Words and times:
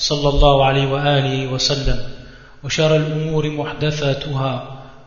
صلى 0.00 0.28
الله 0.28 0.64
عليه 0.64 0.86
وآله 0.86 1.46
وسلم 1.52 1.98
وشر 2.64 2.96
الأمور 2.96 3.50
محدثاتها 3.50 4.52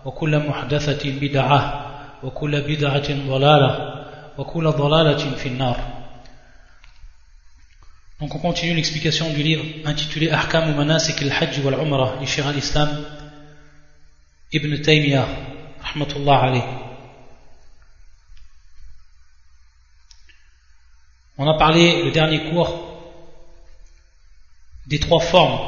وكل 0.05 0.39
محدثة 0.39 1.19
بدعة 1.19 1.59
وكل 2.23 2.61
بدعة 2.61 3.09
ضلالة 3.27 3.71
وكل 4.37 4.71
ضلالة 4.71 5.35
في 5.35 5.49
النار 5.49 5.77
Donc 8.19 8.35
on 8.35 8.39
continue 8.39 8.75
l'explication 8.75 9.33
du 9.33 9.43
livre 9.43 9.65
intitulé 9.85 10.31
Ahkam 10.31 10.75
Manasik 10.77 11.21
al-Hajj 11.23 11.59
wal-Umrah 11.65 12.19
du 12.21 12.27
Shir 12.27 12.47
al-Islam 12.47 12.89
Ibn 14.53 14.81
Taymiyyah 14.81 15.25
rahmatullah 15.83 16.43
alayh. 16.43 16.63
On 21.37 21.49
a 21.49 21.57
parlé 21.57 22.03
le 22.03 22.11
dernier 22.11 22.51
cours 22.51 22.92
des 24.87 24.99
trois 24.99 25.19
formes 25.19 25.59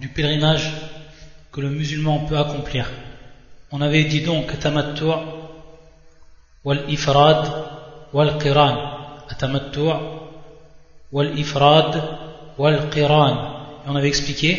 du 0.00 0.08
pèlerinage 0.08 0.72
que 1.52 1.60
le 1.60 1.70
musulman 1.70 2.20
peut 2.20 2.38
accomplir. 2.38 2.90
On 3.70 3.80
avait 3.80 4.04
dit 4.04 4.22
donc 4.22 4.58
tamattu' 4.58 5.04
wal 6.64 6.84
ifrad 6.88 7.42
wal 8.12 8.38
qiran, 8.38 8.74
tamattu' 9.38 9.92
wal 11.12 11.38
ifrad 11.38 12.02
wal 12.56 12.88
qiran. 12.90 13.34
Et 13.84 13.88
on 13.88 13.96
avait 13.96 14.08
expliqué 14.08 14.54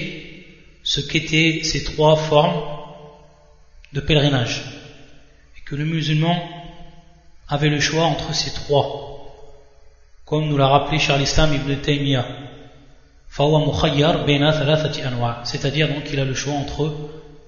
ce 0.84 1.02
qu'étaient 1.02 1.62
ces 1.64 1.84
trois 1.84 2.16
formes 2.16 2.62
de 3.94 4.00
pèlerinage 4.00 4.62
et 5.58 5.62
que 5.62 5.76
le 5.76 5.86
musulman 5.86 6.38
avait 7.48 7.70
le 7.70 7.80
choix 7.80 8.04
entre 8.04 8.34
ces 8.34 8.54
trois 8.54 9.10
comme 10.26 10.48
nous 10.48 10.58
l'a 10.58 10.68
rappelé 10.68 11.00
Charles 11.00 11.24
Islam 11.24 11.56
ibn 11.56 11.76
Taymiyyah 11.76 12.26
c'est-à-dire 15.46 15.88
donc 15.88 16.04
qu'il 16.04 16.20
a 16.20 16.26
le 16.26 16.34
choix 16.34 16.54
entre 16.54 16.96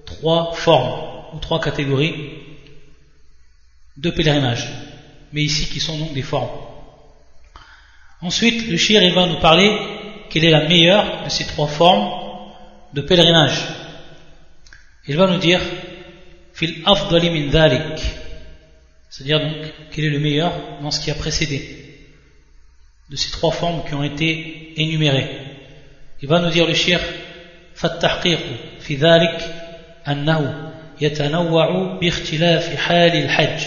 trois 0.06 0.52
formes 0.54 1.34
ou 1.34 1.38
trois 1.38 1.60
catégories 1.60 2.14
de 3.96 4.10
pèlerinage. 4.10 4.68
Mais 5.32 5.42
ici 5.42 5.66
qui 5.68 5.80
sont 5.80 5.98
donc 5.98 6.12
des 6.12 6.22
formes. 6.22 6.50
Ensuite 8.20 8.68
le 8.68 8.76
shir 8.76 9.02
va 9.14 9.26
nous 9.26 9.40
parler 9.40 9.70
quelle 10.30 10.44
est 10.44 10.50
la 10.50 10.68
meilleure 10.68 11.24
de 11.24 11.28
ces 11.28 11.44
trois 11.46 11.66
formes 11.66 12.22
de 12.94 13.00
pèlerinage. 13.00 13.60
Il 15.08 15.16
va 15.16 15.26
nous 15.26 15.38
dire 15.38 15.60
fil 16.54 16.82
afdali 16.86 17.30
min 17.30 17.50
c'est-à-dire 19.10 19.40
donc 19.40 19.56
quel 19.90 20.04
est 20.04 20.10
le 20.10 20.20
meilleur 20.20 20.52
dans 20.80 20.90
ce 20.90 21.00
qui 21.00 21.10
a 21.10 21.14
précédé 21.14 21.78
de 23.10 23.16
ces 23.16 23.30
trois 23.30 23.50
formes 23.50 23.84
qui 23.86 23.94
ont 23.94 24.02
été 24.02 24.80
énumérées 24.80 25.41
il 26.22 26.28
va 26.28 26.38
nous 26.40 26.50
dire 26.50 26.66
le 26.66 26.74
shir 26.74 27.00
فالتحقيق 27.74 28.40
في 28.80 28.94
ذلك 28.96 29.54
أنه 30.08 30.72
يتنوع 31.00 31.98
باختلاف 32.00 32.76
حال 32.76 33.16
الحج 33.16 33.60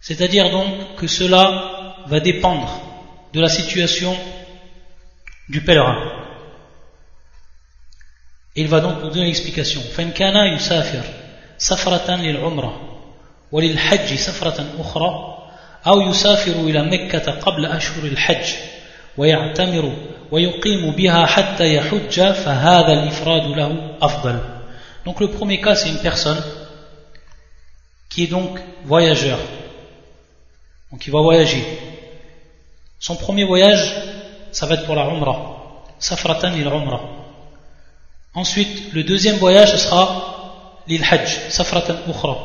c'est-à-dire 0.00 0.50
donc 0.50 0.96
que 0.96 1.06
cela 1.06 1.44
va 2.06 2.20
dépendre 2.20 2.80
de 3.32 3.40
la 3.40 3.48
situation 3.48 4.16
du 5.48 5.60
pèlerin 5.60 6.12
il 8.56 8.68
va 8.68 8.80
donc 8.80 9.02
nous 9.02 9.10
donner 9.10 9.26
l'explication 9.26 9.80
فإن 9.80 10.10
كان 10.10 10.36
يسافر 10.54 11.02
سفرة 11.58 12.16
للعمرة 12.16 13.00
وللحج 13.52 14.14
سفرة 14.14 14.66
أخرى 14.78 15.38
أو 15.86 16.00
يسافر 16.00 16.52
إلى 16.52 16.82
مكة 16.82 17.32
قبل 17.32 17.66
أشهر 17.66 18.04
الحج 18.04 18.46
Donc 25.04 25.20
le 25.20 25.28
premier 25.28 25.60
cas, 25.60 25.74
c'est 25.74 25.90
une 25.90 25.98
personne 25.98 26.42
qui 28.08 28.24
est 28.24 28.28
donc 28.28 28.58
voyageur. 28.84 29.38
Donc 30.90 31.06
il 31.06 31.12
va 31.12 31.20
voyager. 31.20 31.62
Son 32.98 33.16
premier 33.16 33.44
voyage, 33.44 33.94
ça 34.52 34.66
va 34.66 34.74
être 34.74 34.86
pour 34.86 34.94
la 34.94 35.04
Umrah. 35.04 35.84
Safratan 35.98 36.52
il 36.56 36.66
Umrah. 36.66 37.02
Ensuite, 38.34 38.92
le 38.92 39.04
deuxième 39.04 39.36
voyage, 39.36 39.72
ce 39.72 39.76
sera 39.76 40.80
l'île 40.88 41.04
Hajj, 41.08 41.50
Safratan 41.50 41.94
Ukhra. 42.08 42.36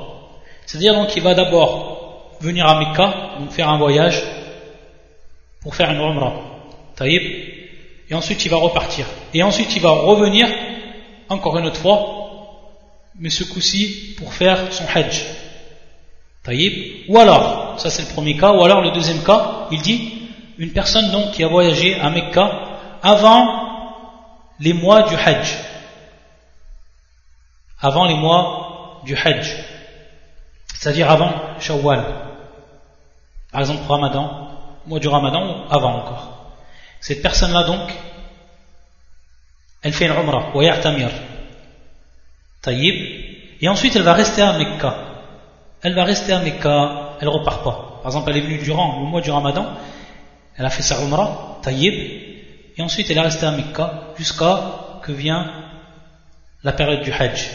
C'est-à-dire 0.65 0.93
donc 0.93 1.15
il 1.15 1.23
va 1.23 1.33
d'abord 1.33 2.37
venir 2.41 2.67
à 2.67 2.79
Mecca, 2.79 3.37
donc 3.39 3.51
faire 3.51 3.69
un 3.69 3.77
voyage 3.77 4.21
pour 5.61 5.75
faire 5.75 5.89
une 5.91 5.99
Umrah 5.99 6.58
et 7.07 8.13
ensuite 8.13 8.43
il 8.45 8.49
va 8.49 8.57
repartir. 8.57 9.05
Et 9.33 9.43
ensuite 9.43 9.75
il 9.75 9.81
va 9.81 9.91
revenir 9.91 10.47
encore 11.29 11.57
une 11.57 11.65
autre 11.65 11.79
fois 11.79 12.15
mais 13.19 13.29
ce 13.29 13.43
coup-ci 13.43 14.15
pour 14.17 14.33
faire 14.33 14.71
son 14.71 14.85
hajj. 14.93 15.25
Taïb 16.43 17.05
ou 17.09 17.17
alors 17.17 17.75
ça 17.79 17.89
c'est 17.89 18.03
le 18.07 18.13
premier 18.13 18.37
cas 18.37 18.53
ou 18.53 18.63
alors 18.63 18.81
le 18.81 18.91
deuxième 18.91 19.23
cas 19.23 19.67
il 19.71 19.81
dit 19.81 20.13
une 20.57 20.71
personne 20.71 21.11
donc 21.11 21.31
qui 21.31 21.43
a 21.43 21.47
voyagé 21.47 21.99
à 21.99 22.09
Mecca 22.09 22.51
avant 23.01 23.69
les 24.59 24.73
mois 24.73 25.03
du 25.03 25.15
hajj. 25.15 25.57
Avant 27.81 28.05
les 28.05 28.15
mois 28.15 29.01
du 29.05 29.15
hajj. 29.15 29.55
C'est-à-dire 30.75 31.09
avant 31.09 31.31
Shawwal. 31.59 32.03
Par 33.51 33.61
exemple 33.61 33.83
Ramadan 33.87 34.47
mois 34.85 34.99
du 34.99 35.07
Ramadan 35.07 35.67
avant 35.69 35.97
encore 35.97 36.38
cette 36.99 37.21
personne-là 37.21 37.63
donc, 37.63 37.91
elle 39.81 39.93
fait 39.93 40.05
une 40.05 40.11
umrah, 40.11 40.55
wa 40.55 40.63
ya'tamir. 40.63 41.09
Taïb. 42.61 42.95
Et 43.61 43.67
ensuite 43.67 43.95
elle 43.95 44.03
va 44.03 44.13
rester 44.13 44.41
à 44.41 44.57
Mecca. 44.57 44.95
Elle 45.81 45.95
va 45.95 46.03
rester 46.03 46.33
à 46.33 46.39
Mecca, 46.39 47.17
elle 47.21 47.29
repart 47.29 47.63
pas. 47.63 47.99
Par 48.01 48.11
exemple, 48.11 48.31
elle 48.31 48.37
est 48.37 48.41
venue 48.41 48.57
durant 48.57 48.99
le 48.99 49.05
mois 49.05 49.21
du 49.21 49.31
Ramadan, 49.31 49.73
elle 50.57 50.65
a 50.65 50.69
fait 50.69 50.81
sa 50.81 51.01
umrah, 51.01 51.59
taïb. 51.61 51.93
Et 52.77 52.81
ensuite 52.81 53.09
elle 53.09 53.17
est 53.17 53.21
restée 53.21 53.45
à 53.45 53.51
Mecca 53.51 54.13
jusqu'à 54.17 54.99
que 55.03 55.11
vient 55.11 55.51
la 56.63 56.73
période 56.73 57.01
du 57.01 57.11
Hajj. 57.11 57.49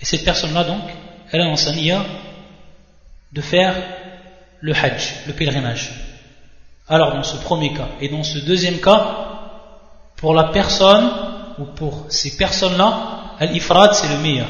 Et 0.00 0.04
cette 0.04 0.24
personne-là 0.24 0.64
donc, 0.64 0.82
elle 1.30 1.42
a 1.42 1.46
en 1.46 1.56
sa 1.56 1.72
de 1.72 3.40
faire 3.40 3.74
le 4.60 4.74
Hajj, 4.74 5.26
le 5.28 5.32
pèlerinage. 5.32 5.90
Alors 6.90 7.14
dans 7.14 7.22
ce 7.22 7.36
premier 7.36 7.72
cas. 7.72 7.88
Et 8.00 8.08
dans 8.08 8.24
ce 8.24 8.38
deuxième 8.38 8.80
cas, 8.80 9.16
pour 10.16 10.34
la 10.34 10.44
personne, 10.44 11.08
ou 11.58 11.64
pour 11.64 12.06
ces 12.08 12.36
personnes-là, 12.36 13.36
Al-Ifrad 13.38 13.94
c'est 13.94 14.08
le 14.08 14.18
meilleur. 14.18 14.48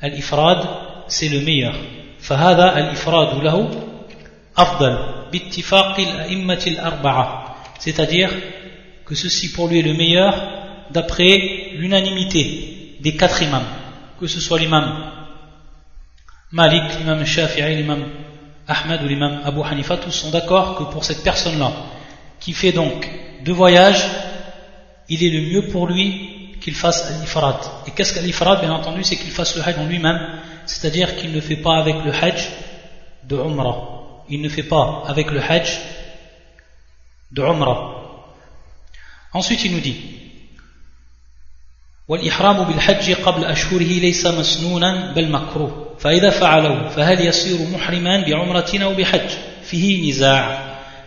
Al-Ifrad 0.00 0.58
c'est 1.06 1.28
le 1.28 1.40
meilleur. 1.40 1.74
Fahada, 2.18 2.68
al-Ifrad 2.68 3.28
الإفراد 3.28 3.44
له 3.44 3.70
أفضل 4.58 4.98
باتفاق 5.32 6.00
الأئمة 6.00 6.62
الأربعة 6.66 7.56
c'est-à-dire 7.78 8.30
que 9.06 9.14
ceci 9.14 9.52
pour 9.52 9.68
lui 9.68 9.78
est 9.78 9.82
le 9.82 9.94
meilleur 9.94 10.34
d'après 10.90 11.70
l'unanimité 11.72 12.96
des 13.00 13.16
quatre 13.16 13.42
imams 13.42 13.64
que 14.20 14.26
ce 14.26 14.38
soit 14.38 14.58
l'imam 14.58 15.10
Malik, 16.52 16.98
l'imam 16.98 17.24
Shafi'i, 17.24 17.76
l'imam 17.76 18.04
Ahmed 18.70 19.02
ou 19.02 19.08
l'imam 19.08 19.40
Abu 19.44 19.60
Hanifa, 19.62 19.96
tous 19.96 20.12
sont 20.12 20.30
d'accord 20.30 20.76
que 20.76 20.84
pour 20.92 21.04
cette 21.04 21.22
personne-là, 21.22 21.72
qui 22.38 22.52
fait 22.52 22.72
donc 22.72 23.08
deux 23.44 23.52
voyages, 23.52 24.04
il 25.08 25.24
est 25.24 25.30
le 25.30 25.40
mieux 25.50 25.68
pour 25.68 25.86
lui 25.88 26.56
qu'il 26.60 26.74
fasse 26.74 27.20
l'ifrad. 27.20 27.56
Et 27.86 27.90
qu'est-ce 27.90 28.14
qu'Al-Ifrad? 28.14 28.60
Bien 28.60 28.72
entendu, 28.72 29.02
c'est 29.02 29.16
qu'il 29.16 29.30
fasse 29.30 29.56
le 29.56 29.62
hajj 29.62 29.78
en 29.78 29.86
lui-même, 29.86 30.18
c'est-à-dire 30.66 31.16
qu'il 31.16 31.32
ne 31.32 31.40
fait 31.40 31.56
pas 31.56 31.78
avec 31.78 31.96
le 32.04 32.12
hajj 32.12 32.48
de 33.24 33.36
Umrah. 33.36 34.24
Il 34.28 34.40
ne 34.40 34.48
fait 34.48 34.62
pas 34.62 35.02
avec 35.06 35.30
le 35.30 35.40
hajj 35.40 35.80
de 37.32 37.42
Umrah. 37.42 37.96
Ensuite, 39.32 39.64
il 39.64 39.72
nous 39.72 39.80
dit 39.80 39.96
والإحرام 42.10 42.64
بالحج 42.64 43.12
قبل 43.22 43.44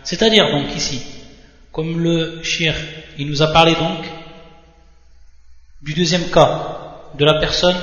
c'est-à-dire 0.04 0.50
donc 0.50 0.74
ici 0.76 1.02
comme 1.72 1.98
le 1.98 2.42
shir 2.42 2.74
il 3.18 3.26
nous 3.26 3.42
a 3.42 3.52
parlé 3.52 3.74
donc 3.74 4.04
du 5.82 5.94
deuxième 5.94 6.30
cas 6.30 7.10
de 7.18 7.24
la 7.24 7.34
personne 7.34 7.76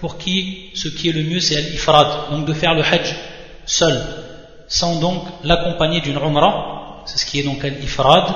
pour 0.00 0.18
qui 0.18 0.70
ce 0.74 0.88
qui 0.88 1.10
est 1.10 1.12
le 1.12 1.22
mieux 1.22 1.40
c'est 1.40 1.60
l'ifrad 1.60 2.30
donc 2.30 2.46
de 2.46 2.54
faire 2.54 2.74
le 2.74 2.82
hajj 2.82 3.14
seul 3.66 4.02
sans 4.68 4.98
donc 4.98 5.22
l'accompagner 5.44 6.00
d'une 6.00 6.16
umrah. 6.16 7.02
C'est 7.06 7.18
ce 7.18 7.26
qui 7.26 7.38
est 7.40 7.44
donc 7.44 7.62
l'ifrad 7.62 8.34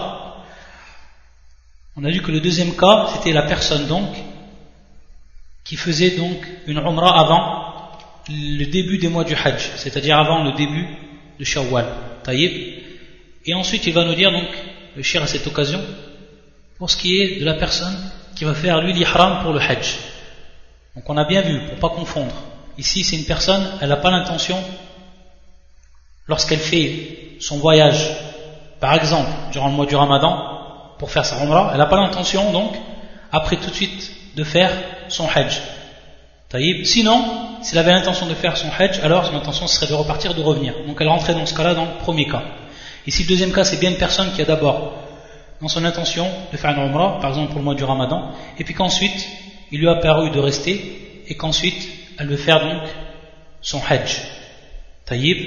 on 1.97 2.05
a 2.05 2.11
vu 2.11 2.23
que 2.23 2.31
le 2.31 2.41
deuxième 2.41 2.77
cas 2.77 3.09
c'était 3.13 3.33
la 3.33 3.43
personne 3.43 3.87
donc 3.87 4.11
qui 5.65 5.77
faisait 5.77 6.17
donc 6.17 6.37
une 6.67 6.79
umrah 6.79 7.19
avant 7.19 7.60
le 8.31 8.65
début 8.67 8.99
des 8.99 9.09
mois 9.09 9.25
du 9.25 9.35
hajj, 9.35 9.71
c'est-à-dire 9.77 10.19
avant 10.19 10.45
le 10.45 10.53
début 10.53 10.87
de 11.39 11.45
Shawwal, 11.45 11.87
taïb. 12.23 12.53
Et 13.45 13.55
ensuite 13.55 13.87
il 13.87 13.93
va 13.93 14.05
nous 14.05 14.15
dire 14.15 14.31
donc, 14.31 14.49
le 14.97 15.03
shir 15.03 15.23
à 15.23 15.27
cette 15.27 15.47
occasion, 15.47 15.81
pour 16.79 16.91
ce 16.91 16.97
qui 16.97 17.21
est 17.21 17.41
de 17.41 17.45
la 17.45 17.55
personne 17.55 17.97
qui 18.37 18.45
va 18.45 18.55
faire 18.55 18.81
lui 18.81 18.93
l'ihram 18.93 19.43
pour 19.43 19.53
le 19.53 19.61
hajj. 19.61 19.99
Donc 20.95 21.09
on 21.09 21.17
a 21.17 21.25
bien 21.25 21.43
vu, 21.43 21.59
pour 21.69 21.91
pas 21.91 21.95
confondre. 21.95 22.35
Ici, 22.79 23.05
c'est 23.05 23.17
une 23.17 23.25
personne, 23.25 23.65
elle 23.81 23.91
n'a 23.91 23.97
pas 23.97 24.11
l'intention, 24.11 24.57
lorsqu'elle 26.27 26.61
fait 26.61 27.37
son 27.41 27.59
voyage, 27.59 28.11
par 28.81 28.95
exemple, 28.95 29.31
durant 29.53 29.69
le 29.69 29.75
mois 29.75 29.87
du 29.87 29.97
ramadan, 29.97 30.95
pour 30.99 31.11
faire 31.11 31.27
sa 31.27 31.43
umrah, 31.43 31.71
elle 31.73 31.79
n'a 31.79 31.87
pas 31.87 32.01
l'intention, 32.01 32.53
donc, 32.53 32.75
après 33.33 33.57
tout 33.57 33.69
de 33.69 33.75
suite, 33.75 34.13
de 34.37 34.45
faire 34.45 34.71
son 35.09 35.29
hajj. 35.29 35.61
Taïb. 36.51 36.85
Sinon, 36.85 37.25
s'il 37.63 37.79
avait 37.79 37.93
l'intention 37.93 38.27
de 38.27 38.35
faire 38.35 38.57
son 38.57 38.69
hajj, 38.77 39.01
alors 39.05 39.25
son 39.25 39.37
intention 39.37 39.69
serait 39.69 39.87
de 39.87 39.95
repartir, 39.95 40.35
de 40.35 40.43
revenir. 40.43 40.75
Donc 40.87 40.97
elle 41.01 41.09
rentrait 41.09 41.35
dans 41.35 41.47
ce 41.47 41.55
cas-là 41.55 41.75
dans 41.75 41.85
le 41.85 41.99
premier 42.01 42.27
cas. 42.27 42.43
Ici, 43.07 43.23
le 43.23 43.29
deuxième 43.29 43.53
cas, 43.53 43.65
c'est 43.65 43.79
bien 43.79 43.91
une 43.91 43.97
personne 43.97 44.33
qui 44.33 44.43
a 44.43 44.45
d'abord 44.45 44.95
dans 45.61 45.69
son 45.69 45.85
intention 45.85 46.27
de 46.53 46.57
faire 46.57 46.71
une 46.73 46.83
umrah, 46.83 47.21
par 47.21 47.31
exemple 47.31 47.51
pour 47.51 47.59
le 47.59 47.65
mois 47.65 47.75
du 47.75 47.85
ramadan, 47.85 48.33
et 48.59 48.65
puis 48.65 48.75
qu'ensuite, 48.75 49.27
il 49.71 49.79
lui 49.79 49.89
a 49.89 49.97
paru 49.97 50.31
de 50.31 50.41
rester 50.41 51.25
et 51.29 51.37
qu'ensuite 51.37 51.89
elle 52.19 52.27
veut 52.27 52.37
faire 52.37 52.61
donc 52.61 52.83
son 53.61 53.81
hajj. 53.89 54.21
Taïb. 55.07 55.39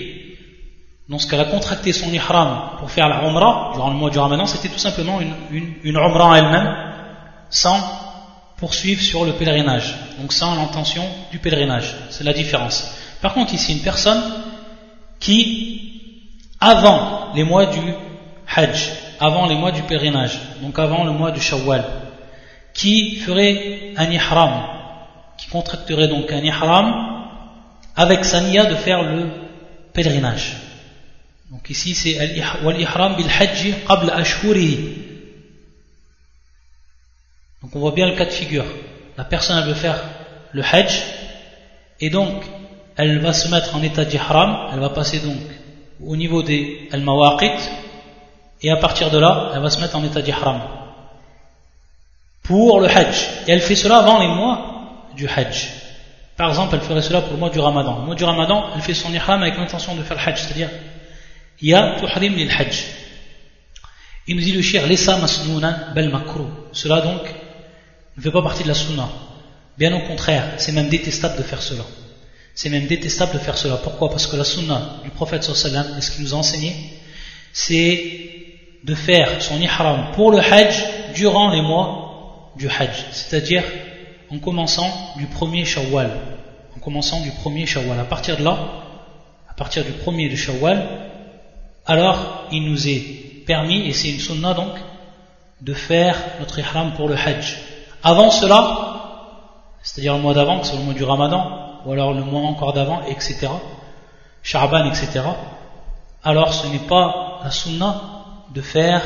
Donc 1.09 1.21
ce 1.21 1.27
qu'elle 1.27 1.41
a 1.41 1.45
contracté 1.45 1.91
son 1.91 2.11
ihram 2.13 2.77
pour 2.79 2.89
faire 2.89 3.09
la 3.09 3.27
umrah 3.27 3.71
durant 3.73 3.89
le 3.89 3.95
mois 3.95 4.09
du 4.09 4.19
ramadan, 4.19 4.45
c'était 4.45 4.69
tout 4.69 4.79
simplement 4.79 5.19
une, 5.19 5.33
une, 5.51 5.73
une 5.83 5.97
umrah 5.97 6.37
elle-même 6.37 6.75
sans 7.49 8.02
poursuivre 8.63 9.01
sur 9.01 9.25
le 9.25 9.33
pèlerinage. 9.33 9.93
Donc 10.21 10.31
sans 10.31 10.55
l'intention 10.55 11.03
du 11.33 11.37
pèlerinage. 11.37 11.95
C'est 12.11 12.23
la 12.23 12.31
différence. 12.31 12.95
Par 13.21 13.33
contre 13.33 13.53
ici, 13.53 13.73
une 13.73 13.81
personne 13.81 14.23
qui, 15.19 15.41
avant 16.61 17.33
les 17.35 17.43
mois 17.43 17.65
du 17.65 17.81
hajj, 18.55 18.89
avant 19.19 19.47
les 19.47 19.55
mois 19.55 19.73
du 19.73 19.81
pèlerinage, 19.81 20.39
donc 20.61 20.79
avant 20.79 21.03
le 21.03 21.11
mois 21.11 21.31
du 21.31 21.41
shawwal, 21.41 21.83
qui 22.73 23.17
ferait 23.17 23.91
un 23.97 24.09
ihram, 24.09 24.53
qui 25.37 25.49
contracterait 25.49 26.07
donc 26.07 26.31
un 26.31 26.43
ihram 26.51 26.87
avec 27.97 28.23
sa 28.23 28.39
niya 28.39 28.63
de 28.67 28.75
faire 28.75 29.03
le 29.03 29.29
pèlerinage. 29.91 30.55
Donc 31.51 31.69
ici 31.69 31.93
c'est 31.95 32.17
al-ihram 32.17 33.17
bil 33.17 33.27
hajj 33.27 33.59
qabl 33.89 34.09
ashhurihi. 34.09 35.12
Donc 37.63 37.75
on 37.75 37.79
voit 37.79 37.93
bien 37.93 38.07
le 38.07 38.15
cas 38.15 38.25
de 38.25 38.31
figure. 38.31 38.65
La 39.17 39.23
personne 39.23 39.57
elle 39.57 39.67
veut 39.67 39.73
faire 39.73 39.99
le 40.51 40.61
hajj 40.61 41.03
et 41.99 42.09
donc 42.09 42.43
elle 42.95 43.19
va 43.19 43.33
se 43.33 43.47
mettre 43.47 43.75
en 43.75 43.81
état 43.81 44.05
d'ihram, 44.05 44.69
elle 44.71 44.79
va 44.79 44.89
passer 44.89 45.19
donc 45.19 45.37
au 46.05 46.15
niveau 46.15 46.43
des 46.43 46.89
al-mawaqit 46.91 47.69
et 48.61 48.69
à 48.69 48.77
partir 48.77 49.09
de 49.09 49.17
là, 49.17 49.51
elle 49.53 49.61
va 49.61 49.69
se 49.69 49.79
mettre 49.79 49.95
en 49.95 50.03
état 50.03 50.21
d'ihram 50.21 50.61
pour 52.43 52.79
le 52.79 52.87
Hajj. 52.87 53.27
Et 53.47 53.51
elle 53.51 53.61
fait 53.61 53.75
cela 53.75 53.97
avant 53.97 54.19
les 54.19 54.27
mois 54.27 55.09
du 55.15 55.27
Hajj. 55.27 55.69
Par 56.37 56.49
exemple, 56.49 56.75
elle 56.75 56.81
ferait 56.81 57.01
cela 57.01 57.21
pour 57.21 57.33
le 57.33 57.37
mois 57.37 57.49
du 57.49 57.59
Ramadan. 57.59 57.99
Le 57.99 58.05
mois 58.05 58.15
du 58.15 58.23
Ramadan, 58.23 58.69
elle 58.75 58.81
fait 58.81 58.93
son 58.93 59.11
ihram 59.13 59.41
avec 59.41 59.57
l'intention 59.57 59.95
de 59.95 60.03
faire 60.03 60.17
le 60.17 60.23
Hajj, 60.23 60.41
c'est-à-dire 60.41 60.69
Ya 61.61 61.95
tuhrim 61.99 62.35
lil 62.35 62.49
Hajj. 62.49 62.85
Il 64.27 64.37
nous 64.37 64.41
dit 64.41 64.53
le 64.53 64.61
shir, 64.61 64.87
Lesa 64.87 65.17
masnounan 65.17 65.93
bel 65.93 66.09
makro. 66.09 66.47
Cela 66.71 67.01
donc 67.01 67.21
ne 68.17 68.21
fait 68.21 68.31
pas 68.31 68.41
partie 68.41 68.63
de 68.63 68.67
la 68.67 68.73
sunna. 68.73 69.09
Bien 69.77 69.95
au 69.95 70.07
contraire, 70.07 70.45
c'est 70.57 70.71
même 70.71 70.89
détestable 70.89 71.37
de 71.37 71.43
faire 71.43 71.61
cela. 71.61 71.83
C'est 72.55 72.69
même 72.69 72.85
détestable 72.85 73.33
de 73.33 73.39
faire 73.39 73.57
cela. 73.57 73.77
Pourquoi? 73.77 74.09
Parce 74.09 74.27
que 74.27 74.35
la 74.35 74.43
sunna 74.43 74.99
du 75.03 75.09
prophète 75.09 75.43
sallallahu 75.43 76.01
ce 76.01 76.11
qu'il 76.11 76.23
nous 76.23 76.33
a 76.35 76.37
enseigné, 76.37 76.75
c'est 77.51 78.23
de 78.83 78.95
faire 78.95 79.41
son 79.41 79.59
ihram 79.59 80.11
pour 80.13 80.31
le 80.31 80.39
Hajj 80.39 80.83
durant 81.15 81.51
les 81.51 81.61
mois 81.61 82.51
du 82.57 82.67
Hajj, 82.67 83.05
c'est-à-dire 83.11 83.63
en 84.29 84.37
commençant 84.39 84.91
du 85.17 85.25
premier 85.25 85.65
Shawwal. 85.65 86.11
En 86.75 86.79
commençant 86.79 87.21
du 87.21 87.31
premier 87.31 87.65
Shawwal. 87.65 87.99
À 87.99 88.03
partir 88.03 88.37
de 88.37 88.43
là, 88.43 88.57
à 89.49 89.53
partir 89.53 89.83
du 89.85 89.91
premier 89.91 90.29
de 90.29 90.35
Shawwal, 90.35 90.87
alors 91.85 92.47
il 92.51 92.63
nous 92.63 92.87
est 92.87 92.99
permis, 93.45 93.87
et 93.87 93.93
c'est 93.93 94.09
une 94.09 94.19
sunna 94.19 94.53
donc, 94.53 94.73
de 95.61 95.73
faire 95.73 96.17
notre 96.39 96.59
ihram 96.59 96.93
pour 96.93 97.07
le 97.07 97.15
Hajj. 97.15 97.57
Avant 98.03 98.31
cela, 98.31 98.93
c'est-à-dire 99.81 100.15
le 100.15 100.21
mois 100.21 100.33
d'avant, 100.33 100.61
c'est 100.63 100.75
le 100.75 100.83
mois 100.83 100.93
du 100.93 101.05
Ramadan, 101.05 101.79
ou 101.85 101.93
alors 101.93 102.13
le 102.13 102.21
mois 102.21 102.41
encore 102.41 102.73
d'avant, 102.73 103.01
etc., 103.07 103.47
Sha'ban, 104.41 104.85
etc., 104.87 105.21
alors 106.21 106.53
ce 106.53 106.67
n'est 106.67 106.79
pas 106.79 107.39
la 107.43 107.51
sunna 107.51 108.01
de 108.53 108.61
faire 108.61 109.01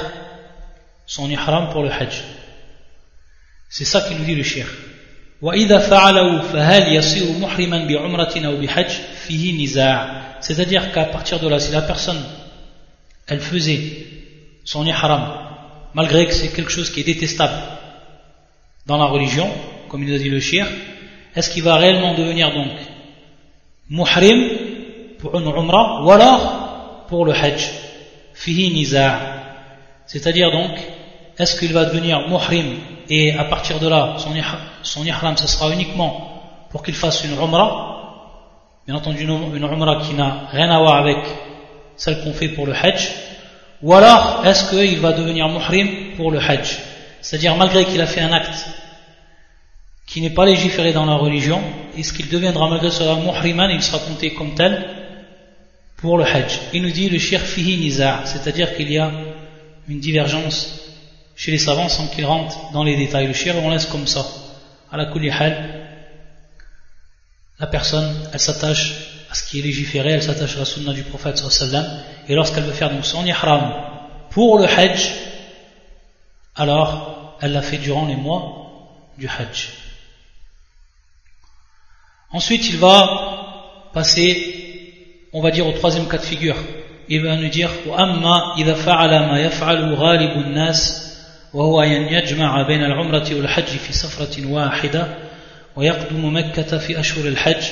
son 1.06 1.30
ihram 1.30 1.70
pour 1.70 1.84
le 1.84 1.92
Hajj. 1.92 2.24
C'est 3.70 3.86
ça 3.86 4.02
qui 4.02 4.16
nous 4.16 4.24
dit 4.24 4.36
le 4.36 4.44
shir. 4.44 4.68
C'est-à-dire 10.42 10.92
qu'à 10.92 11.06
partir 11.06 11.40
de 11.40 11.48
là, 11.48 11.60
si 11.60 11.72
la 11.72 11.82
personne, 11.82 12.24
elle 13.28 13.42
faisait 13.42 14.08
son 14.66 14.86
ihram, 14.86 15.34
malgré 15.94 16.26
que 16.26 16.34
c'est 16.34 16.50
quelque 16.50 16.72
chose 16.72 16.90
qui 16.92 17.02
est 17.02 17.04
détestable 17.04 17.76
dans 18.88 18.98
la 18.98 19.06
religion, 19.06 19.50
comme 19.89 20.04
il 20.04 20.10
nous 20.10 20.16
a 20.16 20.18
dit 20.18 20.30
le 20.30 20.39
shir, 20.39 20.66
est-ce 21.36 21.50
qu'il 21.50 21.63
va 21.63 21.75
réellement 21.75 22.13
devenir 22.16 22.51
donc 22.54 22.72
muhrim 23.89 24.50
pour 25.19 25.38
une 25.38 25.48
umrah 25.48 26.04
ou 26.04 26.12
alors 26.12 27.06
pour 27.07 27.25
le 27.25 27.34
hajj? 27.34 27.69
Fihi 28.34 28.74
niza' 28.74 29.19
C'est-à-dire 30.06 30.51
donc, 30.51 30.72
est-ce 31.38 31.60
qu'il 31.60 31.74
va 31.74 31.86
devenir 31.86 32.28
muhrim 32.30 32.78
et 33.10 33.34
à 33.34 33.44
partir 33.45 33.80
de 33.80 33.88
là, 33.88 34.16
son 34.84 35.04
ihram, 35.06 35.38
ce 35.38 35.48
sera 35.48 35.72
uniquement 35.72 36.68
pour 36.72 36.81
qu'il 36.84 36.96
fasse 36.96 37.24
une 37.24 37.34
umrah, 37.34 37.94
bien 38.86 38.96
entendu 38.96 39.24
une 39.24 39.63
umrah 39.63 40.01
qui 40.01 40.13
n'a 40.13 40.48
rien 40.51 40.70
à 40.70 40.79
voir 40.79 40.96
avec 40.96 41.17
celle 41.98 42.24
qu'on 42.24 42.34
fait 42.34 42.50
pour 42.50 42.65
le 42.65 42.74
hajj, 42.74 43.12
ou 43.82 43.94
alors 43.94 44.44
est-ce 44.46 44.70
qu'il 44.70 45.00
va 45.00 45.12
devenir 45.13 45.50
muhrim 45.50 46.15
pour 46.15 46.32
le 46.32 46.39
hajj? 46.39 46.77
C'est-à-dire 47.27 47.57
malgré 47.57 47.84
qu'il 47.84 48.00
a 48.00 48.07
fait 48.07 48.22
un 48.22 48.31
acte 48.31 48.57
qui 50.05 50.22
n'est 50.22 50.29
pas 50.29 50.46
légiféré 50.46 50.93
dans 50.93 51.05
la 51.05 51.15
religion, 51.15 51.62
est-ce 51.98 52.13
qu'il 52.13 52.29
deviendra 52.29 52.69
malgré 52.69 52.89
cela 52.89 53.15
muhriman 53.15 53.69
il 53.69 53.84
sera 53.84 54.00
compté 54.00 54.34
comme 54.34 54.55
tel 54.55 54.88
pour 55.98 56.17
le 56.17 56.24
hajj 56.24 56.57
Il 56.72 56.84
nous 56.84 56.89
dit 56.89 57.10
le 57.10 57.19
shir 57.19 57.41
fihi 57.41 57.75
niza, 57.79 58.22
c'est-à-dire 58.24 58.77
qu'il 58.77 58.89
y 58.89 58.98
a 58.98 59.12
une 59.89 60.00
divergence 60.00 60.79
chez 61.36 61.51
les 61.51 61.57
savants 61.57 61.89
sans 61.89 62.07
qu'ils 62.07 62.25
rentrent 62.25 62.72
dans 62.72 62.86
les 62.86 62.96
détails. 62.96 63.27
Le 63.27 63.34
shir, 63.34 63.57
on 63.62 63.72
laisse 63.72 63.88
comme 63.88 64.07
ça. 64.07 64.25
À 64.89 64.96
la 64.96 65.07
kulihal, 65.07 65.86
la 67.60 67.67
personne, 67.67 68.15
elle 68.31 68.39
s'attache 68.39 68.93
à 69.29 69.34
ce 69.34 69.43
qui 69.50 69.60
est 69.60 69.63
légiféré, 69.63 70.12
elle 70.12 70.24
s'attache 70.24 70.55
à 70.55 70.60
la 70.60 70.65
sunna 70.65 70.93
du 70.93 71.03
prophète 71.03 71.43
et 72.29 72.36
lorsqu'elle 72.36 72.63
veut 72.63 72.72
faire 72.72 72.89
donc 72.89 73.03
son 73.03 73.25
ihram 73.25 73.74
pour 74.29 74.60
le 74.60 74.65
hajj, 74.65 75.12
alors 76.55 77.16
elle 77.41 77.53
l'a 77.53 77.62
fait 77.62 77.77
durant 77.77 78.06
les 78.06 78.15
mois 78.15 78.67
du 79.17 79.27
Hajj. 79.27 79.70
Ensuite, 82.32 82.70
il 82.70 82.77
va 82.77 83.89
passer, 83.94 85.29
on 85.34 85.41
va 85.41 85.51
dire, 85.51 85.65
au 85.65 85.72
troisième 85.72 86.08
cas 86.08 86.17
de 86.17 86.24
figure. 86.24 86.58
Il 87.10 87.24
va 87.24 87.38
nous 87.38 87.48
dire 87.48 87.70
Amma, 87.96 88.53
il 88.58 88.70
a 88.70 88.75
fa'ala 88.75 89.27
ma 89.27 89.39
yaf'alu 89.39 89.96
ghalibun 89.96 90.50
nas, 90.50 91.50
wa 91.53 91.65
huwa 91.65 91.86
yan 91.88 92.10
yajma'a 92.10 92.65
al-umrati 92.65 93.34
wal-hajj 93.34 93.77
fi 93.77 93.94
safratin 93.94 94.46
wahida, 94.51 95.08
wa 95.75 95.86
yakdumu 95.86 96.29
makkata 96.32 96.79
fi 96.79 96.96
ashur 96.96 97.25
al-hajj, 97.25 97.72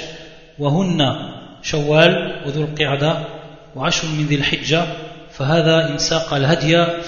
wa 0.57 0.69
hunna 0.69 1.60
shawwal 1.62 2.45
wa 2.45 2.51
dhul 2.51 2.74
qi'da, 2.74 3.27
wa 3.75 3.88
ashur 3.88 4.07
min 4.10 4.25
dhil 4.25 4.41
hijja, 4.41 4.88
fa 5.29 5.43
hada 5.43 5.89
in 5.89 5.98
saqa 6.00 6.36
al-hadya. 6.36 7.03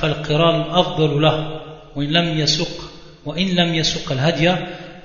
وإن 1.98 2.10
لم 2.10 2.40
يسق 2.40 2.92
وإن 3.26 3.48
لم 3.48 3.76
يسق 3.76 4.12
الهدي 4.12 4.56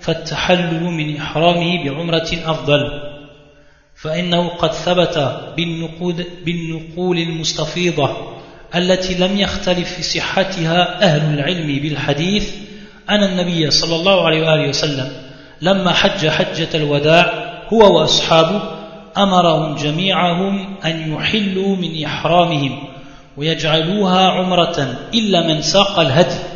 فالتحلل 0.01 0.83
من 0.83 1.17
إحرامه 1.17 1.85
بعمرة 1.85 2.29
أفضل. 2.45 3.13
فإنه 3.97 4.49
قد 4.49 4.73
ثبت 4.73 5.41
بالنقود 5.57 6.27
بالنقول 6.45 7.19
المستفيضة 7.19 8.17
التي 8.75 9.15
لم 9.15 9.39
يختلف 9.39 9.93
في 9.93 10.03
صحتها 10.03 11.03
أهل 11.03 11.35
العلم 11.35 11.83
بالحديث 11.83 12.55
أن 13.11 13.23
النبي 13.23 13.71
صلى 13.71 13.97
الله 13.97 14.27
عليه 14.27 14.43
وآله 14.43 14.69
وسلم 14.69 15.13
لما 15.61 15.93
حج 15.93 16.29
حجة 16.29 16.69
الوداع 16.75 17.53
هو 17.73 18.01
وأصحابه 18.01 18.63
أمرهم 19.17 19.77
جميعهم 19.77 20.77
أن 20.85 21.13
يحلوا 21.13 21.77
من 21.77 22.05
إحرامهم 22.05 22.85
ويجعلوها 23.37 24.29
عمرة 24.29 24.97
إلا 25.15 25.47
من 25.47 25.63
ساق 25.63 25.99
الهدي. 25.99 26.52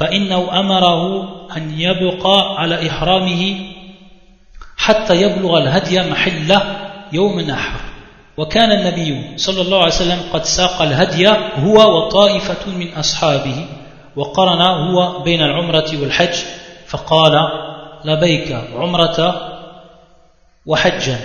فإنه 0.00 0.60
أمره 0.60 1.22
أن 1.56 1.80
يبقى 1.80 2.54
على 2.58 2.88
إحرامه 2.88 3.58
حتى 4.76 5.22
يبلغ 5.22 5.58
الهدي 5.58 6.00
محله 6.10 6.76
يوم 7.12 7.38
النحر. 7.38 7.80
وكان 8.36 8.72
النبي 8.72 9.36
صلى 9.36 9.60
الله 9.62 9.78
عليه 9.78 9.86
وسلم 9.94 10.20
قد 10.32 10.44
ساق 10.44 10.82
الهدي 10.82 11.28
هو 11.56 11.96
وطائفة 11.96 12.70
من 12.70 12.94
أصحابه 12.94 13.66
وقرن 14.16 14.60
هو 14.60 15.22
بين 15.22 15.42
العمرة 15.42 15.90
والحج 16.00 16.34
فقال 16.86 17.32
لبيك 18.04 18.56
عمرة 18.76 19.50
وحجا 20.66 21.18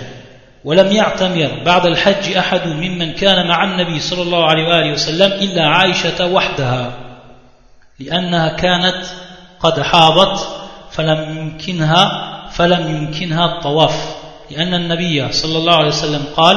ولم 0.64 0.92
يعتمر 0.92 1.50
بعد 1.64 1.86
الحج 1.86 2.36
أحد 2.36 2.68
ممن 2.68 3.12
كان 3.12 3.46
مع 3.48 3.64
النبي 3.64 4.00
صلى 4.00 4.22
الله 4.22 4.44
عليه 4.44 4.68
وآله 4.68 4.92
وسلم 4.92 5.32
إلا 5.32 5.66
عائشة 5.66 6.26
وحدها. 6.26 7.05
لأنها 7.98 8.48
كانت 8.48 9.06
قد 9.60 9.80
حاضت 9.80 10.48
فلم 10.90 11.38
يمكنها 11.38 12.48
فلم 12.50 12.96
يمكنها 12.96 13.44
الطواف. 13.44 14.16
لأن 14.50 14.74
النبي 14.74 15.32
صلى 15.32 15.58
الله 15.58 15.74
عليه 15.74 15.88
وسلم 15.88 16.24
قال 16.36 16.56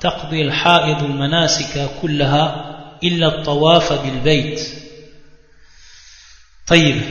تقضي 0.00 0.42
الحائض 0.42 1.02
المناسك 1.02 1.90
كلها 2.02 2.64
إلا 3.02 3.26
الطواف 3.26 3.92
بالبيت. 3.92 4.60
طيب. 6.66 7.02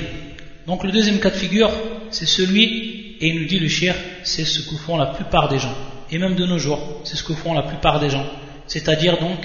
Donc 0.67 0.83
le 0.83 0.91
deuxième 0.91 1.19
cas 1.19 1.29
de 1.29 1.35
figure 1.35 1.71
c'est 2.11 2.25
celui 2.25 3.17
et 3.19 3.27
il 3.27 3.41
nous 3.41 3.47
dit 3.47 3.59
le 3.59 3.67
shir 3.67 3.95
c'est 4.23 4.45
ce 4.45 4.59
que 4.69 4.75
font 4.75 4.97
la 4.97 5.07
plupart 5.07 5.49
des 5.49 5.59
gens. 5.59 5.75
Et 6.11 6.17
même 6.17 6.35
de 6.35 6.45
nos 6.45 6.59
jours 6.59 7.01
c'est 7.03 7.15
ce 7.15 7.23
que 7.23 7.33
font 7.33 7.53
la 7.53 7.63
plupart 7.63 7.99
des 7.99 8.09
gens. 8.09 8.25
C'est 8.67 8.87
à 8.89 8.95
dire 8.95 9.17
donc 9.17 9.39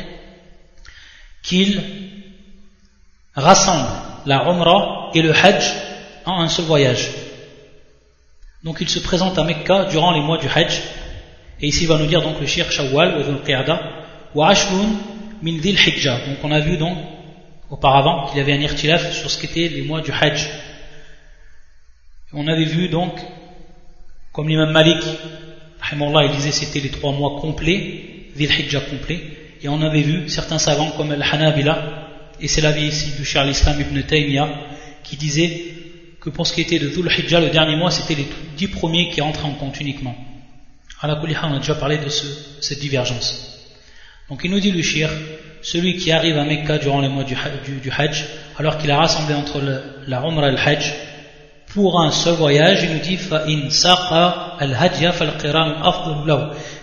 qu'ils 1.42 1.80
rassemblent 3.34 3.88
la 4.26 4.48
umrah 4.48 5.10
et 5.14 5.22
le 5.22 5.32
hajj 5.32 5.72
en 6.24 6.40
un 6.40 6.48
seul 6.48 6.64
voyage 6.66 7.10
donc 8.64 8.78
il 8.80 8.88
se 8.88 9.00
présente 9.00 9.38
à 9.38 9.44
Mecca 9.44 9.86
durant 9.86 10.12
les 10.12 10.20
mois 10.20 10.38
du 10.38 10.46
Hajj. 10.46 10.82
Et 11.60 11.66
ici 11.66 11.82
il 11.82 11.88
va 11.88 11.98
nous 11.98 12.06
dire 12.06 12.22
donc 12.22 12.40
le 12.40 12.46
Shir 12.46 12.70
Shawwal 12.70 13.18
ou 13.18 13.22
Dhul 13.22 13.42
Qiyada. 13.42 13.80
Wa 14.34 14.54
min 15.42 15.58
Dhil 15.58 15.76
Hijjah. 15.76 16.18
Donc 16.26 16.38
on 16.44 16.52
a 16.52 16.60
vu 16.60 16.76
donc 16.76 16.96
auparavant 17.70 18.28
qu'il 18.28 18.38
y 18.38 18.40
avait 18.40 18.52
un 18.52 18.60
irtilaf 18.60 19.12
sur 19.12 19.30
ce 19.30 19.40
qu'étaient 19.40 19.68
les 19.68 19.82
mois 19.82 20.00
du 20.00 20.12
Hajj. 20.12 20.48
On 22.32 22.46
avait 22.46 22.64
vu 22.64 22.88
donc, 22.88 23.12
comme 24.32 24.48
l'imam 24.48 24.70
Malik, 24.70 25.02
il 25.92 26.30
disait 26.30 26.52
c'était 26.52 26.80
les 26.80 26.90
trois 26.90 27.12
mois 27.12 27.40
complets, 27.40 28.30
Dhil 28.36 28.50
Hijjah 28.50 28.80
complet. 28.80 29.20
Et 29.62 29.68
on 29.68 29.82
avait 29.82 30.02
vu 30.02 30.28
certains 30.28 30.58
savants 30.58 30.92
comme 30.92 31.10
Al-Hanabila, 31.10 32.08
et 32.40 32.48
c'est 32.48 32.60
l'avis 32.60 32.86
ici 32.86 33.12
du 33.16 33.24
cher 33.24 33.44
l'islam 33.44 33.80
Ibn 33.80 34.02
Taymiyyah, 34.02 34.48
qui 35.04 35.16
disait 35.16 35.64
que 36.20 36.30
pour 36.30 36.46
ce 36.46 36.54
qui 36.54 36.60
était 36.60 36.78
de 36.78 36.88
Dhul 36.88 37.10
Hijjah, 37.10 37.40
le 37.40 37.50
dernier 37.50 37.76
mois, 37.76 37.90
c'était 37.90 38.14
les 38.14 38.26
dix 38.56 38.68
premiers 38.68 39.10
qui 39.10 39.20
rentraient 39.20 39.44
en 39.44 39.54
compte 39.54 39.80
uniquement. 39.80 40.14
À 41.00 41.08
on 41.08 41.54
a 41.54 41.58
déjà 41.58 41.74
parlé 41.74 41.98
de 41.98 42.08
cette 42.08 42.78
divergence. 42.78 43.58
Donc 44.28 44.42
il 44.44 44.50
nous 44.52 44.60
dit 44.60 44.70
le 44.70 44.82
shir, 44.82 45.10
celui 45.60 45.96
qui 45.96 46.12
arrive 46.12 46.38
à 46.38 46.44
Mecca 46.44 46.78
durant 46.78 47.00
les 47.00 47.08
mois 47.08 47.24
du, 47.24 47.34
Hajj, 47.34 48.24
alors 48.56 48.78
qu'il 48.78 48.88
a 48.90 48.98
rassemblé 48.98 49.34
entre 49.34 49.60
la 50.06 50.18
Umrah 50.20 50.48
et 50.48 50.52
le 50.52 50.58
Hajj, 50.58 50.94
pour 51.74 52.00
un 52.00 52.12
seul 52.12 52.34
voyage, 52.34 52.84
il 52.84 52.92
nous 52.92 53.00
dit 53.00 53.18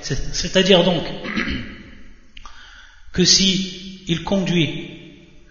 C'est-à-dire 0.02 0.84
donc 0.84 1.04
que 3.14 3.24
si 3.24 4.02
il 4.08 4.24
conduit 4.24 4.99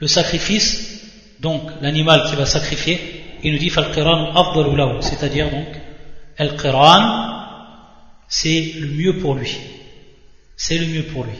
le 0.00 0.07
sacrifice, 0.07 1.02
donc 1.40 1.62
l'animal 1.81 2.25
qui 2.28 2.37
va 2.37 2.47
sacrifier, 2.47 3.19
il 3.43 3.52
nous 3.52 3.59
dit 3.59 3.71
c'est-à-dire 3.71 5.50
donc 5.50 5.67
al-qiran 6.38 7.35
c'est 8.28 8.75
le 8.81 8.88
mieux 8.88 9.19
pour 9.19 9.35
lui 9.35 9.57
c'est 10.57 10.76
le 10.76 10.87
mieux 10.87 11.05
pour 11.05 11.25
lui. 11.25 11.38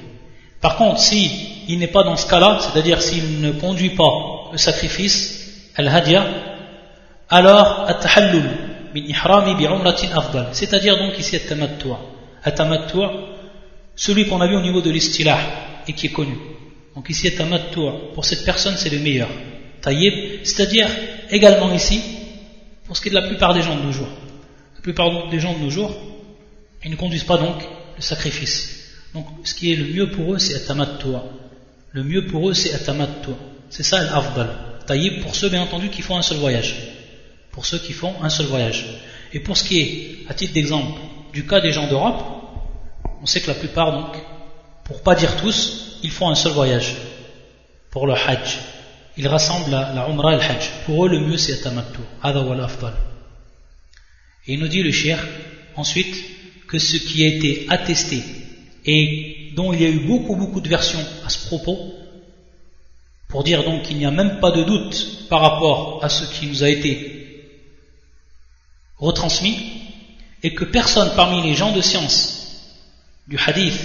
Par 0.61 0.77
contre 0.77 1.01
si 1.01 1.31
il 1.69 1.79
n'est 1.79 1.89
pas 1.89 2.05
dans 2.05 2.17
ce 2.17 2.29
cas-là 2.29 2.59
c'est-à-dire 2.61 3.03
s'il 3.03 3.41
ne 3.41 3.53
conduit 3.53 3.91
pas 3.91 4.51
le 4.53 4.59
sacrifice 4.59 5.73
al-hadiya 5.77 6.25
alors 7.29 7.85
at-tahallul 7.89 8.45
min 8.95 9.03
ihrami 9.07 9.55
bi 9.57 9.67
afdal 9.67 10.49
c'est-à-dire 10.53 10.97
donc 10.99 11.19
ici 11.19 11.37
at-tamattu 11.37 12.99
celui 13.97 14.29
qu'on 14.29 14.41
a 14.41 14.47
vu 14.47 14.57
au 14.57 14.63
niveau 14.63 14.81
de 14.81 14.91
l'istilah 14.91 15.39
et 15.87 15.93
qui 15.93 16.07
est 16.07 16.13
connu 16.13 16.37
donc 16.99 17.09
ici 17.09 17.29
at-tamattu 17.29 17.81
pour 18.13 18.25
cette 18.25 18.45
personne 18.45 18.77
c'est 18.77 18.91
le 18.91 18.99
meilleur 18.99 19.31
c'est-à-dire 20.45 20.89
également 21.31 21.73
ici, 21.73 22.03
pour 22.85 22.97
ce 22.97 23.03
qui 23.03 23.09
est 23.09 23.11
de 23.11 23.17
la 23.17 23.27
plupart 23.27 23.55
des 23.55 23.63
gens 23.63 23.77
de 23.77 23.83
nos 23.83 23.93
jours. 23.93 24.09
La 24.77 24.83
plupart 24.83 25.29
des 25.29 25.41
gens 25.41 25.55
de 25.55 25.61
nos 25.61 25.71
jours, 25.71 25.95
ils 26.85 26.91
ne 26.91 26.97
conduisent 26.97 27.25
pas 27.25 27.39
donc 27.39 27.57
le 27.97 28.03
sacrifice. 28.03 28.95
Donc 29.15 29.27
ce 29.45 29.55
qui 29.55 29.73
est 29.73 29.77
le 29.77 29.87
mieux 29.87 30.11
pour 30.11 30.35
eux, 30.35 30.39
c'est 30.39 30.55
atamattua. 30.55 31.25
Le 31.93 32.05
mieux 32.05 32.27
pour 32.27 32.49
eux, 32.49 32.55
c'est 32.55 32.75
atamattua. 32.75 33.35
C'est 33.71 33.83
ça 33.83 34.03
l'afdal. 34.03 34.51
Taïb 34.87 35.23
pour 35.23 35.35
ceux 35.35 35.49
bien 35.49 35.63
entendu 35.63 35.89
qui 35.91 36.03
font 36.03 36.17
un 36.17 36.23
seul 36.23 36.39
voyage. 36.39 36.75
Pour 37.51 37.67
ceux 37.67 37.79
qui 37.79 37.93
font 37.93 38.15
un 38.23 38.31
seul 38.31 38.47
voyage. 38.47 38.85
Et 39.33 39.41
pour 39.41 39.57
ce 39.57 39.65
qui 39.65 39.81
est, 39.81 40.19
à 40.29 40.35
titre 40.35 40.55
d'exemple, 40.55 41.01
du 41.33 41.47
cas 41.47 41.61
des 41.61 41.73
gens 41.73 41.89
d'Europe, 41.89 42.23
on 43.21 43.27
sait 43.27 43.41
que 43.41 43.49
la 43.49 43.55
plupart 43.55 43.93
donc, 43.93 44.17
pour 44.85 45.03
pas 45.03 45.15
dire 45.15 45.37
tous, 45.37 45.88
ils 46.03 46.11
font 46.11 46.29
un 46.29 46.35
seul 46.35 46.53
voyage 46.53 46.95
pour 47.91 48.07
le 48.07 48.15
hajj 48.15 48.59
ils 49.19 49.27
rassemblent 49.27 49.71
la, 49.71 49.93
la 49.93 50.09
Umrah 50.09 50.35
et 50.35 50.37
le 50.37 50.43
Hajj. 50.43 50.71
Pour 50.87 51.05
eux, 51.05 51.09
le 51.09 51.19
mieux 51.19 51.37
c'est 51.37 51.61
Tamattu. 51.61 51.99
Et 54.47 54.53
il 54.53 54.61
nous 54.61 54.69
dit 54.69 54.83
le 54.83 54.93
cher, 54.93 55.27
ensuite, 55.75 56.15
que 56.69 56.79
ce 56.79 56.97
qui 56.97 57.25
a 57.25 57.27
été 57.27 57.67
attesté 57.69 58.23
et 58.87 59.51
dont 59.57 59.73
il 59.73 59.83
y 59.83 59.85
a 59.85 59.89
eu 59.89 60.07
beaucoup, 60.07 60.37
beaucoup 60.37 60.61
de 60.61 60.69
versions 60.69 61.05
à 61.27 61.29
ce 61.29 61.47
propos, 61.49 61.95
pour 63.29 63.43
dire 63.43 63.65
donc 63.65 63.83
qu'il 63.83 63.99
n'y 63.99 64.07
a 64.07 64.13
même 64.13 64.39
pas 64.39 64.53
de 64.53 64.63
doute 64.63 65.27
par 65.29 65.41
rapport 65.41 66.03
à 66.05 66.09
ce 66.09 66.25
qui 66.25 66.47
nous 66.47 66.63
a 66.63 66.71
été 66.71 67.45
retransmis, 68.99 69.57
et 70.45 70.55
que 70.55 70.65
personne 70.65 71.11
parmi 71.17 71.43
les 71.43 71.55
gens 71.55 71.73
de 71.73 71.81
science 71.81 72.71
du 73.27 73.37
hadith 73.37 73.77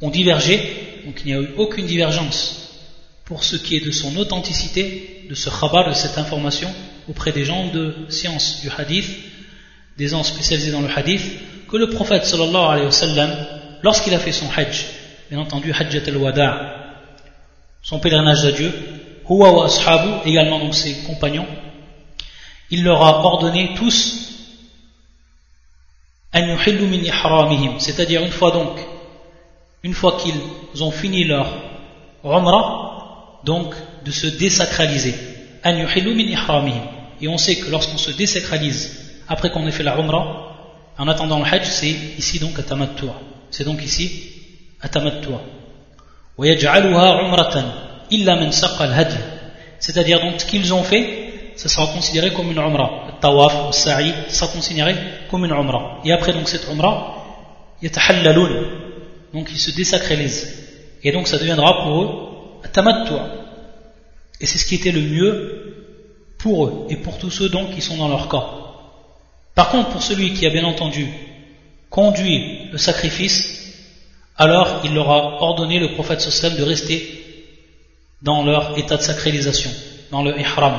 ont 0.00 0.10
divergé, 0.10 1.02
donc 1.04 1.20
il 1.24 1.26
n'y 1.26 1.34
a 1.34 1.40
eu 1.40 1.54
aucune 1.56 1.86
divergence 1.86 2.70
pour 3.24 3.44
ce 3.44 3.56
qui 3.56 3.76
est 3.76 3.84
de 3.84 3.90
son 3.90 4.16
authenticité, 4.16 5.26
de 5.28 5.34
ce 5.34 5.48
khabar, 5.48 5.88
de 5.88 5.94
cette 5.94 6.18
information, 6.18 6.72
auprès 7.08 7.32
des 7.32 7.44
gens 7.44 7.68
de 7.68 7.94
science 8.08 8.60
du 8.60 8.68
hadith, 8.76 9.08
des 9.96 10.08
gens 10.08 10.22
spécialisés 10.22 10.72
dans 10.72 10.80
le 10.80 10.90
hadith, 10.90 11.22
que 11.68 11.76
le 11.76 11.90
prophète 11.90 12.24
sallallahu 12.24 12.72
alayhi 12.72 12.86
wa 12.86 12.92
sallam, 12.92 13.46
lorsqu'il 13.82 14.14
a 14.14 14.18
fait 14.18 14.32
son 14.32 14.46
hajj, 14.56 14.86
bien 15.30 15.38
entendu 15.38 15.72
hajjat 15.72 16.02
al-wada', 16.08 16.76
son 17.82 18.00
pèlerinage 18.00 18.42
d'adieu, 18.42 18.72
huwa 19.28 19.52
wa 19.52 19.66
ashabu, 19.66 20.28
également 20.28 20.58
donc 20.58 20.74
ses 20.74 20.94
compagnons, 21.06 21.46
il 22.70 22.82
leur 22.82 23.02
a 23.02 23.24
ordonné 23.24 23.74
tous 23.76 24.30
c'est-à-dire 27.80 28.22
une 28.22 28.30
fois 28.30 28.52
donc, 28.52 28.78
une 29.82 29.94
fois 29.94 30.18
qu'ils 30.20 30.82
ont 30.82 30.90
fini 30.90 31.24
leur 31.24 31.46
umrah, 32.24 33.40
donc 33.44 33.74
de 34.04 34.10
se 34.10 34.26
désacraliser. 34.26 35.14
Et 37.20 37.28
on 37.28 37.38
sait 37.38 37.56
que 37.56 37.70
lorsqu'on 37.70 37.98
se 37.98 38.10
désacralise 38.10 39.22
après 39.28 39.50
qu'on 39.50 39.66
ait 39.66 39.72
fait 39.72 39.82
la 39.82 39.96
Umrah, 39.98 40.56
en 40.98 41.08
attendant 41.08 41.38
le 41.38 41.44
Hajj, 41.44 41.64
c'est 41.64 41.90
ici 42.18 42.38
donc 42.38 42.58
Atamattua. 42.58 43.14
C'est 43.50 43.64
donc 43.64 43.82
ici 43.82 44.32
Atamattua. 44.80 45.40
C'est-à-dire 49.78 50.20
donc 50.20 50.40
ce 50.40 50.46
qu'ils 50.46 50.74
ont 50.74 50.82
fait, 50.82 51.52
ça 51.56 51.68
sera 51.68 51.86
considéré 51.88 52.32
comme 52.32 52.50
une 52.50 52.58
Umrah. 52.58 52.90
Le 53.06 53.20
tawaf, 53.20 53.66
le 53.68 53.72
sa'i, 53.72 54.12
ça 54.28 54.46
sera 54.46 54.52
considéré 54.52 54.94
comme 55.30 55.44
une 55.44 55.52
Umrah. 55.52 56.00
Et 56.04 56.12
après 56.12 56.32
donc 56.32 56.48
cette 56.48 56.68
Umrah, 56.70 57.16
donc 59.32 59.50
ils 59.52 59.58
se 59.58 59.70
désacralisent. 59.70 60.48
Et 61.02 61.12
donc 61.12 61.28
ça 61.28 61.38
deviendra 61.38 61.84
pour 61.84 62.02
eux 62.02 62.30
et 64.40 64.46
c'est 64.46 64.58
ce 64.58 64.66
qui 64.66 64.74
était 64.76 64.92
le 64.92 65.00
mieux 65.00 65.74
pour 66.38 66.66
eux 66.66 66.86
et 66.88 66.96
pour 66.96 67.18
tous 67.18 67.30
ceux 67.30 67.48
donc 67.48 67.74
qui 67.74 67.80
sont 67.80 67.96
dans 67.96 68.08
leur 68.08 68.28
corps. 68.28 68.58
Par 69.54 69.70
contre, 69.70 69.90
pour 69.90 70.02
celui 70.02 70.34
qui 70.34 70.46
a 70.46 70.50
bien 70.50 70.64
entendu 70.64 71.06
conduit 71.90 72.68
le 72.70 72.78
sacrifice, 72.78 73.74
alors 74.36 74.82
il 74.84 74.94
leur 74.94 75.10
a 75.10 75.42
ordonné 75.42 75.78
le 75.78 75.92
prophète 75.94 76.20
sallam 76.20 76.56
de 76.56 76.62
rester 76.62 77.16
dans 78.22 78.44
leur 78.44 78.78
état 78.78 78.96
de 78.96 79.02
sacralisation. 79.02 79.70
dans 80.10 80.22
le 80.22 80.38
ihram 80.38 80.78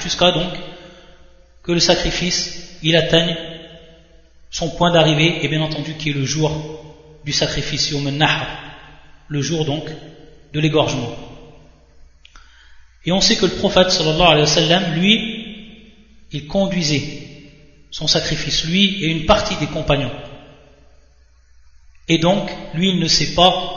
jusqu'à 0.00 0.30
donc 0.32 0.52
que 1.62 1.72
le 1.72 1.80
sacrifice 1.80 2.78
il 2.82 2.96
atteigne 2.96 3.36
son 4.50 4.70
point 4.70 4.92
d'arrivée 4.92 5.44
et 5.44 5.48
bien 5.48 5.60
entendu 5.60 5.94
qui 5.94 6.10
est 6.10 6.14
le 6.14 6.24
jour 6.24 6.50
du 7.24 7.32
sacrifice 7.32 7.92
le 9.28 9.42
jour 9.42 9.64
donc 9.64 9.84
de 10.52 10.60
l'égorgement 10.60 11.14
et 13.04 13.12
on 13.12 13.20
sait 13.20 13.36
que 13.36 13.46
le 13.46 13.52
prophète 13.52 13.90
sallallahu 13.90 14.28
alayhi 14.28 14.40
wa 14.40 14.46
sallam 14.46 14.94
lui 14.94 15.44
il 16.32 16.46
conduisait 16.46 17.22
son 17.90 18.06
sacrifice 18.06 18.64
lui 18.64 19.04
et 19.04 19.08
une 19.08 19.26
partie 19.26 19.56
des 19.56 19.66
compagnons 19.66 20.12
et 22.08 22.18
donc 22.18 22.50
lui 22.74 22.90
il 22.90 22.98
ne 22.98 23.08
s'est 23.08 23.34
pas 23.34 23.74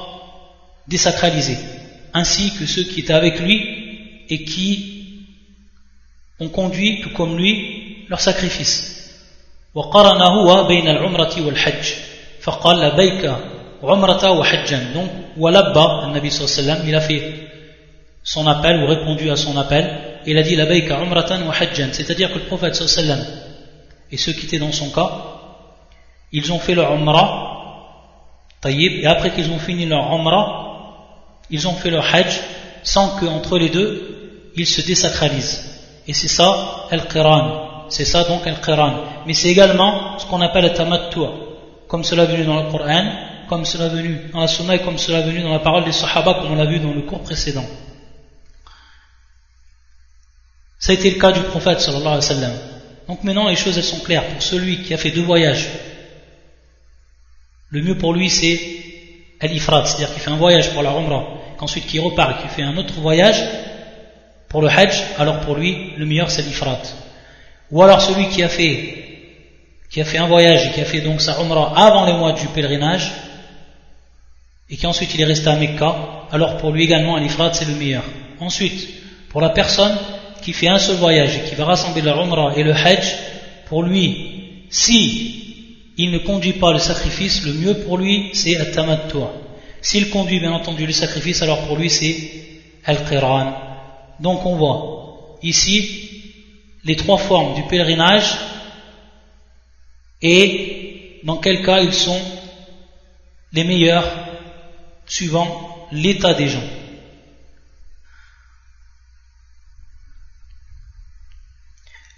désacralisé 0.87 1.57
ainsi 2.13 2.51
que 2.57 2.65
ceux 2.65 2.83
qui 2.83 3.01
étaient 3.01 3.13
avec 3.13 3.39
lui 3.39 3.81
et 4.29 4.43
qui 4.43 4.91
ont 6.39 6.49
conduit, 6.49 7.01
tout 7.01 7.11
comme 7.11 7.37
lui, 7.37 8.05
leur 8.09 8.19
sacrifice. 8.19 8.90
وقرن 9.75 10.21
هو 10.21 10.63
بين 10.67 10.87
العمرة 10.87 11.45
والحج. 11.45 11.85
فقال 12.41 12.79
لبيك 12.79 13.33
عمرة 13.83 14.31
وحجا. 14.31 14.93
Donc 14.93 15.09
ولبى 15.37 15.85
النبي 16.03 16.29
صلى 16.29 16.41
الله 16.45 16.51
عليه 16.51 16.61
وسلم. 16.61 16.89
Il 16.89 16.95
a 16.95 17.01
fait 17.01 17.33
son 18.23 18.47
appel 18.47 18.83
ou 18.83 18.87
répondu 18.87 19.29
à 19.31 19.35
son 19.35 19.57
appel. 19.57 20.19
Il 20.25 20.37
a 20.37 20.43
dit 20.43 20.55
لبيك 20.55 20.91
عمرة 20.91 21.47
وحجا. 21.47 21.91
C'est-à-dire 21.93 22.33
que 22.33 22.39
le 22.39 22.45
prophète 22.45 22.75
صلى 22.75 22.85
الله 22.85 23.13
عليه 23.13 23.23
وسلم 23.23 23.41
et 24.11 24.17
ceux 24.17 24.33
qui 24.33 24.45
étaient 24.45 24.59
dans 24.59 24.73
son 24.73 24.89
cas 24.89 25.09
ils 26.33 26.51
ont 26.51 26.59
fait 26.59 26.75
leur 26.75 26.91
umrah 26.91 27.47
et 28.65 29.07
après 29.07 29.31
qu'ils 29.31 29.49
ont 29.51 29.57
fini 29.57 29.85
leur 29.85 30.13
umrah 30.13 30.67
ils 31.49 31.65
ont 31.67 31.73
fait 31.73 31.89
leur 31.89 32.03
hajj 32.13 32.39
sans 32.83 33.17
qu'entre 33.17 33.57
les 33.57 33.69
deux 33.69 34.51
ils 34.55 34.67
se 34.67 34.81
désacralisent. 34.81 35.63
Et 36.07 36.13
c'est 36.13 36.27
ça 36.27 36.87
al-qiran 36.91 37.70
c'est 37.91 38.05
ça 38.05 38.23
donc 38.23 38.47
al-qiran. 38.47 39.03
Mais 39.25 39.33
c'est 39.33 39.49
également 39.49 40.17
ce 40.17 40.25
qu'on 40.25 40.41
appelle 40.41 40.63
le 40.63 40.73
tamattu, 40.73 41.19
comme 41.87 42.03
cela 42.03 42.23
est 42.23 42.27
venu 42.27 42.45
dans 42.45 42.63
le 42.63 42.71
Coran, 42.71 43.11
comme 43.47 43.65
cela 43.65 43.85
est 43.85 43.89
venu 43.89 44.29
dans 44.33 44.41
la 44.41 44.47
sunna 44.47 44.75
et 44.75 44.79
comme 44.79 44.97
cela 44.97 45.19
est 45.19 45.23
venu 45.23 45.41
dans 45.41 45.51
la 45.51 45.59
parole 45.59 45.83
des 45.83 45.91
sahaba, 45.91 46.35
comme 46.35 46.51
on 46.51 46.55
l'a 46.55 46.65
vu 46.65 46.79
dans 46.79 46.93
le 46.93 47.01
cours 47.01 47.21
précédent. 47.21 47.65
Ça 50.79 50.93
a 50.93 50.95
été 50.95 51.11
le 51.11 51.19
cas 51.19 51.31
du 51.31 51.41
prophète 51.41 51.79
sallallahu 51.81 52.07
alayhi 52.07 52.15
wa 52.15 52.35
sallam. 52.35 52.53
Donc 53.07 53.23
maintenant 53.23 53.47
les 53.47 53.55
choses 53.55 53.77
elles 53.77 53.83
sont 53.83 53.99
claires. 53.99 54.25
Pour 54.25 54.41
celui 54.41 54.83
qui 54.83 54.93
a 54.93 54.97
fait 54.97 55.11
deux 55.11 55.23
voyages, 55.23 55.67
le 57.69 57.81
mieux 57.81 57.97
pour 57.97 58.13
lui 58.13 58.29
c'est 58.29 58.59
al-ifrad, 59.41 59.85
c'est-à-dire 59.85 60.13
qu'il 60.13 60.21
fait 60.23 60.31
un 60.31 60.37
voyage 60.37 60.71
pour 60.71 60.81
la 60.81 60.91
umrah 60.91 61.41
ensuite 61.61 61.85
qui 61.85 61.99
repart 61.99 62.31
et 62.31 62.41
qui 62.41 62.53
fait 62.55 62.63
un 62.63 62.75
autre 62.77 62.95
voyage 62.99 63.41
pour 64.49 64.61
le 64.61 64.67
Hajj, 64.67 65.03
alors 65.17 65.39
pour 65.41 65.55
lui, 65.55 65.93
le 65.97 66.05
meilleur 66.05 66.29
c'est 66.29 66.41
l'Ifrat. 66.41 66.81
Ou 67.71 67.81
alors 67.81 68.01
celui 68.01 68.27
qui 68.29 68.43
a 68.43 68.49
fait 68.49 68.97
qui 69.89 69.99
a 69.99 70.05
fait 70.05 70.17
un 70.17 70.27
voyage 70.27 70.67
et 70.67 70.71
qui 70.71 70.79
a 70.79 70.85
fait 70.85 71.01
donc 71.01 71.19
sa 71.19 71.41
Umrah 71.41 71.73
avant 71.75 72.05
les 72.05 72.13
mois 72.13 72.31
du 72.31 72.47
pèlerinage 72.47 73.11
et 74.69 74.77
qui 74.77 74.87
ensuite 74.87 75.13
il 75.13 75.19
est 75.19 75.25
resté 75.25 75.49
à 75.49 75.57
Mecca, 75.57 76.27
alors 76.31 76.57
pour 76.57 76.71
lui 76.71 76.83
également 76.83 77.17
l'Ifrat 77.17 77.53
c'est 77.53 77.65
le 77.65 77.75
meilleur. 77.75 78.03
Ensuite, 78.39 78.87
pour 79.29 79.41
la 79.41 79.49
personne 79.49 79.97
qui 80.41 80.53
fait 80.53 80.69
un 80.69 80.79
seul 80.79 80.95
voyage 80.95 81.35
et 81.35 81.49
qui 81.49 81.55
va 81.55 81.65
rassembler 81.65 82.01
la 82.01 82.13
Umrah 82.13 82.53
et 82.55 82.63
le 82.63 82.73
Hajj, 82.73 83.15
pour 83.65 83.83
lui, 83.83 84.65
si 84.69 85.41
il 85.97 86.11
ne 86.11 86.19
conduit 86.19 86.53
pas 86.53 86.71
le 86.71 86.79
sacrifice, 86.79 87.43
le 87.43 87.53
mieux 87.53 87.73
pour 87.79 87.97
lui 87.97 88.29
c'est 88.33 88.55
At-Tamattu'. 88.57 89.27
S'il 89.81 90.09
conduit 90.09 90.39
bien 90.39 90.53
entendu 90.53 90.85
le 90.85 90.93
sacrifice, 90.93 91.41
alors 91.41 91.67
pour 91.67 91.75
lui 91.75 91.89
c'est 91.89 92.31
Al-Qiran. 92.85 93.53
Donc 94.21 94.45
on 94.45 94.55
voit 94.55 95.37
ici 95.43 96.10
les 96.83 96.95
trois 96.95 97.17
formes 97.17 97.53
du 97.55 97.63
pèlerinage 97.63 98.37
et 100.21 101.19
dans 101.23 101.37
quel 101.37 101.63
cas 101.63 101.81
ils 101.81 101.93
sont 101.93 102.19
les 103.53 103.63
meilleurs 103.63 104.07
suivant 105.05 105.87
l'état 105.91 106.33
des 106.33 106.47
gens. 106.47 106.63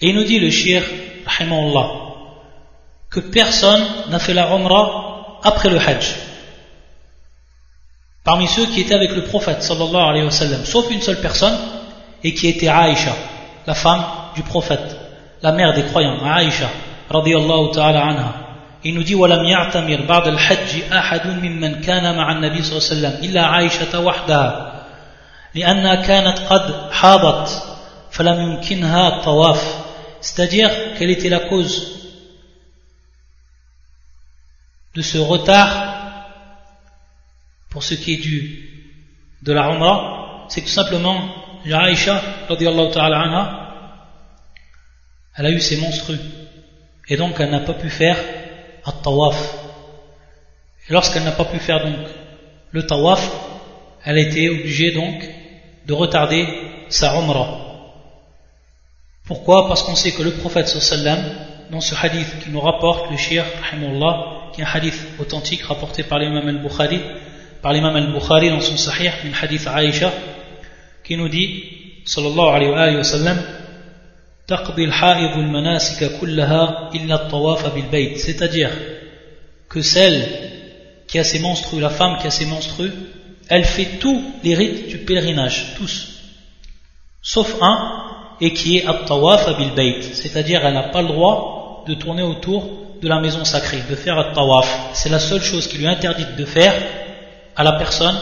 Et 0.02 0.10
il 0.10 0.16
nous 0.16 0.26
dit 0.26 0.40
le 0.40 0.50
shir, 0.50 0.84
que 3.10 3.20
personne 3.20 3.86
n'a 4.10 4.20
fait 4.20 4.34
la 4.34 4.54
Umrah 4.54 5.40
après 5.44 5.70
le 5.70 5.80
Hajj 5.80 6.16
parmi 8.24 8.48
ceux 8.48 8.66
qui 8.68 8.82
étaient 8.82 8.96
avec 8.96 9.12
le 9.12 9.24
prophète 9.24 9.62
sallallahu 9.62 10.10
alayhi 10.10 10.26
wa 10.26 10.32
sallam, 10.32 10.66
sauf 10.66 10.90
une 10.90 11.02
seule 11.02 11.20
personne, 11.20 11.58
et 12.24 12.34
qui 12.34 12.48
était 12.48 12.70
Aïcha, 12.70 13.16
la 13.68 13.76
femme 13.76 14.06
du 14.36 14.44
prophète, 14.44 14.98
la 15.42 15.52
mère 15.52 15.74
des 15.74 15.84
croyants, 15.84 16.24
Aïcha, 16.24 16.70
radiyallahu 17.10 17.72
ta'ala 17.74 18.04
anha. 18.04 18.34
Il 18.84 18.96
nous 18.96 19.04
dit 19.04 19.16
ولم 19.16 19.46
يعتمر 19.46 20.06
بعد 20.06 20.28
الحج 20.28 20.92
أحد 20.94 21.28
ممن 21.28 21.82
كان 21.82 22.18
مع 22.18 22.32
النبي 22.32 22.62
صلى 22.62 22.78
الله 22.78 22.90
عليه 22.90 23.18
وسلم 23.18 23.30
إلا 23.30 23.46
عائشة 23.46 24.00
وحدها 24.00 24.84
لأنها 25.56 25.96
كانت 25.96 26.40
قد 26.40 26.92
حاضت 26.92 27.64
فلم 28.12 28.42
يمكنها 28.42 29.08
الطواف 29.08 29.84
c'est-à-dire 30.20 30.70
quelle 30.98 31.12
était 31.12 31.30
la 31.30 31.40
cause 31.40 32.00
de 34.96 35.02
ce 35.02 35.18
retard 35.18 35.94
pour 37.70 37.84
ce 37.84 37.94
qui 37.94 38.14
est 38.14 38.18
du 38.18 38.70
de 39.42 39.52
la 39.52 39.64
Umrah, 39.70 40.46
c'est 40.48 40.62
tout 40.62 40.68
simplement 40.68 41.20
Aïcha, 41.66 42.22
ta'ala 42.48 43.20
anha, 43.22 43.63
elle 45.36 45.46
a 45.46 45.52
eu 45.52 45.60
ses 45.60 45.78
monstrues. 45.78 46.20
Et 47.08 47.18
donc 47.18 47.36
elle 47.40 47.52
n'a 47.52 47.60
pas 47.62 47.74
pu 47.74 47.90
faire 47.90 48.18
un 48.86 48.92
tawaf. 48.92 49.56
Et 50.90 50.94
lorsqu'elle 50.94 51.24
n'a 51.24 51.32
pas 51.32 51.46
pu 51.46 51.60
faire 51.60 51.84
donc 51.84 52.08
le 52.72 52.86
tawaf, 52.86 53.30
elle 54.06 54.18
a 54.18 54.22
été 54.22 54.50
obligée 54.50 54.92
donc 54.92 55.24
de 55.86 55.94
retarder 55.94 56.48
sa 56.90 57.16
Umrah. 57.18 57.60
Pourquoi? 59.26 59.68
Parce 59.68 59.84
qu'on 59.84 59.96
sait 59.96 60.12
que 60.12 60.22
le 60.22 60.32
prophète 60.32 60.68
sallam, 60.68 61.20
dans 61.72 61.82
ce 61.82 61.96
hadith 61.96 62.28
qui 62.44 62.50
nous 62.50 62.60
rapporte 62.60 63.10
le 63.10 63.18
shir, 63.18 63.46
qui 64.54 64.62
est 64.62 64.64
un 64.64 64.68
hadith 64.68 65.08
authentique 65.20 65.64
rapporté 65.64 66.04
par 66.04 66.20
l'imam 66.20 66.48
al-Bukhari, 66.48 67.00
par 67.62 67.74
l'imam 67.74 67.96
al-Bukhari 67.96 68.50
dans 68.50 68.60
son 68.60 68.76
sahih, 68.76 69.12
une 69.24 69.34
hadith 69.42 69.66
Aïcha, 69.68 70.12
qui 71.04 71.16
nous 71.16 71.30
dit, 71.30 71.64
sallallahu 72.06 72.74
alayhi 72.74 72.98
wa 72.98 73.04
sallam, 73.04 73.42
c'est-à-dire 78.18 78.72
que 79.70 79.82
celle 79.82 80.28
qui 81.08 81.18
a 81.20 81.24
ses 81.24 81.40
monstrueux, 81.40 81.82
la 81.82 81.90
femme 81.90 82.18
qui 82.20 82.28
a 82.28 82.32
ses 82.32 82.46
monstrueux, 82.46 82.92
elle 83.48 83.64
fait 83.64 84.00
tous 84.00 84.22
les 84.44 84.56
rites 84.56 84.90
du 84.90 84.98
pèlerinage, 85.00 85.76
tous, 85.78 86.20
sauf 87.22 87.56
un, 87.62 88.04
et 88.42 88.54
qui 88.54 88.78
est 88.78 88.86
at-tawaf 88.86 89.58
bil 89.58 89.72
c'est-à-dire 90.14 90.66
elle 90.66 90.74
n'a 90.74 90.90
pas 90.90 91.02
le 91.02 91.08
droit 91.08 91.84
de 91.88 91.94
tourner 91.94 92.24
autour 92.24 92.70
de 93.02 93.08
la 93.08 93.20
maison 93.20 93.46
sacrée, 93.46 93.84
de 93.90 93.96
faire 93.96 94.18
at-tawaf. 94.18 94.92
C'est 94.94 95.10
la 95.10 95.20
seule 95.20 95.42
chose 95.42 95.68
qui 95.68 95.78
lui 95.78 95.86
est 95.86 95.90
interdite 95.90 96.36
de 96.36 96.46
faire 96.46 96.74
à 97.56 97.64
la 97.64 97.74
personne 97.74 98.18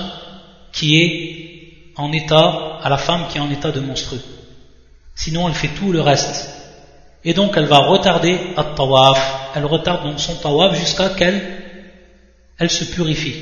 qui 0.71 1.01
est 1.01 1.93
en 1.95 2.11
état, 2.11 2.79
à 2.81 2.89
la 2.89 2.97
femme 2.97 3.27
qui 3.29 3.37
est 3.37 3.41
en 3.41 3.51
état 3.51 3.71
de 3.71 3.79
monstrueux. 3.79 4.21
Sinon, 5.23 5.47
elle 5.47 5.53
fait 5.53 5.67
tout 5.67 5.91
le 5.91 6.01
reste. 6.01 6.49
Et 7.23 7.35
donc, 7.35 7.53
elle 7.55 7.65
va 7.65 7.77
retarder 7.77 8.39
à 8.57 8.63
tawaf. 8.63 9.51
Elle 9.55 9.65
retarde 9.65 10.03
donc 10.03 10.19
son 10.19 10.33
tawaf 10.33 10.75
jusqu'à 10.75 11.09
qu'elle 11.09 11.59
elle 12.57 12.71
se 12.71 12.85
purifie. 12.85 13.35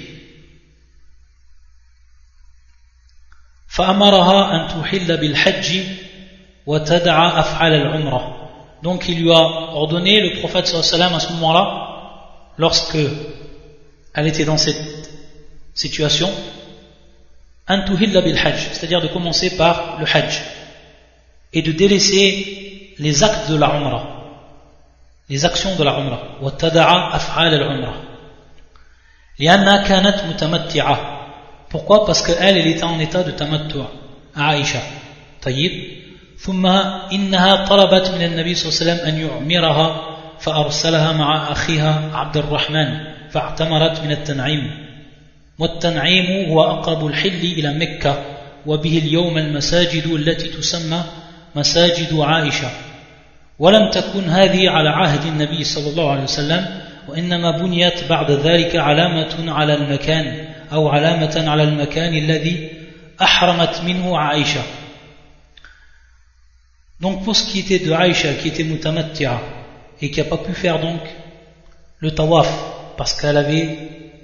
donc 8.84 9.10
il 9.10 9.22
lui 9.22 9.32
a 9.32 9.42
ordonné 9.82 10.20
le 10.20 10.39
prophète 10.39 10.68
sallallahu 10.68 11.15
à 11.15 11.20
ce 11.20 11.32
moment-là 11.34 11.63
lorsque 12.58 12.98
elle 14.13 14.28
était 14.28 14.46
dans 14.46 14.58
cette 14.58 15.10
situation, 15.74 16.30
c'est-à-dire 17.68 19.02
de 19.02 19.08
commencer 19.08 19.56
par 19.56 19.98
le 20.00 20.06
hajj 20.06 20.59
et 21.54 21.62
de 21.62 21.72
délaisser 21.72 22.94
les 23.00 23.24
actes 23.24 23.50
de 23.50 23.58
la 23.58 23.68
umrah, 23.68 24.06
les 25.30 25.46
actions 25.46 25.76
de 25.76 25.84
la 25.84 25.94
umrah, 26.00 26.20
وتدع 26.42 27.16
أفعال 27.16 27.54
العمرة. 27.54 27.94
لأنها 29.40 29.88
كانت 29.88 30.24
متمتعة. 30.30 31.00
Pourquoi? 31.70 32.06
Parce 32.06 32.22
qu'elle, 32.22 32.58
elle 32.58 32.68
était 32.68 32.84
en 32.84 33.00
état 33.00 33.24
de 33.24 33.32
tamattu' 33.32 33.84
Aïcha. 34.36 34.82
طيب 35.42 35.72
ثم 36.38 36.66
إنها 37.12 37.66
طلبت 37.66 38.12
من 38.12 38.22
النبي 38.26 38.56
صلى 38.56 38.70
الله 38.70 38.76
عليه 38.80 38.84
وسلم 38.84 39.08
أن 39.08 39.30
يعمرها 39.30 40.02
فأرسلها 40.40 41.12
مع 41.12 41.52
أخيها 41.52 42.10
عبد 42.14 42.38
الرحمن 42.38 43.00
فاعتمرت 43.32 44.02
من 44.02 44.12
التنعيم. 44.12 44.72
والتنعيم 45.60 46.50
هو 46.52 46.64
أقرب 46.64 47.08
الحل 47.08 47.44
إلى 47.44 47.74
مكة. 47.74 48.24
وبه 48.66 48.98
اليوم 48.98 49.38
المساجد 49.38 50.08
التي 50.08 50.48
تسمى 50.48 51.04
مساجد 51.56 52.20
عائشة 52.20 52.70
ولم 53.60 53.90
تكن 53.90 54.30
هذه 54.30 54.70
على 54.70 54.90
عهد 54.90 55.26
النبي 55.26 55.64
صلى 55.64 55.90
الله 55.90 56.12
عليه 56.12 56.24
وسلم 56.24 56.66
وإنما 57.08 57.52
بنيت 57.52 58.04
بعد 58.10 58.32
ذلك 58.32 58.76
علامة 58.76 59.54
على 59.54 59.74
المكان 59.74 60.48
أو 60.74 60.90
علامة 60.90 61.44
على 61.48 61.64
المكان 61.64 62.14
الذي 62.14 62.70
أحرمت 63.22 63.82
منه 63.86 64.18
عائشة 64.18 64.62
Donc 67.00 67.24
pour 67.24 67.34
ce 67.36 67.46
qui 67.46 67.60
était 67.60 67.80
de 67.80 67.94
Aïcha, 67.94 68.34
qui 68.34 68.50
était 68.50 68.66
mutamattia, 68.66 69.40
et 70.02 70.12
qui 70.12 70.20
n'a 70.20 70.26
pas 70.26 70.38
pu 70.38 70.54
faire 70.54 70.80
donc 70.80 71.00
le 72.00 72.14
tawaf, 72.14 72.50
parce 72.98 73.14
qu'elle 73.14 73.38
avait 73.38 73.78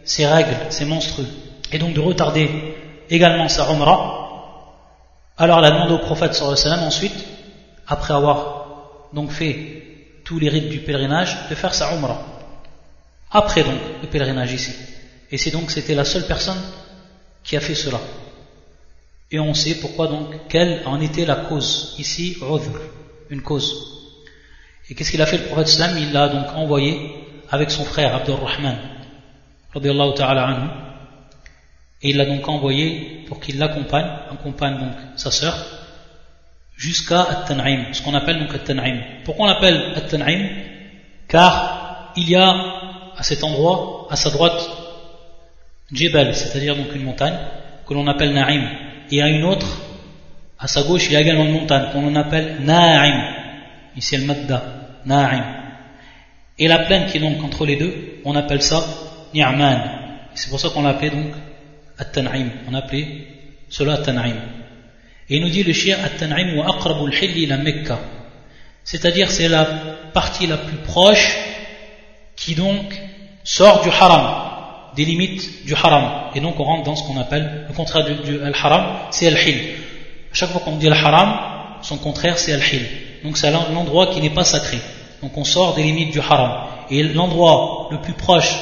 ses 0.04 0.26
règles, 0.26 0.58
ses 0.70 0.84
menstrues, 0.84 1.24
et 1.72 1.78
donc 1.78 1.94
de 1.94 2.02
retarder 2.02 2.50
également 3.10 3.48
sa 3.48 3.72
umrah, 3.72 4.25
alors 5.38 5.60
elle 5.60 5.66
a 5.66 5.72
demandé 5.72 5.94
au 5.94 6.00
prophète 6.00 6.34
sallallahu 6.34 6.58
alayhi 6.58 6.70
wa 6.70 6.78
sallam 6.78 6.88
ensuite, 6.88 7.26
après 7.88 8.14
avoir 8.14 9.10
donc 9.14 9.32
fait 9.32 9.84
tous 10.24 10.40
les 10.40 10.50
rites 10.50 10.70
du 10.70 10.80
pèlerinage, 10.80 11.38
de 11.50 11.56
faire 11.56 11.74
sa 11.74 11.94
umrah. 11.94 12.22
Après 13.32 13.64
donc 13.64 13.80
le 14.02 14.08
pèlerinage 14.08 14.54
ici. 14.54 14.74
Et 15.32 15.38
c'est 15.38 15.52
donc 15.52 15.72
c'était 15.72 15.96
la 15.96 16.06
seule 16.06 16.26
personne 16.26 16.62
qui 17.44 17.56
a 17.58 17.60
fait 17.60 17.76
cela. 17.76 18.00
Et 19.32 19.40
on 19.40 19.54
sait 19.54 19.76
pourquoi 19.76 20.08
donc, 20.08 20.34
quelle 20.50 20.82
en 20.86 21.02
était 21.02 21.26
la 21.26 21.36
cause. 21.36 21.96
Ici, 21.98 22.38
une 23.30 23.42
cause. 23.42 24.12
Et 24.90 24.96
qu'est-ce 24.96 25.12
qu'il 25.12 25.22
a 25.22 25.26
fait 25.26 25.40
le 25.40 25.46
prophète 25.46 25.70
Islam 25.70 25.98
Il 25.98 26.14
l'a 26.14 26.30
donc 26.30 26.48
envoyé 26.56 27.12
avec 27.50 27.72
son 27.72 27.84
frère 27.86 28.16
Abdurrahman, 28.16 28.78
ta'ala 30.16 30.95
et 32.06 32.10
il 32.10 32.18
l'a 32.18 32.26
donc 32.26 32.48
envoyé 32.48 33.24
pour 33.28 33.40
qu'il 33.40 33.58
l'accompagne, 33.58 34.06
accompagne 34.32 34.78
donc 34.78 34.94
sa 35.16 35.32
sœur, 35.32 35.58
jusqu'à 36.78 37.22
At-Tan'im, 37.22 37.94
ce 37.94 38.04
qu'on 38.04 38.14
appelle 38.14 38.38
donc 38.38 38.54
At-Tan'im. 38.54 39.02
Pourquoi 39.24 39.48
on 39.48 39.50
l'appelle 39.50 39.94
At-Tan'im? 39.96 40.50
Car 41.28 42.14
il 42.16 42.30
y 42.30 42.36
a 42.36 42.48
à 43.18 43.24
cet 43.24 43.44
endroit, 43.44 44.08
à 44.12 44.16
sa 44.16 44.30
droite, 44.30 44.70
Jebel, 45.92 46.36
c'est-à-dire 46.36 46.76
donc 46.76 46.94
une 46.94 47.02
montagne, 47.02 47.40
que 47.88 47.94
l'on 47.96 48.06
appelle 48.06 48.34
Na'im, 48.34 48.70
et 49.10 49.24
à 49.24 49.28
une 49.28 49.44
autre, 49.44 49.82
à 50.60 50.68
sa 50.68 50.84
gauche, 50.84 51.08
il 51.08 51.14
y 51.14 51.16
a 51.16 51.22
également 51.22 51.46
une 51.46 51.54
montagne 51.54 51.86
qu'on 51.92 52.16
appelle 52.16 52.58
Na'im. 52.60 53.34
Ici, 53.98 54.16
le 54.18 54.26
Madda, 54.26 54.64
Na'im. 55.08 55.44
Et 56.60 56.68
la 56.68 56.80
plaine 56.80 57.08
qui 57.08 57.18
est 57.18 57.22
donc 57.22 57.44
entre 57.44 57.66
les 57.66 57.78
deux, 57.78 58.20
on 58.26 58.36
appelle 58.36 58.62
ça 58.62 58.86
Ni'man. 59.34 59.82
C'est 60.36 60.52
pour 60.52 60.60
ça 60.60 60.70
qu'on 60.70 60.84
l'appelait 60.84 61.10
donc 61.10 61.34
On 62.68 62.74
appelait 62.74 63.08
cela 63.70 63.94
At-Tan'im. 63.94 64.36
Et 65.30 65.38
il 65.38 65.42
nous 65.42 65.50
dit 65.50 65.64
le 65.64 65.74
shir 65.74 65.98
At-Tan'im 66.04 66.58
wa 66.58 66.76
aqrabul 66.76 67.14
hilli 67.14 67.46
la 67.46 67.58
Mekka. 67.58 68.00
C'est-à-dire 68.84 69.32
c'est 69.32 69.48
la 69.48 69.66
partie 70.14 70.48
la 70.48 70.58
plus 70.58 70.78
proche 70.78 71.38
qui 72.36 72.54
donc 72.56 72.94
sort 73.44 73.82
du 73.82 73.90
haram 73.90 74.46
des 74.96 75.06
limites 75.06 75.66
du 75.66 75.74
haram. 75.74 76.32
Et 76.36 76.40
donc 76.40 76.60
on 76.60 76.64
rentre 76.64 76.84
dans 76.84 76.96
ce 76.96 77.04
qu'on 77.04 77.20
appelle 77.20 77.66
le 77.68 77.74
contraire 77.74 78.06
du, 78.06 78.40
haram, 78.54 78.86
c'est 79.12 79.28
al-hil. 79.28 79.58
Chaque 80.32 80.52
fois 80.52 80.62
qu'on 80.62 80.78
dit 80.78 80.88
al-haram, 80.88 81.38
son 81.82 81.98
contraire 81.98 82.38
c'est 82.38 82.54
al-hil. 82.54 82.86
Donc 83.24 83.38
c'est 83.38 83.52
l'endroit 83.52 84.08
qui 84.08 84.22
n'est 84.22 84.30
pas 84.30 84.44
sacré. 84.44 84.78
Donc 85.22 85.38
on 85.38 85.44
sort 85.44 85.76
des 85.76 85.84
limites 85.84 86.12
du 86.12 86.20
haram. 86.20 86.68
Et 86.90 87.04
l'endroit 87.04 87.90
le 87.92 88.00
plus 88.00 88.14
proche 88.14 88.56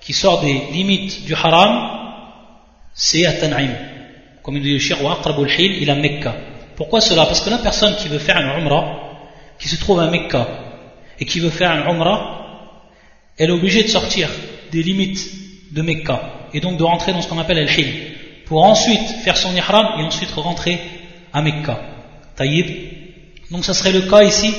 qui 0.00 0.12
sort 0.12 0.40
des 0.40 0.52
limites 0.72 1.24
du 1.24 1.34
haram, 1.34 2.01
c'est 2.94 3.26
At-Tan'im. 3.26 3.70
Comme 4.42 4.56
il 4.56 4.62
dit 4.62 4.72
le 4.72 5.60
hil 5.60 5.82
il 5.82 5.90
a 5.90 5.94
Mecca. 5.94 6.34
Pourquoi 6.76 7.00
cela? 7.00 7.26
Parce 7.26 7.40
que 7.40 7.50
la 7.50 7.58
personne 7.58 7.94
qui 7.96 8.08
veut 8.08 8.18
faire 8.18 8.36
une 8.38 8.62
umrah, 8.62 9.20
qui 9.58 9.68
se 9.68 9.76
trouve 9.76 10.00
à 10.00 10.10
Mecca, 10.10 10.48
et 11.20 11.24
qui 11.24 11.40
veut 11.40 11.50
faire 11.50 11.70
une 11.72 11.88
umrah, 11.88 12.42
elle 13.38 13.50
est 13.50 13.52
obligée 13.52 13.84
de 13.84 13.88
sortir 13.88 14.28
des 14.70 14.82
limites 14.82 15.72
de 15.72 15.82
Mecca 15.82 16.48
et 16.52 16.60
donc 16.60 16.76
de 16.76 16.82
rentrer 16.82 17.12
dans 17.12 17.22
ce 17.22 17.28
qu'on 17.28 17.38
appelle 17.38 17.58
el-hil 17.58 18.12
pour 18.46 18.64
ensuite 18.64 19.08
faire 19.24 19.36
son 19.36 19.54
ihram 19.54 20.00
et 20.00 20.02
ensuite 20.02 20.30
rentrer 20.32 20.80
à 21.32 21.40
Mecca. 21.40 21.80
Taïb. 22.36 22.66
Donc 23.50 23.64
ça 23.64 23.74
serait 23.74 23.92
le 23.92 24.02
cas 24.02 24.22
ici 24.22 24.54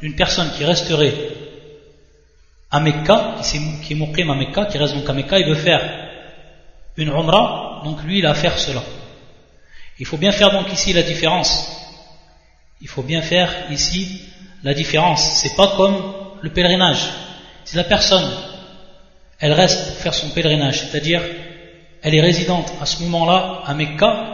d'une 0.00 0.14
personne 0.14 0.50
qui 0.56 0.64
resterait 0.64 1.14
à 2.70 2.80
Mecca, 2.80 3.36
qui 3.42 3.92
est 3.92 3.96
muqim 3.96 4.30
à 4.30 4.34
Mecca, 4.34 4.66
qui 4.66 4.78
reste 4.78 4.94
donc 4.94 5.08
à 5.08 5.12
Mecca, 5.12 5.38
il 5.38 5.46
veut 5.46 5.54
faire 5.54 5.82
une 6.96 7.08
umrah, 7.08 7.61
donc 7.82 8.02
lui 8.04 8.18
il 8.18 8.26
a 8.26 8.30
à 8.30 8.34
faire 8.34 8.58
cela. 8.58 8.82
Il 9.98 10.06
faut 10.06 10.16
bien 10.16 10.32
faire 10.32 10.50
donc 10.50 10.72
ici 10.72 10.92
la 10.92 11.02
différence. 11.02 11.68
Il 12.80 12.88
faut 12.88 13.02
bien 13.02 13.22
faire 13.22 13.70
ici 13.70 14.22
la 14.62 14.74
différence. 14.74 15.22
C'est 15.34 15.54
pas 15.54 15.76
comme 15.76 15.96
le 16.40 16.50
pèlerinage. 16.50 17.04
Si 17.64 17.76
la 17.76 17.84
personne 17.84 18.28
elle 19.38 19.52
reste 19.52 19.88
pour 19.88 19.96
faire 19.96 20.14
son 20.14 20.30
pèlerinage, 20.30 20.80
c'est-à-dire 20.80 21.20
elle 22.02 22.14
est 22.14 22.20
résidente 22.20 22.72
à 22.80 22.86
ce 22.86 23.02
moment-là 23.02 23.62
à 23.66 23.74
Mecca. 23.74 24.28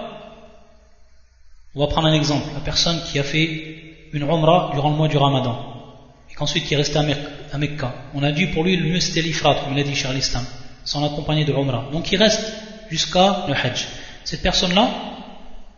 On 1.75 1.81
va 1.81 1.87
prendre 1.87 2.09
un 2.09 2.15
exemple, 2.15 2.49
la 2.55 2.61
personne 2.61 3.01
qui 3.11 3.19
a 3.19 3.23
fait 3.23 4.09
une 4.13 4.23
umrah 4.23 4.71
durant 4.75 4.91
le 4.91 4.97
mois 4.97 5.09
du 5.09 5.17
Ramadan 5.17 5.65
et 6.31 6.35
qu'ensuite 6.35 6.65
qui 6.65 6.75
est 6.75 6.77
resté 6.77 6.99
à 6.99 7.59
Mecca. 7.59 7.95
On 8.15 8.23
a 8.23 8.33
dit 8.33 8.47
pour 8.47 8.65
lui 8.65 8.77
le 8.77 8.89
mieux 8.89 9.01
c'était 9.01 9.23
l'ifrat, 9.23 9.55
comme 9.57 9.73
il 9.75 9.81
a 9.81 9.83
dit 9.83 9.95
Charles 9.95 10.19
Islam, 10.19 10.45
sans 10.85 11.05
accompagner 11.05 11.45
de 11.45 11.53
umrah. 11.53 11.89
Donc 11.93 12.11
il 12.13 12.17
reste 12.17 12.43
jusqu'à 12.91 13.45
le 13.49 13.55
Hajj. 13.55 13.87
Cette 14.25 14.43
personne-là, 14.43 14.89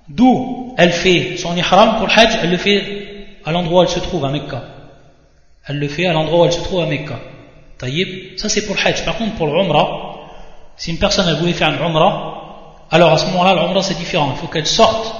d'où 0.08 0.74
elle 0.76 0.92
fait 0.92 1.36
son 1.36 1.56
ihram 1.56 1.96
pour 1.96 2.06
le 2.06 2.12
Hajj, 2.12 2.38
elle 2.42 2.50
le 2.50 2.56
fait 2.56 3.36
à 3.44 3.52
l'endroit 3.52 3.80
où 3.80 3.82
elle 3.84 3.90
se 3.90 4.00
trouve 4.00 4.24
à 4.24 4.30
Mecca. 4.30 4.62
Elle 5.66 5.78
le 5.78 5.88
fait 5.88 6.06
à 6.06 6.12
l'endroit 6.12 6.40
où 6.40 6.44
elle 6.46 6.52
se 6.52 6.62
trouve 6.62 6.80
à 6.80 6.86
Mecca. 6.86 7.18
Taïb, 7.78 8.38
ça 8.38 8.48
c'est 8.48 8.66
pour 8.66 8.76
le 8.76 8.86
Hajj. 8.86 9.04
Par 9.04 9.16
contre, 9.16 9.34
pour 9.34 9.46
le 9.46 9.52
Umrah, 9.52 10.16
si 10.76 10.90
une 10.90 10.98
personne 10.98 11.26
elle 11.28 11.36
voulait 11.36 11.52
faire 11.52 11.70
une 11.70 11.80
Umrah, 11.80 12.86
alors 12.90 13.12
à 13.12 13.18
ce 13.18 13.26
moment-là, 13.26 13.54
l'Umrah 13.54 13.82
c'est 13.82 13.98
différent. 13.98 14.32
Il 14.34 14.38
faut 14.38 14.48
qu'elle 14.48 14.66
sorte 14.66 15.14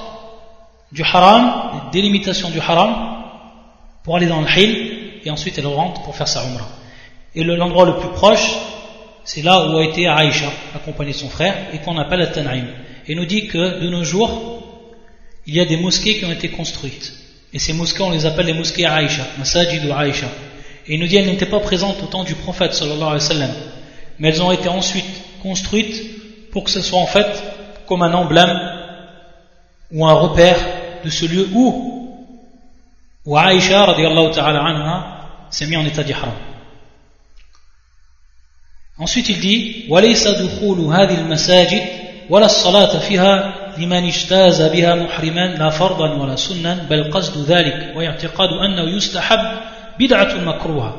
du 0.91 1.03
haram, 1.03 1.89
des 1.91 2.01
limitations 2.01 2.49
du 2.49 2.59
haram, 2.59 3.23
pour 4.03 4.17
aller 4.17 4.27
dans 4.27 4.41
le 4.41 4.47
Hil, 4.47 5.21
et 5.23 5.31
ensuite 5.31 5.57
elle 5.57 5.67
rentre 5.67 6.01
pour 6.01 6.15
faire 6.15 6.27
sa 6.27 6.43
Umrah. 6.43 6.67
Et 7.33 7.43
l'endroit 7.43 7.85
le 7.85 7.97
plus 7.97 8.09
proche, 8.09 8.57
c'est 9.23 9.41
là 9.41 9.67
où 9.67 9.77
a 9.77 9.83
été 9.83 10.07
Aïcha, 10.07 10.51
accompagnée 10.75 11.11
de 11.11 11.17
son 11.17 11.29
frère, 11.29 11.55
et 11.73 11.79
qu'on 11.79 11.97
appelle 11.97 12.21
At-Tan'im. 12.21 12.65
Et 13.07 13.15
nous 13.15 13.25
dit 13.25 13.47
que 13.47 13.81
de 13.81 13.89
nos 13.89 14.03
jours, 14.03 14.63
il 15.45 15.55
y 15.55 15.59
a 15.59 15.65
des 15.65 15.77
mosquées 15.77 16.17
qui 16.17 16.25
ont 16.25 16.31
été 16.31 16.49
construites. 16.49 17.13
Et 17.53 17.59
ces 17.59 17.73
mosquées, 17.73 18.03
on 18.03 18.11
les 18.11 18.25
appelle 18.25 18.45
les 18.45 18.53
mosquées 18.53 18.85
Aïcha, 18.85 19.23
Masajid 19.37 19.83
ou. 19.85 20.27
Et 20.87 20.95
il 20.95 20.99
nous 20.99 21.07
dit 21.07 21.15
qu'elles 21.15 21.25
n'étaient 21.25 21.45
pas 21.45 21.59
présentes 21.59 22.01
au 22.01 22.07
temps 22.07 22.23
du 22.23 22.35
prophète 22.35 22.73
sallallahu 22.73 23.15
alayhi 23.15 23.39
wa. 23.39 23.47
Mais 24.19 24.29
elles 24.29 24.41
ont 24.41 24.51
été 24.51 24.69
ensuite 24.69 25.05
construites 25.41 26.51
pour 26.51 26.63
que 26.63 26.69
ce 26.69 26.81
soit 26.81 26.99
en 26.99 27.07
fait 27.07 27.27
comme 27.87 28.03
un 28.03 28.13
emblème 28.13 28.57
ou 29.91 30.05
un 30.05 30.13
repère 30.13 30.57
de 31.03 31.09
ce 31.09 31.25
lieu 31.25 31.49
où, 31.53 32.15
où 33.25 33.37
Aïcha 33.37 33.85
radiallahu 33.85 34.31
ta'ala 34.31 34.63
anha 34.63 35.47
s'est 35.49 35.67
mis 35.67 35.77
en 35.77 35.85
état 35.85 36.03
d'ihram. 36.03 36.31
Ensuite 39.01 39.29
il 39.29 39.39
dit 39.39 39.85
وليس 39.89 40.27
دخول 40.27 40.79
هذه 40.79 41.17
المساجد 41.21 41.81
ولا 42.29 42.45
الصلاة 42.45 42.99
فيها 42.99 43.53
لمن 43.77 44.07
اجتاز 44.07 44.61
بها 44.61 44.95
محرما 44.95 45.47
لا 45.47 45.69
فرضا 45.69 46.09
ولا 46.13 46.35
سنا 46.35 46.73
بل 46.89 47.11
قصد 47.11 47.51
ذلك 47.51 47.93
واعتقاد 47.95 48.49
أنه 48.49 48.97
يستحب 48.97 49.57
بدعة 49.99 50.33
مكروهة 50.33 50.95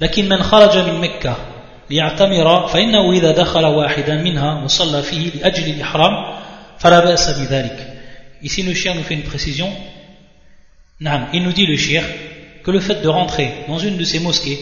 لكن 0.00 0.28
من 0.28 0.42
خرج 0.42 0.78
من 0.78 1.00
مكة 1.00 1.36
ليعتمر 1.90 2.66
فإنه 2.66 3.12
إذا 3.12 3.32
دخل 3.32 3.64
واحدا 3.64 4.14
منها 4.14 4.64
وصلى 4.64 5.02
فيه 5.02 5.30
لأجل 5.30 5.74
الإحرام 5.74 6.34
فلا 6.78 7.00
بأس 7.00 7.38
بذلك 7.38 7.94
Ici 8.40 8.62
le 8.62 8.72
chien 8.72 8.94
nous 8.94 9.02
fait 9.02 9.14
une 9.14 9.24
précision. 9.24 9.68
Il 11.00 11.42
nous 11.42 11.52
dit 11.52 11.66
le 11.66 11.76
shir 11.76 12.04
que 12.62 12.70
le 12.70 12.78
fait 12.78 13.02
de 13.02 13.08
rentrer 13.08 13.52
dans 13.66 13.78
une 13.78 13.96
de 13.96 14.04
ces 14.04 14.20
mosquées, 14.20 14.60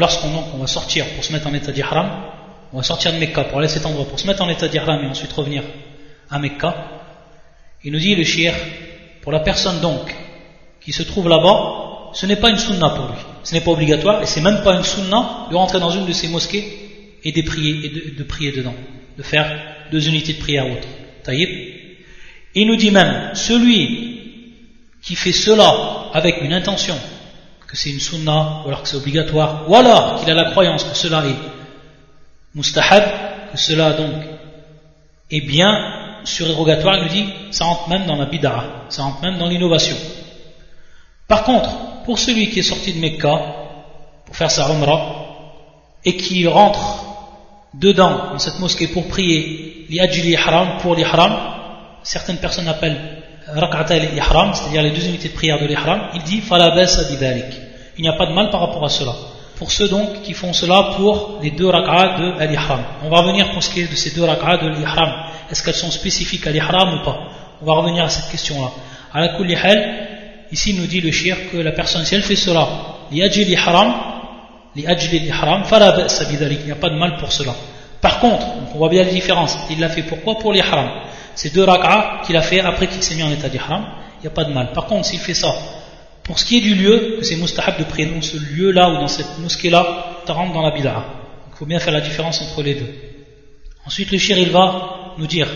lorsqu'on 0.00 0.30
on 0.54 0.58
va 0.58 0.66
sortir 0.66 1.06
pour 1.14 1.22
se 1.22 1.32
mettre 1.32 1.46
en 1.46 1.54
état 1.54 1.70
d'ihram, 1.70 2.08
on 2.72 2.78
va 2.78 2.82
sortir 2.82 3.12
de 3.12 3.18
Mecca 3.18 3.44
pour 3.44 3.58
aller 3.58 3.68
à 3.68 3.70
cet 3.70 3.84
endroit 3.84 4.06
pour 4.06 4.18
se 4.18 4.26
mettre 4.26 4.42
en 4.42 4.48
état 4.48 4.66
d'ihram 4.66 5.04
et 5.04 5.06
ensuite 5.06 5.32
revenir 5.32 5.62
à 6.30 6.38
Mecca, 6.38 6.74
il 7.84 7.92
nous 7.92 7.98
dit 7.98 8.14
le 8.14 8.24
shir, 8.24 8.54
pour 9.20 9.30
la 9.30 9.40
personne 9.40 9.80
donc 9.80 10.14
qui 10.80 10.92
se 10.92 11.02
trouve 11.02 11.28
là-bas, 11.28 12.12
ce 12.14 12.24
n'est 12.26 12.36
pas 12.36 12.48
une 12.48 12.56
sunna 12.56 12.90
pour 12.90 13.06
lui. 13.06 13.20
Ce 13.44 13.54
n'est 13.54 13.60
pas 13.60 13.70
obligatoire 13.72 14.22
et 14.22 14.26
c'est 14.26 14.40
même 14.40 14.62
pas 14.62 14.74
une 14.74 14.82
sunna 14.82 15.46
de 15.50 15.54
rentrer 15.54 15.78
dans 15.78 15.90
une 15.90 16.06
de 16.06 16.12
ces 16.12 16.28
mosquées 16.28 16.64
et 17.22 17.32
de 17.32 17.42
prier, 17.42 17.90
de, 18.16 18.22
prier 18.24 18.52
dedans, 18.52 18.74
de 19.18 19.22
faire 19.22 19.46
deux 19.92 20.08
unités 20.08 20.32
de 20.32 20.38
prière 20.38 20.66
ou 20.66 20.72
autre. 20.72 20.88
Taïb. 21.22 21.48
Il 22.54 22.66
nous 22.66 22.76
dit 22.76 22.90
même, 22.90 23.34
celui 23.34 24.18
qui 25.02 25.14
fait 25.14 25.32
cela 25.32 26.08
avec 26.14 26.36
une 26.42 26.52
intention, 26.52 26.98
que 27.70 27.76
c'est 27.76 27.90
une 27.90 28.00
sunna, 28.00 28.62
ou 28.64 28.68
alors 28.68 28.82
que 28.82 28.88
c'est 28.88 28.96
obligatoire, 28.96 29.70
ou 29.70 29.76
alors 29.76 30.18
qu'il 30.18 30.28
a 30.28 30.34
la 30.34 30.50
croyance 30.50 30.82
que 30.82 30.96
cela 30.96 31.24
est 31.24 31.36
mustahab, 32.52 33.04
que 33.52 33.58
cela 33.58 33.92
donc 33.92 34.10
est 35.30 35.40
bien 35.42 35.70
surérogatoire, 36.24 36.96
il 36.96 37.02
nous 37.04 37.08
dit 37.08 37.32
ça 37.52 37.66
rentre 37.66 37.88
même 37.88 38.06
dans 38.06 38.16
la 38.16 38.26
bid'a, 38.26 38.64
ça 38.88 39.04
rentre 39.04 39.22
même 39.22 39.38
dans 39.38 39.46
l'innovation. 39.46 39.94
Par 41.28 41.44
contre, 41.44 41.70
pour 42.04 42.18
celui 42.18 42.50
qui 42.50 42.58
est 42.58 42.64
sorti 42.64 42.92
de 42.92 42.98
Mecca 42.98 43.40
pour 44.26 44.34
faire 44.34 44.50
sa 44.50 44.68
umrah 44.68 45.26
et 46.04 46.16
qui 46.16 46.48
rentre 46.48 47.04
dedans, 47.74 48.32
dans 48.32 48.38
cette 48.40 48.58
mosquée 48.58 48.88
pour 48.88 49.06
prier, 49.06 49.86
ihram, 49.88 50.78
pour 50.82 50.96
l'ihram, 50.96 51.38
certaines 52.02 52.38
personnes 52.38 52.66
appellent 52.66 53.22
rak'ata 53.54 53.98
l'ihram, 53.98 54.52
c'est-à-dire 54.54 54.82
les 54.82 54.90
deux 54.90 55.06
unités 55.06 55.28
de 55.28 55.34
prière 55.34 55.60
de 55.60 55.66
l'ihram, 55.66 56.08
il 56.14 56.22
dit 56.22 56.42
Il 57.96 58.02
n'y 58.02 58.08
a 58.08 58.12
pas 58.14 58.26
de 58.26 58.32
mal 58.32 58.50
par 58.50 58.60
rapport 58.60 58.84
à 58.84 58.88
cela. 58.88 59.12
Pour 59.56 59.72
ceux 59.72 59.88
donc 59.88 60.22
qui 60.22 60.32
font 60.32 60.52
cela 60.52 60.94
pour 60.96 61.38
les 61.42 61.50
deux 61.50 61.68
rak'at 61.68 62.18
de 62.18 62.44
l'ihram. 62.46 62.80
On 63.04 63.10
va 63.10 63.18
revenir 63.18 63.50
pour 63.52 63.62
ce 63.62 63.70
qui 63.70 63.80
est 63.80 63.90
de 63.90 63.96
ces 63.96 64.14
deux 64.14 64.24
rak'at 64.24 64.56
de 64.56 64.68
l'ihram. 64.68 65.10
Est-ce 65.50 65.62
qu'elles 65.62 65.74
sont 65.74 65.90
spécifiques 65.90 66.46
à 66.46 66.50
l'ihram 66.50 67.00
ou 67.00 67.04
pas? 67.04 67.18
On 67.62 67.66
va 67.66 67.74
revenir 67.74 68.04
à 68.04 68.08
cette 68.08 68.30
question-là. 68.30 68.70
À 69.12 69.20
la 69.20 69.36
ici 70.52 70.74
nous 70.74 70.86
dit 70.86 71.00
le 71.00 71.10
shir 71.10 71.36
que 71.52 71.58
la 71.58 71.72
personne, 71.72 72.04
si 72.04 72.14
elle 72.14 72.22
fait 72.22 72.36
cela, 72.36 72.66
li'ajli 73.10 73.44
l'ihram, 73.44 73.92
li'ajli 74.76 75.18
l'ihram, 75.18 75.64
fala 75.64 75.94
il 76.30 76.64
n'y 76.64 76.72
a 76.72 76.76
pas 76.76 76.90
de 76.90 76.96
mal 76.96 77.16
pour 77.18 77.32
cela. 77.32 77.54
Par 78.00 78.20
contre, 78.20 78.46
on 78.74 78.78
voit 78.78 78.88
bien 78.88 79.04
la 79.04 79.10
différence. 79.10 79.58
Il 79.70 79.78
l'a 79.78 79.88
fait 79.88 80.02
pourquoi? 80.02 80.38
Pour 80.38 80.52
l'ihram 80.52 80.88
ces 81.34 81.50
deux 81.50 81.64
rak'ah 81.64 82.22
qu'il 82.24 82.36
a 82.36 82.42
fait 82.42 82.60
après 82.60 82.86
qu'il 82.86 83.02
s'est 83.02 83.14
mis 83.14 83.22
en 83.22 83.30
état 83.30 83.48
d'ihram, 83.48 83.84
il 84.18 84.22
n'y 84.22 84.26
a 84.26 84.30
pas 84.30 84.44
de 84.44 84.52
mal. 84.52 84.72
Par 84.72 84.86
contre, 84.86 85.06
s'il 85.06 85.18
fait 85.18 85.34
ça, 85.34 85.52
pour 86.22 86.38
ce 86.38 86.44
qui 86.44 86.58
est 86.58 86.60
du 86.60 86.74
lieu, 86.74 87.16
que 87.18 87.24
c'est 87.24 87.36
mustahab 87.36 87.78
de 87.78 87.84
prier 87.84 88.06
dans 88.06 88.22
ce 88.22 88.36
lieu-là 88.36 88.90
ou 88.90 88.94
dans 88.94 89.08
cette 89.08 89.38
mosquée-là, 89.38 90.06
tu 90.26 90.32
rentres 90.32 90.52
dans 90.52 90.62
la 90.62 90.70
bid'a. 90.70 91.04
Il 91.52 91.56
faut 91.58 91.66
bien 91.66 91.78
faire 91.78 91.92
la 91.92 92.00
différence 92.00 92.40
entre 92.42 92.62
les 92.62 92.74
deux. 92.74 92.94
Ensuite, 93.86 94.10
le 94.12 94.18
shir, 94.18 94.38
il 94.38 94.50
va 94.50 95.14
nous 95.18 95.26
dire 95.26 95.48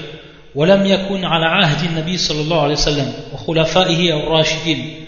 وَلَمْ 0.55 0.87
يَكُنْ 0.87 1.25
عَلَى 1.25 1.47
عَهْدِ 1.47 1.85
النَّبِي 1.85 2.17
صلى 2.19 2.41
الله 2.41 2.63
عليه 2.63 2.75
وسلم 2.75 3.13
وخلفائه 3.33 4.17
الراشدين 4.17 5.07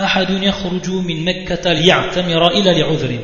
أحد 0.00 0.30
يخرج 0.30 0.90
من 0.90 1.24
مكة 1.24 1.72
ليعتمر 1.72 2.50
إلى 2.50 2.80
لعذر 2.80 3.18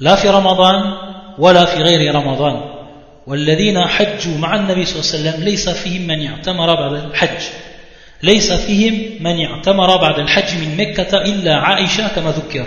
لا 0.00 0.16
في 0.16 0.28
رمضان 0.28 0.94
ولا 1.38 1.64
في 1.64 1.82
غير 1.82 2.14
رمضان 2.14 2.73
والذين 3.26 3.86
حجوا 3.88 4.38
مع 4.38 4.54
النبي 4.54 4.84
صلى 4.84 5.00
الله 5.00 5.10
عليه 5.10 5.30
وسلم 5.30 5.44
ليس 5.44 5.68
فيهم 5.68 6.06
من 6.06 6.26
اعتمر 6.26 6.74
بعد 6.74 6.92
الحج 7.04 7.42
ليس 8.22 8.52
فيهم 8.52 9.22
من 9.22 9.44
اعتمر 9.44 9.96
بعد 9.96 10.18
الحج 10.18 10.54
من 10.54 10.76
مكة 10.76 11.22
إلا 11.22 11.54
عائشة 11.54 12.08
كما 12.08 12.30
ذكر 12.30 12.66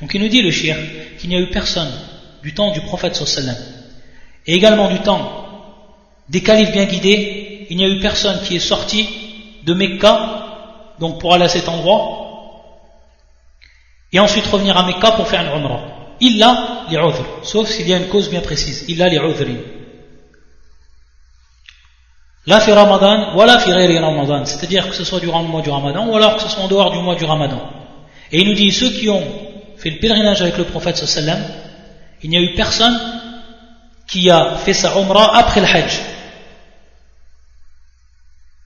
Donc 0.00 0.14
il 0.14 0.20
nous 0.20 0.28
dit 0.28 0.42
le 0.42 0.50
shir 0.50 0.74
qu'il 1.18 1.30
n'y 1.30 1.36
a 1.36 1.40
eu 1.40 1.46
personne 1.46 1.92
du 2.42 2.52
temps 2.54 2.72
du 2.72 2.80
prophète 2.80 3.14
sallam 3.14 3.54
et 4.46 4.54
également 4.54 4.88
du 4.88 4.98
temps 4.98 5.46
des 6.28 6.42
califes 6.42 6.72
bien 6.72 6.86
guidés, 6.86 7.66
il 7.70 7.76
n'y 7.76 7.84
a 7.84 7.88
eu 7.88 8.00
personne 8.00 8.40
qui 8.42 8.56
est 8.56 8.66
sorti 8.72 9.08
de 9.64 9.74
Mecca 9.74 10.94
donc 10.98 11.20
pour 11.20 11.34
aller 11.34 11.44
à 11.44 11.48
cet 11.48 11.68
endroit 11.68 12.22
et 14.12 14.18
ensuite 14.18 14.46
revenir 14.46 14.76
à 14.76 14.86
Mecca 14.86 15.12
pour 15.12 15.28
faire 15.28 15.42
une 15.42 15.60
umrah. 15.60 16.16
Illa 16.20 16.86
les 16.90 16.98
sauf 17.42 17.68
s'il 17.68 17.88
y 17.88 17.94
a 17.94 17.96
une 17.96 18.08
cause 18.08 18.28
bien 18.28 18.40
précise. 18.40 18.84
Illa 18.88 19.08
les 19.08 19.16
udhrin. 19.16 19.56
La 22.46 22.60
fi 22.60 22.72
Ramadan, 22.72 23.34
voilà 23.34 23.58
fi 23.60 23.72
Ramadan, 23.72 24.44
c'est-à-dire 24.44 24.88
que 24.88 24.94
ce 24.94 25.04
soit 25.04 25.20
durant 25.20 25.42
le 25.42 25.48
mois 25.48 25.62
du 25.62 25.70
Ramadan 25.70 26.08
ou 26.08 26.16
alors 26.16 26.36
que 26.36 26.42
ce 26.42 26.48
soit 26.48 26.64
en 26.64 26.68
dehors 26.68 26.90
du 26.90 26.98
mois 26.98 27.14
du 27.14 27.24
Ramadan. 27.24 27.60
Et 28.32 28.40
il 28.40 28.48
nous 28.48 28.54
dit 28.54 28.72
ceux 28.72 28.90
qui 28.90 29.08
ont 29.08 29.22
fait 29.76 29.90
le 29.90 29.98
pèlerinage 29.98 30.42
avec 30.42 30.58
le 30.58 30.64
prophète 30.64 30.96
sallam, 30.96 31.40
il 32.22 32.30
n'y 32.30 32.36
a 32.36 32.40
eu 32.40 32.54
personne 32.54 32.98
qui 34.08 34.28
a 34.28 34.56
fait 34.56 34.72
sa 34.72 34.98
umrah 34.98 35.38
après 35.38 35.60
le 35.60 35.66
Hajj. 35.66 36.00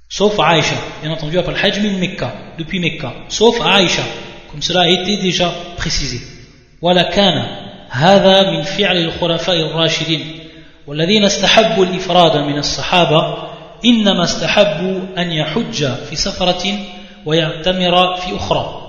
Sauf 0.08 0.38
Aïcha, 0.38 0.76
bien 1.02 1.12
entendu 1.12 1.38
après 1.38 1.52
le 1.52 1.58
Hajj 1.58 1.80
min 1.80 1.98
Mekka, 1.98 2.32
depuis 2.58 2.80
Mekka, 2.80 3.12
sauf 3.28 3.60
Aïcha, 3.60 4.02
comme 4.50 4.62
cela 4.62 4.82
a 4.82 4.88
été 4.88 5.18
déjà 5.18 5.52
précisé. 5.76 6.20
Voilà 6.80 7.04
kana 7.04 7.66
هذا 7.90 8.50
من 8.50 8.62
فعل 8.62 8.96
الخلفاء 8.96 9.56
الراشدين 9.56 10.38
والذين 10.86 11.24
استحبوا 11.24 11.84
الإفراد 11.84 12.36
من 12.36 12.58
الصحابة 12.58 13.48
إنما 13.86 14.24
استحبوا 14.24 15.00
أن 15.18 15.32
يحج 15.32 15.86
في 15.94 16.16
سفرة 16.16 16.78
ويعتمر 17.26 18.16
في 18.16 18.36
أخرى. 18.36 18.82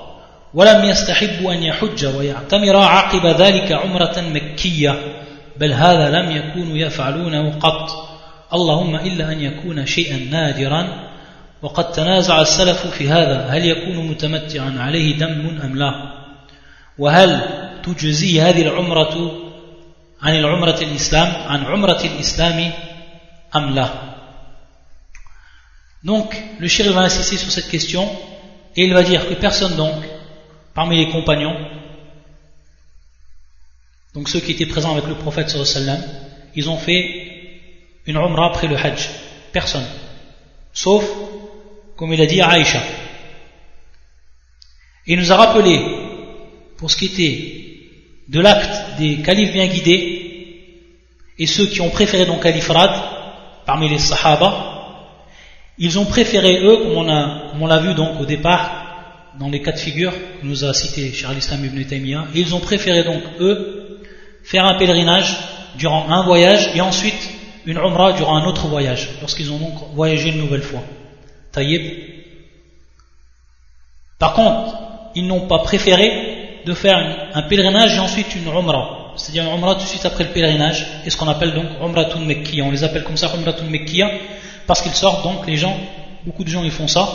ولم 0.54 0.86
يستحبوا 0.86 1.54
أن 1.54 1.64
يحج 1.64 2.06
ويعتمر 2.06 2.78
عقب 2.78 3.26
ذلك 3.26 3.72
عمرة 3.72 4.24
مكية. 4.34 5.00
بل 5.58 5.74
هذا 5.74 6.10
لم 6.10 6.32
يكونوا 6.32 6.78
يفعلونه 6.78 7.60
قط. 7.60 7.90
اللهم 8.54 8.96
إلا 8.96 9.32
أن 9.32 9.42
يكون 9.42 9.86
شيئا 9.86 10.18
نادرا. 10.32 10.88
وقد 11.62 11.92
تنازع 11.92 12.42
السلف 12.42 12.88
في 12.88 13.10
هذا. 13.10 13.48
هل 13.50 13.66
يكون 13.66 14.08
متمتعا 14.08 14.76
عليه 14.80 15.18
دم 15.18 15.60
أم 15.64 15.78
لا؟ 15.78 15.92
وهل 16.98 17.42
تجزي 17.84 18.42
هذه 18.42 18.62
العمرة 18.62 19.32
عن 20.22 20.36
العمرة 20.36 20.78
الإسلام 20.82 21.34
عن 21.48 21.66
عمرة 21.66 22.02
الإسلام 22.06 22.72
أم 23.56 23.76
لا؟ 23.76 24.17
Donc, 26.08 26.42
le 26.58 26.70
shir 26.70 26.94
va 26.94 27.02
insister 27.02 27.36
sur 27.36 27.52
cette 27.52 27.68
question 27.68 28.10
et 28.78 28.86
il 28.86 28.94
va 28.94 29.04
dire 29.04 29.28
que 29.28 29.34
personne 29.34 29.76
donc, 29.76 30.02
parmi 30.74 30.96
les 30.96 31.12
compagnons, 31.12 31.58
donc 34.14 34.30
ceux 34.30 34.40
qui 34.40 34.54
étaient 34.54 34.68
présents 34.68 34.94
avec 34.94 35.06
le 35.06 35.16
prophète 35.16 35.50
sallam, 35.50 36.02
ils 36.56 36.70
ont 36.70 36.78
fait 36.78 37.02
une 38.06 38.16
umrah 38.16 38.48
après 38.52 38.68
le 38.68 38.78
hajj. 38.78 39.10
Personne. 39.52 39.86
Sauf, 40.72 41.04
comme 41.98 42.14
il 42.14 42.22
a 42.22 42.26
dit 42.26 42.40
à 42.40 42.52
Aïcha. 42.52 42.82
Il 45.08 45.20
nous 45.20 45.30
a 45.34 45.36
rappelé, 45.36 45.78
pour 46.78 46.90
ce 46.90 46.96
qui 46.96 47.08
était 47.08 48.30
de 48.30 48.40
l'acte 48.40 48.98
des 48.98 49.18
califes 49.18 49.52
bien 49.52 49.68
guidés, 49.68 50.06
et 51.38 51.48
ceux 51.48 51.66
qui 51.66 51.82
ont 51.82 51.90
préféré 51.90 52.26
donc 52.26 52.46
Alifrad, 52.46 52.92
parmi 53.66 53.90
les 53.90 54.00
sahaba, 54.00 54.77
ils 55.78 56.00
ont 56.00 56.06
préféré 56.06 56.60
eux, 56.64 56.78
comme 56.78 57.62
on 57.62 57.68
l'a 57.68 57.78
vu 57.80 57.94
donc 57.94 58.20
au 58.20 58.26
départ, 58.26 58.88
dans 59.40 59.50
les 59.50 59.62
cas 59.62 59.72
de 59.72 59.78
figure 59.78 60.12
que 60.12 60.46
nous 60.46 60.66
a 60.66 60.74
cité 60.74 61.12
Charles 61.14 61.38
Islam 61.38 61.64
ibn 61.64 61.84
Taymiyyah, 61.84 62.26
ils 62.34 62.56
ont 62.56 62.60
préféré 62.60 63.04
donc 63.04 63.22
eux 63.40 64.00
faire 64.44 64.66
un 64.66 64.76
pèlerinage 64.76 65.38
durant 65.78 66.10
un 66.10 66.24
voyage 66.24 66.72
et 66.74 66.82
ensuite 66.82 67.30
une 67.66 67.78
umrah 67.78 68.14
durant 68.14 68.38
un 68.38 68.46
autre 68.46 68.68
voyage, 68.68 69.10
lorsqu'ils 69.22 69.52
ont 69.52 69.58
donc 69.60 69.74
voyagé 69.94 70.30
une 70.30 70.38
nouvelle 70.38 70.62
fois. 70.62 70.82
Taïb. 71.52 71.82
Par 74.18 74.34
contre, 74.34 74.78
ils 75.16 75.28
n'ont 75.28 75.48
pas 75.48 75.60
préféré 75.60 76.62
de 76.66 76.74
faire 76.74 77.30
un 77.34 77.42
pèlerinage 77.44 77.96
et 77.96 78.00
ensuite 78.00 78.34
une 78.36 78.48
umrah. 78.48 79.14
C'est-à-dire 79.18 79.44
une 79.44 79.58
umrah 79.58 79.76
tout 79.76 79.82
de 79.82 79.88
suite 79.88 80.06
après 80.06 80.24
le 80.24 80.32
pèlerinage, 80.32 80.88
et 81.06 81.10
ce 81.10 81.18
qu'on 81.18 81.28
appelle 81.28 81.54
donc 81.54 81.66
umratun 81.82 82.20
mekkiya. 82.20 82.64
On 82.64 82.72
les 82.72 82.84
appelle 82.84 83.04
comme 83.04 83.18
ça 83.18 83.32
umratun 83.36 83.66
mekkiya 83.66 84.10
parce 84.68 84.82
qu'ils 84.82 84.94
sortent 84.94 85.24
donc, 85.24 85.48
les 85.48 85.56
gens, 85.56 85.76
beaucoup 86.26 86.44
de 86.44 86.50
gens 86.50 86.64
ils 86.64 86.72
font 86.72 86.88
ça. 86.88 87.08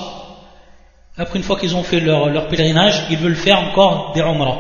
Après 1.17 1.39
une 1.39 1.45
fois 1.45 1.59
qu'ils 1.59 1.77
ont 1.77 1.83
fait 1.83 2.01
leur, 2.01 2.49
pèlerinage, 2.49 3.05
ils 3.11 3.19
veulent 3.19 3.37
faire 3.37 3.61
encore 3.61 4.13
des 4.15 4.21
umrah. 4.21 4.59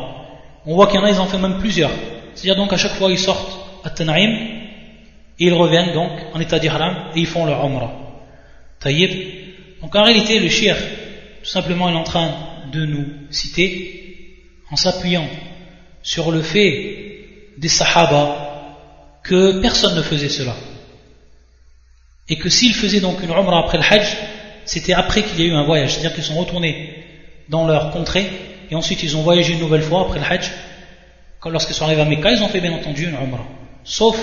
On 0.66 0.74
voit 0.74 0.87
qu'il 0.87 1.00
y 1.00 1.02
en 1.02 1.07
a, 1.07 1.11
ils 1.11 1.18
en 1.18 1.26
font 1.26 1.38
même 1.38 1.59
plusieurs. 1.59 1.90
C'est-à-dire 2.35 2.57
donc 2.57 2.72
à 2.72 2.76
chaque 2.76 2.92
fois 2.92 3.11
ils 3.11 3.18
sortent 3.18 3.59
à 3.83 3.90
Tanaïm, 3.90 4.31
et 5.38 5.46
ils 5.46 5.55
reviennent 5.55 5.92
donc 5.94 6.12
en 6.35 6.40
état 6.40 6.59
d'ihram 6.59 6.94
et 7.16 7.20
ils 7.20 7.26
font 7.26 7.46
leur 7.46 7.64
umrah. 7.64 7.92
Taïb. 8.78 9.11
Donc 9.81 9.94
en 9.96 10.05
réalité, 10.05 10.38
le 10.38 10.48
shir, 10.48 10.76
tout 11.42 11.48
simplement, 11.48 11.88
il 11.88 11.94
est 11.94 11.98
en 11.98 12.05
train 12.05 12.31
de 12.72 12.85
nous 12.85 13.07
citer, 13.31 14.37
en 14.70 14.76
s'appuyant 14.76 15.26
sur 16.02 16.31
le 16.31 16.42
fait 16.42 17.24
des 17.57 17.68
sahaba, 17.68 18.37
que 19.24 19.61
personne 19.61 19.96
ne 19.96 20.02
faisait 20.02 20.28
cela 20.28 20.55
et 22.33 22.37
que 22.37 22.49
s'ils 22.49 22.75
faisaient 22.75 23.01
donc 23.01 23.23
une 23.23 23.31
umrah 23.31 23.59
après 23.59 23.77
le 23.77 23.85
hajj, 23.85 24.16
c'était 24.64 24.95
après 24.95 25.23
qu'il 25.23 25.38
y 25.38 25.42
a 25.42 25.47
eu 25.53 25.55
un 25.55 25.64
voyage, 25.64 25.90
c'est-à-dire 25.92 26.14
qu'ils 26.14 26.25
sont 26.25 26.38
retournés 26.42 27.05
dans 27.51 27.66
leur 27.66 27.90
contrée 27.90 28.27
et 28.71 28.75
ensuite 28.75 29.03
ils 29.03 29.14
ont 29.18 29.21
voyagé 29.21 29.53
une 29.53 29.59
nouvelle 29.59 29.83
fois 29.83 30.01
après 30.01 30.18
le 30.18 30.25
hajj. 30.25 30.51
Quand 31.40 31.51
lorsqu'ils 31.51 31.75
sont 31.75 31.85
arrivés 31.85 32.01
à 32.01 32.07
Mecca, 32.07 32.31
ils 32.33 32.42
ont 32.42 32.49
fait 32.49 32.62
bien 32.62 32.73
entendu 32.73 33.05
une 33.05 33.16
umrah. 33.16 33.45
Sauf 33.85 34.18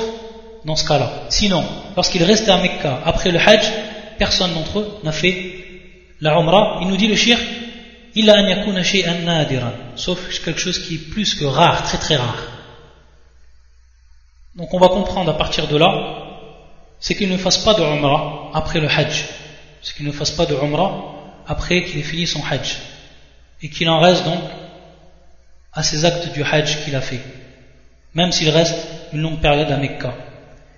dans 0.65 0.75
ce 0.75 0.87
cas-là. 0.87 1.25
Sinon, 1.29 1.63
lorsqu'ils 1.95 2.23
restaient 2.23 2.49
à 2.49 2.57
Mecca 2.57 2.99
après 3.05 3.29
le 3.29 3.37
hajj, 3.37 3.71
personne 4.17 4.55
d'entre 4.55 4.79
eux 4.79 4.87
n'a 5.03 5.11
fait 5.11 5.53
la 6.19 6.33
umrah. 6.39 6.79
Il 6.81 6.87
nous 6.87 6.97
dit 6.97 7.07
le 7.07 7.15
shir, 7.15 7.37
il 8.15 8.27
a 8.27 8.41
nadiran, 8.41 9.73
sauf 9.95 10.17
quelque 10.43 10.59
chose 10.59 10.79
qui 10.79 10.95
est 10.95 11.11
plus 11.11 11.35
que 11.35 11.45
rare, 11.45 11.83
très 11.83 11.99
très 11.99 12.15
rare. 12.15 12.41
Donc 14.55 14.73
on 14.73 14.79
va 14.79 14.87
comprendre 14.87 15.29
à 15.29 15.37
partir 15.37 15.67
de 15.67 15.77
là 15.77 16.18
c'est 16.99 17.15
qu'il 17.15 17.29
ne 17.29 17.37
fasse 17.37 17.57
pas 17.59 17.73
de 17.73 17.81
Umrah 17.81 18.51
après 18.53 18.79
le 18.79 18.87
Hajj. 18.87 19.25
C'est 19.81 19.95
qu'il 19.95 20.05
ne 20.05 20.11
fasse 20.11 20.31
pas 20.31 20.45
de 20.45 20.55
Umrah 20.55 21.15
après 21.47 21.83
qu'il 21.83 21.99
ait 21.99 22.03
fini 22.03 22.27
son 22.27 22.41
Hajj. 22.43 22.77
Et 23.61 23.69
qu'il 23.69 23.89
en 23.89 23.99
reste 23.99 24.25
donc 24.25 24.41
à 25.73 25.83
ses 25.83 26.05
actes 26.05 26.33
du 26.33 26.43
Hajj 26.43 26.83
qu'il 26.83 26.95
a 26.95 27.01
fait. 27.01 27.21
Même 28.13 28.31
s'il 28.31 28.49
reste 28.49 28.75
une 29.13 29.21
longue 29.21 29.39
période 29.39 29.71
à 29.71 29.77
Mecca. 29.77 30.13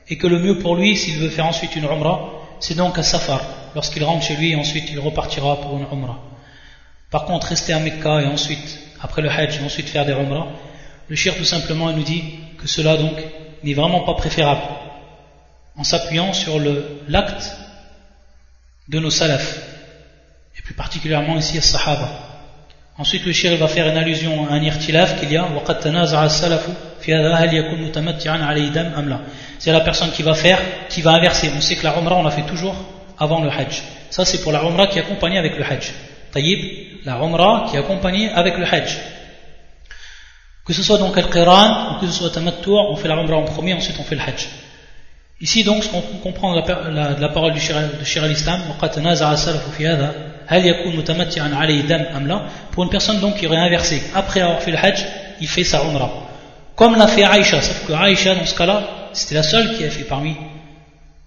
et 0.07 0.17
que 0.17 0.27
le 0.27 0.39
mieux 0.39 0.59
pour 0.59 0.75
lui, 0.75 0.97
s'il 0.97 1.17
veut 1.19 1.29
faire 1.29 1.45
ensuite 1.45 1.75
une 1.75 1.85
umrah, 1.85 2.19
c'est 2.59 2.75
donc 2.75 2.97
un 2.97 3.03
safar, 3.03 3.41
lorsqu'il 3.75 4.03
rentre 4.03 4.25
chez 4.25 4.35
lui, 4.35 4.55
ensuite 4.55 4.89
il 4.91 4.99
repartira 4.99 5.61
pour 5.61 5.77
une 5.77 5.85
umrah. 5.91 6.19
Par 7.09 7.25
contre, 7.25 7.47
rester 7.47 7.71
à 7.71 7.79
Mecca 7.79 8.21
et 8.21 8.25
ensuite, 8.25 8.79
après 9.01 9.21
le 9.21 9.29
hajj, 9.29 9.59
et 9.59 9.63
ensuite 9.63 9.87
faire 9.87 10.05
des 10.05 10.11
umrah, 10.11 10.47
le 11.07 11.15
shir 11.15 11.35
tout 11.37 11.45
simplement 11.45 11.91
nous 11.91 12.03
dit 12.03 12.23
que 12.57 12.67
cela 12.67 12.97
donc 12.97 13.13
n'est 13.63 13.73
vraiment 13.73 14.01
pas 14.01 14.15
préférable, 14.15 14.61
en 15.81 15.83
s'appuyant 15.83 16.31
sur 16.31 16.59
l'acte 17.07 17.57
de 18.87 18.99
nos 18.99 19.09
salafs, 19.09 19.57
et 20.55 20.61
plus 20.61 20.75
particulièrement 20.75 21.35
ici 21.37 21.57
à 21.57 21.61
Sahaba. 21.61 22.07
Ensuite, 22.99 23.25
le 23.25 23.33
shir 23.33 23.57
va 23.57 23.67
faire 23.67 23.87
une 23.87 23.97
allusion 23.97 24.47
à 24.47 24.53
un 24.53 24.61
irtilaf 24.61 25.19
qu'il 25.19 25.31
y 25.31 25.37
a 25.37 25.47
c'est 29.57 29.71
la 29.71 29.79
personne 29.79 30.11
qui 30.11 30.21
va 30.21 30.35
faire, 30.35 30.59
qui 30.87 31.01
va 31.01 31.13
inverser. 31.13 31.51
On 31.57 31.61
sait 31.61 31.75
que 31.75 31.83
la 31.83 31.97
umrah, 31.97 32.17
on 32.17 32.23
la 32.23 32.29
fait 32.29 32.43
toujours 32.43 32.75
avant 33.17 33.41
le 33.41 33.49
hajj. 33.49 33.81
Ça, 34.11 34.23
c'est 34.23 34.43
pour 34.43 34.51
la 34.51 34.61
umrah 34.61 34.85
qui 34.85 34.99
est 34.99 35.37
avec 35.37 35.57
le 35.57 35.63
hajj. 35.63 35.93
Taïb, 36.31 36.59
la 37.05 37.13
umrah 37.15 37.65
qui 37.71 37.77
est 37.77 38.29
avec 38.29 38.55
le 38.55 38.65
hajj. 38.71 38.99
Que 40.63 40.73
ce 40.73 40.83
soit 40.83 40.99
donc 40.99 41.17
al-qiran 41.17 41.95
ou 41.95 42.01
que 42.01 42.05
ce 42.05 42.13
soit 42.13 42.29
tamattu', 42.29 42.69
on 42.69 42.95
fait 42.97 43.07
la 43.07 43.15
umrah 43.15 43.37
en 43.37 43.45
premier, 43.45 43.73
ensuite 43.73 43.97
on 43.99 44.03
fait 44.03 44.15
le 44.15 44.21
hajj. 44.21 44.47
Ici 45.41 45.63
donc, 45.63 45.83
ce 45.83 45.89
qu'on 45.89 46.01
comprend 46.21 46.55
de 46.55 46.61
la, 46.91 47.17
la, 47.19 47.29
parole 47.29 47.53
du 47.53 47.59
shir 47.59 47.75
al-islam, 48.23 48.61
pour 52.71 52.83
une 52.83 52.89
personne 52.89 53.19
donc 53.19 53.37
qui 53.37 53.47
aurait 53.47 53.57
inversé, 53.57 54.03
après 54.13 54.41
avoir 54.41 54.61
fait 54.61 54.69
le 54.71 54.77
hajj, 54.77 55.03
il 55.39 55.47
fait 55.47 55.63
sa 55.63 55.81
umrah. 55.83 56.11
Comme 56.75 56.95
l'a 56.95 57.07
fait 57.07 57.23
Aïcha, 57.23 57.59
sauf 57.59 57.87
que 57.87 57.93
Aïcha, 57.93 58.35
dans 58.35 58.45
ce 58.45 58.55
cas-là, 58.55 59.09
c'était 59.13 59.33
la 59.35 59.43
seule 59.43 59.75
qui 59.75 59.83
a 59.83 59.89
fait 59.89 60.03
parmi 60.03 60.35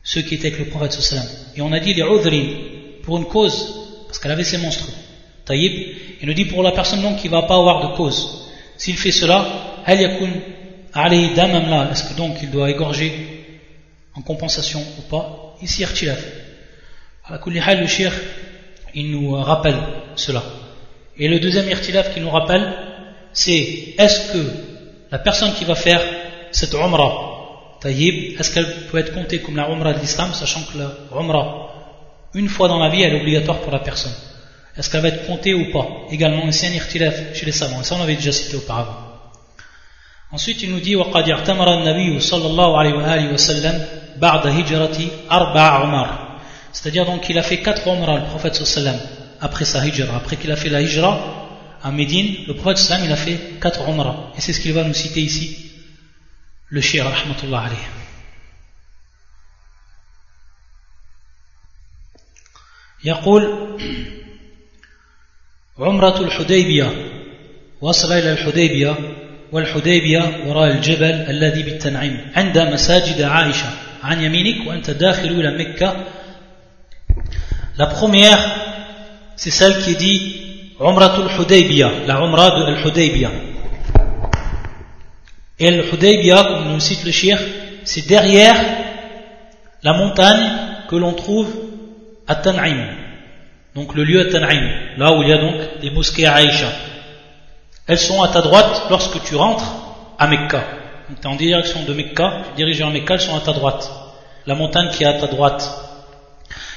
ceux 0.04 0.22
qui 0.22 0.36
étaient 0.36 0.46
avec 0.48 0.60
le 0.60 0.66
prophète. 0.66 0.96
Et 1.56 1.62
on 1.62 1.72
a 1.72 1.80
dit 1.80 1.94
les 1.94 2.02
udhrin, 2.02 2.44
pour 3.02 3.18
une 3.18 3.24
cause, 3.24 4.04
parce 4.06 4.20
qu'elle 4.20 4.32
avait 4.32 4.44
ses 4.44 4.58
monstres. 4.58 4.86
Taïb, 5.44 5.72
il 6.20 6.28
nous 6.28 6.34
dit 6.34 6.44
pour 6.44 6.62
la 6.62 6.70
personne 6.70 7.02
donc 7.02 7.16
qui 7.16 7.26
ne 7.26 7.32
va 7.32 7.42
pas 7.42 7.56
avoir 7.56 7.90
de 7.90 7.96
cause. 7.96 8.48
S'il 8.76 8.96
fait 8.96 9.10
cela, 9.10 9.44
est-ce 9.86 10.04
que 12.04 12.16
donc 12.16 12.36
il 12.42 12.50
doit 12.50 12.70
égorger 12.70 13.43
en 14.16 14.22
compensation 14.22 14.80
ou 14.98 15.02
pas, 15.02 15.56
ici 15.62 15.82
irtilaf. 15.82 16.22
À 17.26 17.40
le 17.74 17.86
shir, 17.86 18.12
il 18.94 19.10
nous 19.10 19.34
euh, 19.34 19.40
rappelle 19.40 19.76
cela. 20.14 20.42
Et 21.16 21.28
le 21.28 21.40
deuxième 21.40 21.68
irtilaf 21.68 22.12
qu'il 22.12 22.22
nous 22.22 22.30
rappelle, 22.30 22.72
c'est 23.32 23.94
est-ce 23.98 24.32
que 24.32 24.38
la 25.10 25.18
personne 25.18 25.54
qui 25.54 25.64
va 25.64 25.74
faire 25.74 26.02
cette 26.52 26.74
umrah, 26.74 27.78
taïb, 27.80 28.38
est-ce 28.38 28.52
qu'elle 28.52 28.86
peut 28.90 28.98
être 28.98 29.14
comptée 29.14 29.40
comme 29.40 29.56
la 29.56 29.68
umrah 29.70 29.92
de 29.94 30.00
l'islam, 30.00 30.32
sachant 30.32 30.62
que 30.62 30.78
la 30.78 31.18
umrah, 31.18 31.70
une 32.34 32.48
fois 32.48 32.68
dans 32.68 32.78
la 32.78 32.88
vie, 32.88 33.02
elle 33.02 33.14
est 33.14 33.20
obligatoire 33.20 33.60
pour 33.60 33.72
la 33.72 33.80
personne? 33.80 34.14
Est-ce 34.76 34.90
qu'elle 34.90 35.02
va 35.02 35.08
être 35.08 35.26
comptée 35.26 35.54
ou 35.54 35.70
pas? 35.72 35.86
Également, 36.10 36.46
ici 36.46 36.66
un 36.66 36.72
irtilaf 36.72 37.34
chez 37.34 37.46
les 37.46 37.52
savants, 37.52 37.80
et 37.80 37.84
ça 37.84 37.94
on 37.94 37.98
l'avait 37.98 38.16
déjà 38.16 38.32
cité 38.32 38.56
auparavant. 38.56 38.96
Ensuite, 40.32 40.62
il 40.62 40.70
nous 40.70 40.80
dit 40.80 40.96
وقد 40.96 41.28
اعتمر 41.28 41.74
النبي 41.74 42.20
صلى 42.20 42.46
الله 42.46 42.78
عليه 42.78 42.94
وآله 42.94 43.32
بعد 44.16 44.46
هجرة 44.46 44.98
أربع 45.30 45.60
عمر 45.60 46.24
c'est-à-dire 46.74 47.06
donc 47.06 47.22
qu'il 47.22 47.38
a 47.38 47.42
fait 47.42 47.62
quatre 47.62 47.88
umrah, 47.88 48.18
le 48.18 48.24
prophète 48.24 48.56
sallam, 48.56 48.98
après 49.40 49.64
sa 49.64 49.86
hijra. 49.86 50.16
Après 50.16 50.36
qu'il 50.36 50.50
a 50.50 50.56
fait 50.56 50.68
la 50.68 50.82
hijra 50.82 51.48
à 51.82 51.90
Médine, 51.92 52.44
le 52.48 52.54
prophète 52.54 52.78
sallam, 52.78 53.04
il 53.06 53.12
a 53.12 53.16
fait 53.16 53.38
quatre 53.60 53.88
umrah. 53.88 54.32
Et 54.36 54.40
c'est 54.40 54.52
ce 54.52 54.60
qu'il 54.60 54.72
va 54.72 54.82
nous 54.82 54.92
citer 54.92 55.20
ici, 55.20 55.70
le 56.68 56.80
shir, 56.80 57.04
rahmatullah 57.04 57.60
alayhi. 57.60 57.78
يقول 63.04 63.78
عمرة 65.78 66.20
الحديبية 66.20 66.92
وصل 67.80 68.12
إلى 68.12 68.32
الحديبية 68.32 68.96
والحديبية 69.52 70.44
وراء 70.46 70.70
الجبل 70.70 71.04
الذي 71.04 71.62
بالتنعيم 71.62 72.32
عند 72.36 72.58
مساجد 72.58 73.22
عائشة 73.22 73.83
La 77.76 77.86
première, 77.86 78.38
c'est 79.36 79.50
celle 79.50 79.78
qui 79.82 79.96
dit 79.96 80.40
Umratul 80.78 81.30
Hudaybiyah, 81.40 81.90
la 82.06 82.16
Umra 82.16 82.50
de 82.50 82.64
Al-Hudaybiyah. 82.66 83.30
Et 85.58 85.68
Al-Hudaybiyah, 85.68 86.44
comme 86.44 86.72
nous 86.72 86.80
cite 86.80 87.02
le 87.04 87.12
Shir, 87.12 87.38
c'est 87.84 88.06
derrière 88.06 88.56
la 89.82 89.94
montagne 89.94 90.52
que 90.86 90.96
l'on 90.96 91.14
trouve 91.14 91.54
à 92.26 92.34
Tan'im. 92.34 92.86
Donc 93.74 93.94
le 93.94 94.04
lieu 94.04 94.20
à 94.20 94.30
Tan'im, 94.30 94.68
là 94.98 95.16
où 95.16 95.22
il 95.22 95.30
y 95.30 95.32
a 95.32 95.38
donc 95.38 95.54
les 95.80 95.90
mosquées 95.90 96.26
à 96.26 96.34
Aïcha. 96.34 96.68
Elles 97.86 97.98
sont 97.98 98.22
à 98.22 98.28
ta 98.28 98.42
droite 98.42 98.82
lorsque 98.90 99.22
tu 99.24 99.34
rentres 99.34 99.72
à 100.18 100.26
Mecca 100.26 100.83
tu 101.20 101.26
es 101.28 101.30
en 101.30 101.36
direction 101.36 101.82
de 101.84 101.92
Mecca, 101.92 102.42
dirigé 102.56 102.82
en 102.84 102.90
Mecca, 102.90 103.14
ils 103.14 103.20
sont 103.20 103.36
à 103.36 103.40
ta 103.40 103.52
droite. 103.52 103.90
La 104.46 104.54
montagne 104.54 104.90
qui 104.90 105.04
est 105.04 105.06
à 105.06 105.14
ta 105.14 105.26
droite. 105.26 105.62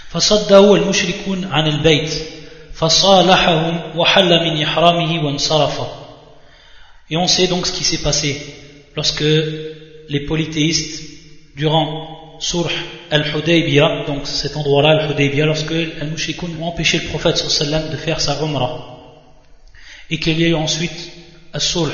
فصدوا 0.10 0.78
المشركون 0.78 1.45
عن 1.52 1.67
البيت 1.67 2.13
فصالحهم 2.73 3.97
وحل 3.97 4.30
من 4.30 4.62
إحرامه 4.62 5.26
وانصرف 5.26 5.82
Et 7.10 7.17
on 7.17 7.28
sait 7.28 7.47
donc 7.47 7.65
ce 7.67 7.71
qui 7.71 7.84
s'est 7.84 8.04
passé 8.04 8.41
lorsque 8.95 9.23
les 10.10 10.19
polythéistes, 10.26 11.04
durant 11.56 12.38
Surh 12.39 12.69
al-Hudaybiyah, 13.10 14.04
donc 14.08 14.28
cet 14.28 14.58
endroit-là, 14.58 15.04
al-Hudaybiyah, 15.04 15.45
lorsque 15.45 15.71
al-Mushrikoun 16.02 16.58
ont 16.62 16.67
empêché 16.67 17.00
le 17.00 17.08
prophète 17.08 17.38
sallam 17.38 17.89
de 17.89 17.95
faire 17.95 18.19
sa 18.19 18.41
umrah. 18.41 19.00
Et 20.10 20.19
qu'il 20.19 20.39
y 20.39 20.45
a 20.45 20.50
eu 20.50 20.56
ensuite 20.56 21.12
al-Surh, 21.54 21.93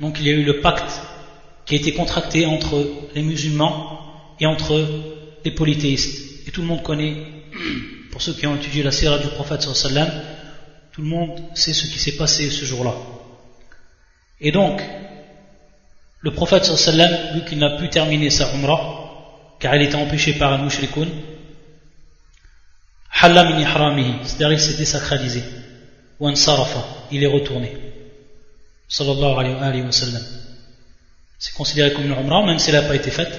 donc 0.00 0.16
il 0.18 0.26
y 0.26 0.30
a 0.30 0.32
eu 0.34 0.44
le 0.44 0.60
pacte 0.60 0.90
qui 1.68 1.74
a 1.74 1.78
été 1.78 1.92
contracté 1.92 2.46
entre 2.46 2.82
les 3.14 3.20
musulmans 3.20 4.00
et 4.40 4.46
entre 4.46 4.88
les 5.44 5.50
polythéistes. 5.50 6.48
Et 6.48 6.50
tout 6.50 6.62
le 6.62 6.66
monde 6.66 6.82
connaît 6.82 7.14
pour 8.10 8.22
ceux 8.22 8.32
qui 8.32 8.46
ont 8.46 8.56
étudié 8.56 8.82
la 8.82 8.90
sira 8.90 9.18
du 9.18 9.28
prophète 9.28 9.60
sallam, 9.60 10.10
tout 10.92 11.02
le 11.02 11.08
monde 11.08 11.38
sait 11.54 11.74
ce 11.74 11.86
qui 11.86 11.98
s'est 11.98 12.16
passé 12.16 12.48
ce 12.48 12.64
jour-là. 12.64 12.94
Et 14.40 14.50
donc, 14.50 14.82
le 16.20 16.30
prophète 16.30 16.64
sallam, 16.64 17.34
vu 17.34 17.44
qu'il 17.44 17.58
n'a 17.58 17.76
pu 17.76 17.90
terminer 17.90 18.30
sa 18.30 18.50
umrah, 18.54 19.56
car 19.60 19.76
il 19.76 19.82
était 19.82 19.96
empêché 19.96 20.32
par 20.34 20.54
un 20.54 20.64
mushrikoun, 20.64 21.08
c'est-à-dire 23.12 24.52
il 24.52 24.60
s'est 24.60 24.78
désacralisé, 24.78 25.42
ou 26.18 26.34
sarafa, 26.34 26.82
il 27.12 27.22
est 27.22 27.26
retourné. 27.26 27.76
Sallallahu 28.88 29.58
alayhi 29.60 29.82
wa 29.82 29.92
sallam. 29.92 30.22
C'est 31.38 31.54
considéré 31.54 31.92
comme 31.92 32.04
une 32.04 32.12
umrah, 32.12 32.44
même 32.44 32.58
si 32.58 32.70
elle 32.70 32.80
n'a 32.82 32.88
pas 32.88 32.96
été 32.96 33.10
faite 33.10 33.32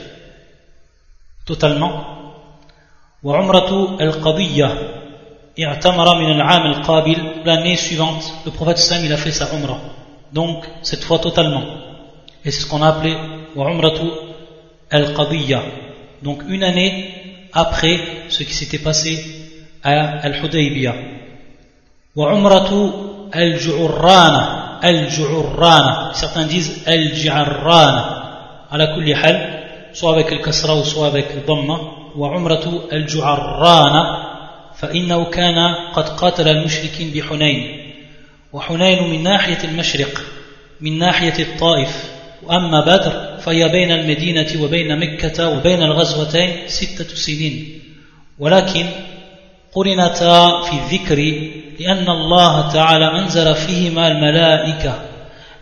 totalement. 1.45 2.15
وعمرة 3.23 4.01
القضية 4.01 4.77
اعتمر 5.59 6.15
من 6.15 6.31
العام 6.31 6.71
القابل 6.71 7.17
l'année 7.45 7.75
suivante 7.75 8.23
le 8.45 8.51
prophète 8.51 8.77
Sam 8.77 9.03
il 9.03 9.11
a 9.11 9.17
fait 9.17 9.31
sa 9.31 9.53
umrah. 9.53 9.79
Donc 10.31 10.63
cette 10.83 11.03
fois 11.03 11.19
totalement. 11.19 11.63
Et 12.45 12.51
c'est 12.51 12.61
ce 12.61 12.65
qu'on 12.67 12.81
a 12.81 12.89
appelé 12.89 13.17
وعمرة 13.55 13.99
القضية 14.93 15.61
donc 16.23 16.43
une 16.47 16.63
année 16.63 17.13
après 17.51 17.99
ce 18.29 18.43
qui 18.43 18.53
s'était 18.53 18.79
passé 18.79 19.25
à 19.83 20.19
Al-Hudaybiyah. 20.19 20.95
وعمرة 22.15 22.93
الجعرانة 23.35 24.58
الجعرانة. 24.83 26.13
Certains 26.13 26.47
disent 26.47 26.87
الجعرانة. 26.87 28.19
على 28.71 28.87
كل 28.95 29.15
حال 29.15 29.59
soit 29.93 30.13
avec 30.13 30.31
le 30.31 30.37
kasra 30.37 30.75
ou 30.75 30.83
soit 30.83 31.07
avec 31.07 31.33
le 31.33 31.41
dhamma 31.41 31.79
وعمرة 32.15 32.87
الجعران 32.93 34.17
فإنه 34.77 35.25
كان 35.25 35.75
قد 35.93 36.09
قاتل 36.09 36.47
المشركين 36.47 37.11
بحنين. 37.11 37.79
وحنين 38.53 39.09
من 39.09 39.23
ناحية 39.23 39.63
المشرق 39.63 40.21
من 40.81 40.99
ناحية 40.99 41.43
الطائف. 41.43 42.09
وأما 42.43 42.81
بدر 42.81 43.37
فهي 43.41 43.69
بين 43.69 43.91
المدينة 43.91 44.63
وبين 44.63 44.99
مكة 44.99 45.49
وبين 45.49 45.83
الغزوتين 45.83 46.67
ستة 46.67 47.15
سنين. 47.15 47.79
ولكن 48.39 48.85
قرنتا 49.73 50.61
في 50.61 50.73
الذكر 50.73 51.15
لأن 51.79 52.09
الله 52.09 52.73
تعالى 52.73 53.19
أنزل 53.19 53.55
فيهما 53.55 54.07
الملائكة 54.07 55.01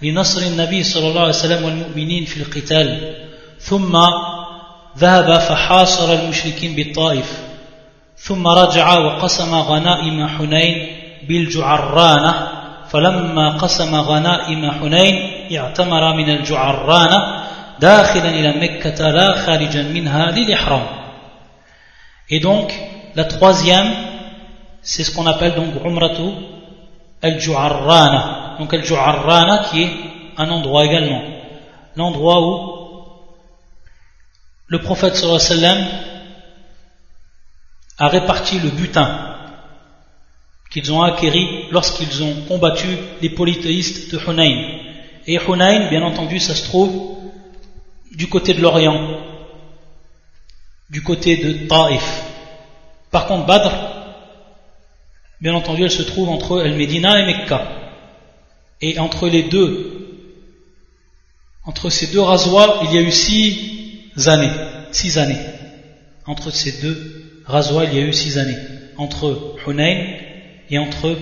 لنصر 0.01 0.41
النبي 0.41 0.83
صلى 0.83 1.07
الله 1.07 1.19
عليه 1.19 1.29
وسلم 1.29 1.65
والمؤمنين 1.65 2.25
في 2.25 2.37
القتال. 2.37 3.15
ثم 3.59 3.97
ذهب 4.97 5.37
فحاصر 5.37 6.13
المشركين 6.13 6.75
بالطائف. 6.75 7.37
ثم 8.17 8.47
رجع 8.47 8.97
وقسم 8.97 9.55
غنائم 9.55 10.27
حنين 10.27 10.87
بالجعرانة 11.27 12.47
فلما 12.89 13.49
قسم 13.49 13.95
غنائم 13.95 14.71
حنين 14.71 15.15
اعتمر 15.57 16.13
من 16.13 16.29
الجعرانة 16.29 17.47
Et 17.79 17.83
donc, 22.39 22.73
la 23.17 23.25
troisième, 23.25 23.91
c'est 24.83 25.03
ce 25.03 25.09
qu'on 25.09 25.25
appelle 25.25 25.55
donc 25.55 25.73
Umratu 25.83 26.29
al-Ju'arrana. 27.23 28.57
Donc 28.59 28.71
al-Ju'arrana 28.71 29.65
qui 29.69 29.81
est 29.81 29.89
un 30.37 30.47
endroit 30.51 30.85
également. 30.85 31.23
L'endroit 31.95 32.41
où 32.41 32.77
le 34.67 34.79
prophète 34.81 35.15
sallallahu 35.15 35.41
alayhi 35.41 35.61
wa 35.61 35.67
sallam 35.69 35.87
a 37.97 38.07
réparti 38.07 38.59
le 38.59 38.69
butin 38.69 39.09
qu'ils 40.69 40.93
ont 40.93 41.01
acquéri 41.01 41.65
lorsqu'ils 41.71 42.21
ont 42.21 42.35
combattu 42.47 42.87
les 43.23 43.31
polythéistes 43.31 44.13
de 44.13 44.19
Hunayn. 44.19 44.77
Et 45.25 45.39
Hunayn, 45.43 45.89
bien 45.89 46.03
entendu, 46.03 46.39
ça 46.39 46.53
se 46.53 46.65
trouve 46.65 47.17
du 48.15 48.29
côté 48.29 48.53
de 48.53 48.61
l'Orient, 48.61 49.21
du 50.91 51.01
côté 51.01 51.37
de 51.37 51.67
Taif. 51.67 52.26
Par 53.11 53.27
contre, 53.27 53.45
Badr, 53.45 53.71
bien 55.41 55.53
entendu, 55.53 55.83
elle 55.83 55.91
se 55.91 56.03
trouve 56.03 56.29
entre 56.29 56.61
El-Medina 56.61 57.19
et 57.19 57.25
Mecca. 57.25 57.67
Et 58.81 58.99
entre 58.99 59.27
les 59.27 59.43
deux, 59.43 59.97
entre 61.65 61.89
ces 61.89 62.07
deux 62.07 62.21
rasoirs, 62.21 62.83
il 62.83 62.93
y 62.93 62.97
a 62.97 63.01
eu 63.01 63.11
six 63.11 64.27
années. 64.27 64.51
Six 64.91 65.17
années. 65.17 65.39
Entre 66.25 66.51
ces 66.51 66.81
deux 66.81 67.41
rasoirs, 67.45 67.85
il 67.85 67.93
y 67.93 68.01
a 68.01 68.05
eu 68.05 68.13
six 68.13 68.37
années. 68.37 68.57
Entre 68.97 69.55
Hunayn 69.65 70.17
et 70.69 70.77
entre 70.77 71.17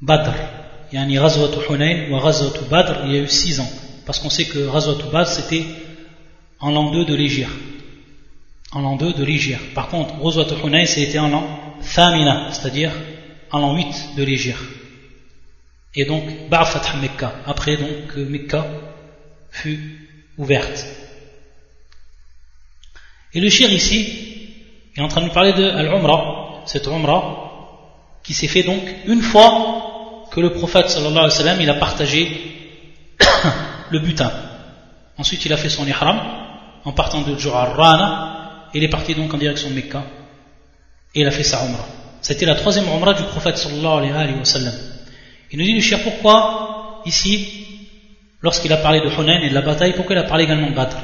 Badr. 0.00 0.34
Yani 0.92 1.18
Razwat 1.18 1.56
Hunayn 1.68 2.12
ou 2.12 2.68
Badr, 2.70 3.06
il 3.06 3.12
y 3.12 3.16
a 3.16 3.20
eu 3.20 3.28
six 3.28 3.60
ans. 3.60 3.70
Parce 4.04 4.18
qu'on 4.18 4.30
sait 4.30 4.44
que 4.44 4.66
Razwat 4.66 5.10
Badr 5.10 5.28
c'était 5.28 5.64
en 6.60 6.70
l'an 6.70 6.90
2 6.90 7.04
de 7.04 7.14
l'Égypte. 7.14 7.50
En 8.72 8.80
l'an 8.80 8.96
2 8.96 9.12
de 9.12 9.24
l'Égypte. 9.24 9.74
Par 9.74 9.88
contre, 9.88 10.14
Razwat 10.22 10.48
Hunayn 10.64 10.86
c'était 10.86 11.18
en 11.18 11.28
l'an 11.28 11.44
Thamina, 11.94 12.52
c'est-à-dire 12.52 12.92
en 13.50 13.58
l'an 13.58 13.76
8 13.76 14.16
de 14.16 14.22
l'Égypte. 14.22 14.62
Et 15.94 16.06
donc, 16.06 16.24
Ba'fat 16.48 16.96
Mekka. 17.00 17.34
Après 17.46 17.76
donc, 17.76 18.16
Mekka 18.16 18.66
fut 19.50 20.08
ouverte. 20.38 20.86
Et 23.34 23.40
le 23.40 23.48
shir 23.48 23.70
ici 23.72 24.52
est 24.96 25.00
en 25.00 25.08
train 25.08 25.20
de 25.20 25.26
nous 25.26 25.32
parler 25.32 25.52
de 25.52 25.64
Al-Umrah, 25.64 26.62
cette 26.66 26.86
umrah 26.86 27.42
qui 28.22 28.34
s'est 28.34 28.48
fait 28.48 28.62
donc 28.62 28.82
une 29.06 29.22
fois 29.22 30.26
que 30.30 30.40
le 30.40 30.52
prophète 30.52 30.88
sallallahu 30.88 31.16
alayhi 31.16 31.32
wa 31.32 31.38
sallam 31.44 31.60
il 31.60 31.70
a 31.70 31.74
partagé 31.74 32.28
le 33.90 33.98
butin. 33.98 34.30
Ensuite 35.18 35.44
il 35.44 35.52
a 35.52 35.56
fait 35.56 35.68
son 35.68 35.86
ihram 35.86 36.20
en 36.84 36.92
partant 36.92 37.22
de 37.22 37.34
Rana 37.48 38.28
et 38.28 38.31
il 38.74 38.84
est 38.84 38.88
parti 38.88 39.14
donc 39.14 39.32
en 39.34 39.38
direction 39.38 39.68
de 39.70 39.74
Mecca 39.74 40.04
et 41.14 41.20
il 41.20 41.26
a 41.26 41.30
fait 41.30 41.44
sa 41.44 41.64
umrah. 41.64 41.86
C'était 42.20 42.46
la 42.46 42.54
troisième 42.54 42.86
umrah 42.86 43.14
du 43.14 43.22
prophète 43.24 43.58
sallallahu 43.58 44.10
alayhi 44.10 44.38
wa 44.38 44.44
sallam. 44.44 44.74
Il 45.50 45.58
nous 45.58 45.64
dit 45.64 45.74
le 45.74 45.80
cher 45.80 46.02
pourquoi 46.02 47.02
ici 47.04 47.66
lorsqu'il 48.40 48.72
a 48.72 48.78
parlé 48.78 49.00
de 49.00 49.08
Hunayn 49.08 49.40
et 49.42 49.50
de 49.50 49.54
la 49.54 49.62
bataille 49.62 49.94
pourquoi 49.94 50.14
il 50.14 50.18
a 50.18 50.24
parlé 50.24 50.44
également 50.44 50.70
de 50.70 50.74
Badr? 50.74 50.96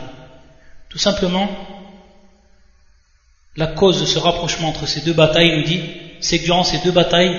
Tout 0.89 0.99
simplement 0.99 1.49
la 3.59 3.67
cause 3.67 4.01
de 4.01 4.07
ce 4.07 4.21
rapprochement 4.21 4.69
entre 4.69 4.87
ces 4.87 5.01
deux 5.01 5.13
batailles, 5.13 5.57
nous 5.57 5.65
dit, 5.65 5.81
c'est 6.21 6.39
que 6.39 6.45
durant 6.45 6.63
ces 6.63 6.79
deux 6.79 6.93
batailles, 6.93 7.37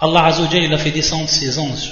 Allah 0.00 0.26
Azzawajal, 0.26 0.62
il 0.62 0.72
a 0.72 0.78
fait 0.78 0.92
descendre 0.92 1.28
ses 1.28 1.58
anges 1.58 1.90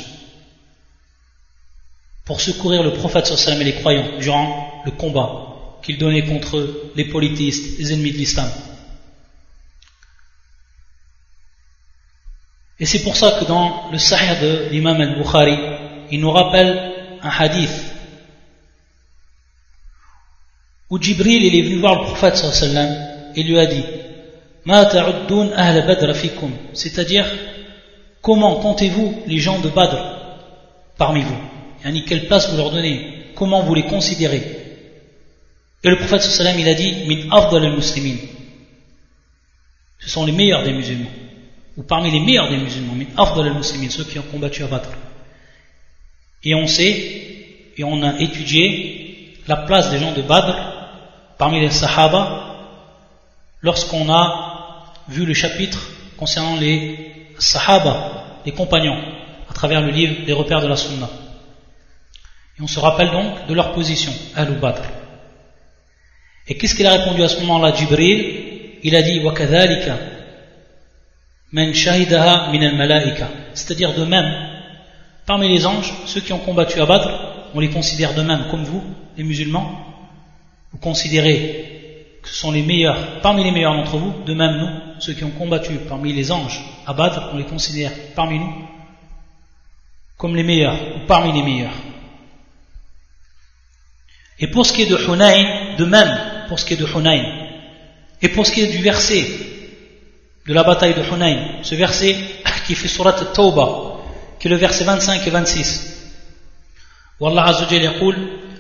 pour 2.25 2.41
secourir 2.41 2.85
le 2.85 2.93
prophète 2.93 3.27
sallam 3.27 3.61
et 3.61 3.65
les 3.65 3.75
croyants 3.75 4.19
durant 4.21 4.83
le 4.85 4.93
combat 4.93 5.46
qu'il 5.87 5.99
donnait 5.99 6.25
contre 6.25 6.69
les 6.97 7.05
polythéistes, 7.05 7.79
les 7.79 7.93
ennemis 7.93 8.11
de 8.11 8.19
l'islam. 8.19 8.51
Et 12.81 12.87
c'est 12.87 13.05
pour 13.05 13.17
ça 13.17 13.39
que 13.39 13.45
dans 13.45 13.89
le 13.93 13.99
Sahih 13.99 14.41
de 14.43 14.69
l'imam 14.71 15.01
al-Bukhari, 15.01 15.57
il 16.11 16.21
nous 16.21 16.33
rappelle 16.33 16.93
un 17.23 17.31
hadith 17.31 17.71
où 20.91 21.01
Jibril 21.01 21.45
il 21.45 21.55
est 21.55 21.63
venu 21.63 21.79
voir 21.79 21.95
le 22.01 22.05
prophète 22.07 22.37
il 23.37 23.49
lui 23.49 23.59
a 23.59 23.67
dit 23.67 23.85
c'est-à-dire 26.75 27.27
comment 28.21 28.57
comptez-vous 28.57 29.23
les 29.29 29.39
gens 29.39 29.61
de 29.61 29.69
Badr 29.69 29.97
parmi 30.99 31.23
vous? 31.23 31.37
Yani 31.85 32.03
quelle 32.05 32.27
place 32.27 32.51
vous 32.51 32.57
leur 32.57 32.73
donnez? 32.73 33.31
Comment 33.37 33.63
vous 33.63 33.75
les 33.75 33.85
considérez? 33.85 34.66
Et 35.83 35.91
le 35.91 35.97
prophète 35.97 36.23
sallam 36.23 36.59
il 36.59 36.69
a 36.69 36.75
dit 36.75 37.07
min 37.07 37.31
al-muslimin 37.31 38.17
ce 39.99 40.09
sont 40.09 40.27
les 40.27 40.33
meilleurs 40.33 40.63
des 40.63 40.73
musulmans 40.73 41.11
ou 41.77 41.83
parmi 41.83 42.11
les 42.11 42.21
meilleurs 42.21 42.49
des 42.49 42.59
musulmans 42.59 42.95
min 42.95 43.07
al-muslimin 43.17 43.91
ceux 43.91 44.05
qui 44.05 44.19
ont 44.19 44.31
combattu 44.31 44.63
à 44.63 44.67
Badr 44.67 44.91
et 46.45 46.55
on 46.55 46.67
sait 46.67 47.73
et 47.77 47.85
on 47.85 48.03
a 48.03 48.19
étudié 48.21 49.35
la 49.47 49.57
place 49.57 49.91
des 49.91 49.99
gens 49.99 50.13
de 50.13 50.23
Badr 50.23 50.57
parmi 51.39 51.61
les 51.61 51.71
sahaba 51.71 52.57
lorsqu'on 53.63 54.11
a 54.13 54.95
vu 55.09 55.25
le 55.25 55.35
chapitre 55.35 55.81
concernant 56.17 56.57
les 56.57 57.13
sahaba, 57.39 58.41
les 58.45 58.53
compagnons, 58.53 58.99
à 59.49 59.53
travers 59.53 59.81
le 59.81 59.91
livre 59.91 60.25
des 60.25 60.33
repères 60.33 60.61
de 60.61 60.67
la 60.67 60.77
sunna. 60.77 61.09
Et 62.59 62.63
on 62.63 62.67
se 62.67 62.81
rappelle 62.81 63.11
donc 63.11 63.47
de 63.47 63.55
leur 63.55 63.73
position, 63.73 64.13
Al-Badr. 64.35 64.83
Et 66.49 66.57
qu'est-ce 66.57 66.75
qu'il 66.75 66.87
a 66.87 66.93
répondu 66.93 67.23
à 67.23 67.29
ce 67.29 67.41
moment-là, 67.41 67.75
Jibril? 67.75 68.79
Il 68.83 68.95
a 68.95 69.03
dit 69.03 69.19
Wakadhalika, 69.21 69.99
men 71.53 71.75
shahidaha 71.75 72.53
min 72.53 72.63
al-malaika. 72.63 73.29
C'est-à-dire 73.55 73.95
de 73.95 74.05
même, 74.05 74.33
parmi 75.27 75.49
les 75.49 75.67
anges, 75.67 75.93
ceux 76.07 76.21
qui 76.21 76.33
ont 76.33 76.39
combattu 76.39 76.81
à 76.81 76.87
Badr, 76.87 77.09
on 77.55 77.61
les 77.61 77.71
considère 77.71 78.15
de 78.15 78.23
même, 78.23 78.47
comme 78.51 78.65
vous, 78.65 78.85
les 79.17 79.25
musulmans. 79.25 79.85
Vous 80.73 80.79
considérez 80.79 82.19
que 82.23 82.29
ce 82.29 82.35
sont 82.35 82.53
les 82.53 82.63
meilleurs, 82.63 83.21
parmi 83.23 83.43
les 83.43 83.51
meilleurs 83.51 83.75
d'entre 83.75 83.97
vous, 83.97 84.15
de 84.25 84.35
même 84.35 84.57
nous, 84.57 85.01
ceux 85.01 85.15
qui 85.15 85.25
ont 85.25 85.31
combattu 85.31 85.75
parmi 85.89 86.13
les 86.13 86.31
anges 86.31 86.61
à 86.87 86.93
Badr, 86.93 87.31
on 87.33 87.39
les 87.39 87.45
considère 87.45 87.93
parmi 88.15 88.39
nous 88.39 88.67
comme 90.17 90.35
les 90.35 90.43
meilleurs, 90.43 90.79
ou 90.97 91.07
parmi 91.07 91.33
les 91.33 91.43
meilleurs. 91.43 91.75
Et 94.39 94.47
pour 94.49 94.67
ce 94.67 94.73
qui 94.73 94.83
est 94.83 94.87
de 94.91 94.97
Hunayn, 94.97 95.77
de 95.77 95.85
même, 95.85 96.19
pour 96.49 96.59
ce 96.59 96.65
qui 96.65 96.75
est 96.75 96.77
de 96.77 96.87
Hunayn, 96.87 97.25
et 98.23 98.29
pour 98.29 98.47
ce 98.47 98.53
qui 98.53 98.63
est 98.63 98.73
du 98.73 98.79
verset 98.79 99.27
de 100.47 100.55
la 100.55 100.63
bataille 100.63 100.95
de 100.95 101.03
Hunayn, 101.03 101.63
ce 101.63 101.75
verset 101.75 102.17
qui 102.67 102.75
fait 102.75 102.89
surat 102.89 103.13
Tawbah, 103.13 104.03
qui 104.41 104.49
est 104.49 104.51
le 104.51 104.57
verset 104.57 104.85
25 104.85 105.27
et 105.27 105.31
26. 105.31 105.93
Wallah 107.21 107.45
Azza 107.45 107.67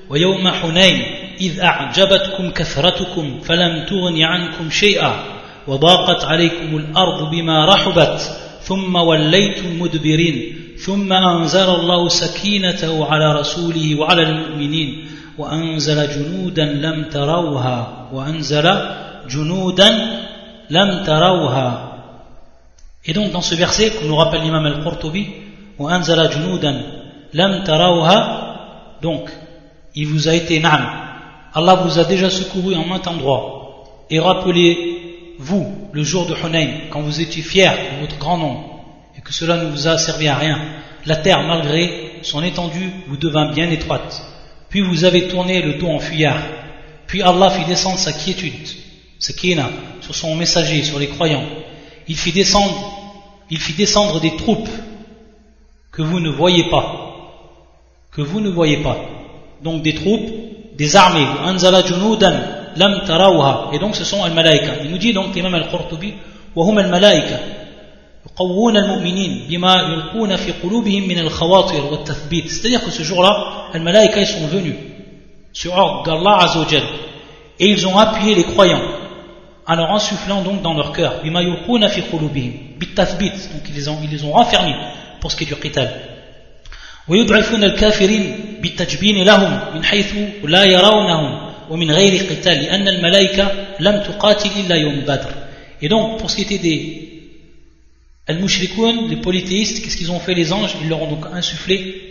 wa 0.09 0.19
yawma 0.19 0.53
Hunayn 0.63 1.27
إذ 1.41 1.61
أعجبتكم 1.61 2.51
كثرتكم 2.51 3.41
فلم 3.41 3.87
تغن 3.87 4.23
عنكم 4.23 4.71
شيئا 4.71 5.25
وضاقت 5.67 6.25
عليكم 6.25 6.77
الأرض 6.77 7.31
بما 7.31 7.65
رحبت 7.65 8.21
ثم 8.63 8.97
وليتم 8.97 9.81
مدبرين 9.81 10.57
ثم 10.79 11.13
أنزل 11.13 11.69
الله 11.69 12.09
سكينته 12.09 13.07
على 13.13 13.41
رسوله 13.41 14.01
وعلى 14.01 14.23
المؤمنين 14.23 15.06
وأنزل 15.39 16.09
جنودا 16.15 16.65
لم 16.65 17.05
تروها 17.11 18.09
وأنزل 18.13 18.67
جنودا 19.29 19.91
لم 20.71 21.05
تروها. 21.05 21.93
Et 23.05 23.13
donc 23.13 23.33
dans 23.33 23.43
ce 23.43 23.55
verset 23.55 23.91
qu'on 23.91 24.07
nous 24.07 24.17
rappelle 24.17 24.43
l'imam 24.43 24.67
al-Qurtubi, 24.67 25.27
وأنزل 25.79 26.31
جنودا 26.31 26.83
لم 27.35 27.65
تروها 27.65 28.47
donc 29.03 29.29
il 29.95 30.07
vous 30.07 30.29
a 30.29 30.35
été 30.35 30.61
nam 30.61 31.07
Allah 31.55 31.75
vous 31.77 31.99
a 31.99 32.05
déjà 32.05 32.29
secouru 32.29 32.75
en 32.75 32.85
maint 32.85 33.01
endroit. 33.07 33.85
Et 34.11 34.21
rappelez 34.21 35.35
vous 35.39 35.89
le 35.93 36.03
jour 36.03 36.27
de 36.27 36.35
Hunayn 36.35 36.69
quand 36.91 37.01
vous 37.01 37.21
étiez 37.21 37.43
fiers 37.43 37.71
de 37.95 38.01
votre 38.03 38.19
grand 38.19 38.37
nom 38.37 38.59
et 39.17 39.23
que 39.23 39.33
cela 39.33 39.57
ne 39.57 39.71
vous 39.71 39.89
a 39.89 39.97
servi 39.97 40.29
à 40.29 40.37
rien. 40.37 40.59
La 41.07 41.17
terre 41.17 41.43
malgré 41.45 42.19
son 42.21 42.43
étendue 42.43 42.91
vous 43.09 43.17
devint 43.17 43.53
bien 43.53 43.71
étroite. 43.71 44.23
Puis 44.69 44.81
vous 44.81 45.05
avez 45.05 45.29
tourné 45.29 45.63
le 45.63 45.75
dos 45.75 45.89
en 45.89 45.99
fuyard. 45.99 46.43
Puis 47.07 47.23
Allah 47.23 47.51
fit 47.51 47.65
descendre 47.65 47.99
sa 47.99 48.13
quiétude, 48.13 48.69
sa 49.19 49.33
kina, 49.33 49.71
sur 50.01 50.15
son 50.15 50.35
messager, 50.35 50.83
sur 50.83 50.99
les 50.99 51.09
croyants. 51.09 51.45
Il 52.09 52.17
fit 52.17 52.33
descendre, 52.33 52.93
il 53.51 53.59
fit 53.59 53.75
descendre 53.75 54.21
des 54.21 54.37
troupes 54.37 54.69
que 55.93 56.03
vous 56.03 56.21
ne 56.21 56.31
voyez 56.31 56.69
pas. 56.69 57.03
Que 58.13 58.23
vous 58.23 58.41
ne 58.41 58.51
voyez 58.51 58.79
pas. 58.79 58.99
Donc 59.63 59.83
des 59.83 59.95
troupes 59.95 60.31
des 60.77 60.97
armées. 60.97 61.27
Anzala 61.45 61.85
junudan 61.85 62.35
lam 62.77 63.03
tarawha. 63.07 63.71
Et 63.73 63.79
donc 63.79 63.95
ce 63.97 64.05
sont 64.05 64.23
al-malaika. 64.23 64.83
Il 64.85 64.91
nous 64.91 64.99
dit 64.99 65.13
donc 65.13 65.35
l'imam 65.35 65.55
al-Qurtubi, 65.55 66.15
wa 66.55 66.67
hum 66.67 66.79
al-malaika. 66.79 67.39
C'est-à-dire 72.49 72.85
que 72.85 72.91
ce 72.91 73.03
jour-là 73.03 73.69
les 73.75 73.81
malaïka 73.81 74.21
ils 74.21 74.27
sont 74.27 74.47
venus 74.47 74.75
sur 75.53 75.73
ordre 75.75 76.03
d'Allah 76.05 76.39
Azzawajal 76.45 76.83
et 77.59 77.69
ils 77.69 77.87
ont 77.87 77.97
appuyé 77.97 78.35
les 78.35 78.45
croyants 78.45 78.83
en 79.67 79.75
leur 79.75 79.91
insufflant 79.93 80.43
donc 80.43 80.63
dans 80.63 80.75
leur 80.75 80.93
cœur 80.93 81.23
donc 81.23 81.23
ils 81.23 81.33
les 83.75 83.89
ont, 83.89 83.99
ils 84.03 84.11
les 84.11 84.25
ont 84.25 84.33
renfermés 84.33 84.77
pour 85.21 85.31
ce 85.33 85.37
qui 85.37 85.45
est 85.45 85.47
du 85.47 85.57
qital 85.57 85.91
ويضعفون 87.09 87.65
الكافرين 87.65 88.37
بالتجبين 88.63 89.25
لهم 89.25 89.61
من 89.75 89.85
حيث 89.85 90.15
لا 90.45 90.65
يرونهم 90.65 91.53
ومن 91.71 91.91
غير 91.91 92.27
قتال 92.31 92.63
لأن 92.63 92.89
الملائكة 92.89 93.53
لم 93.81 94.03
تقاتل 94.03 94.51
إلا 94.61 94.77
يوم 94.77 95.01
بدر 95.01 95.31
et 95.83 95.89
donc 95.89 96.19
pour 96.19 96.31
ce 96.31 96.37
qui 96.37 96.43
était 96.43 96.59
des 96.59 97.06
Al-Mushrikoun, 98.27 99.09
les 99.09 99.17
polythéistes, 99.17 99.83
qu'est-ce 99.83 99.97
qu'ils 99.97 100.11
ont 100.11 100.19
fait 100.19 100.35
les 100.35 100.53
anges? 100.53 100.77
Ils 100.83 100.89
leur 100.89 101.03
ont 101.03 101.11
donc 101.11 101.27
insufflé 101.33 102.03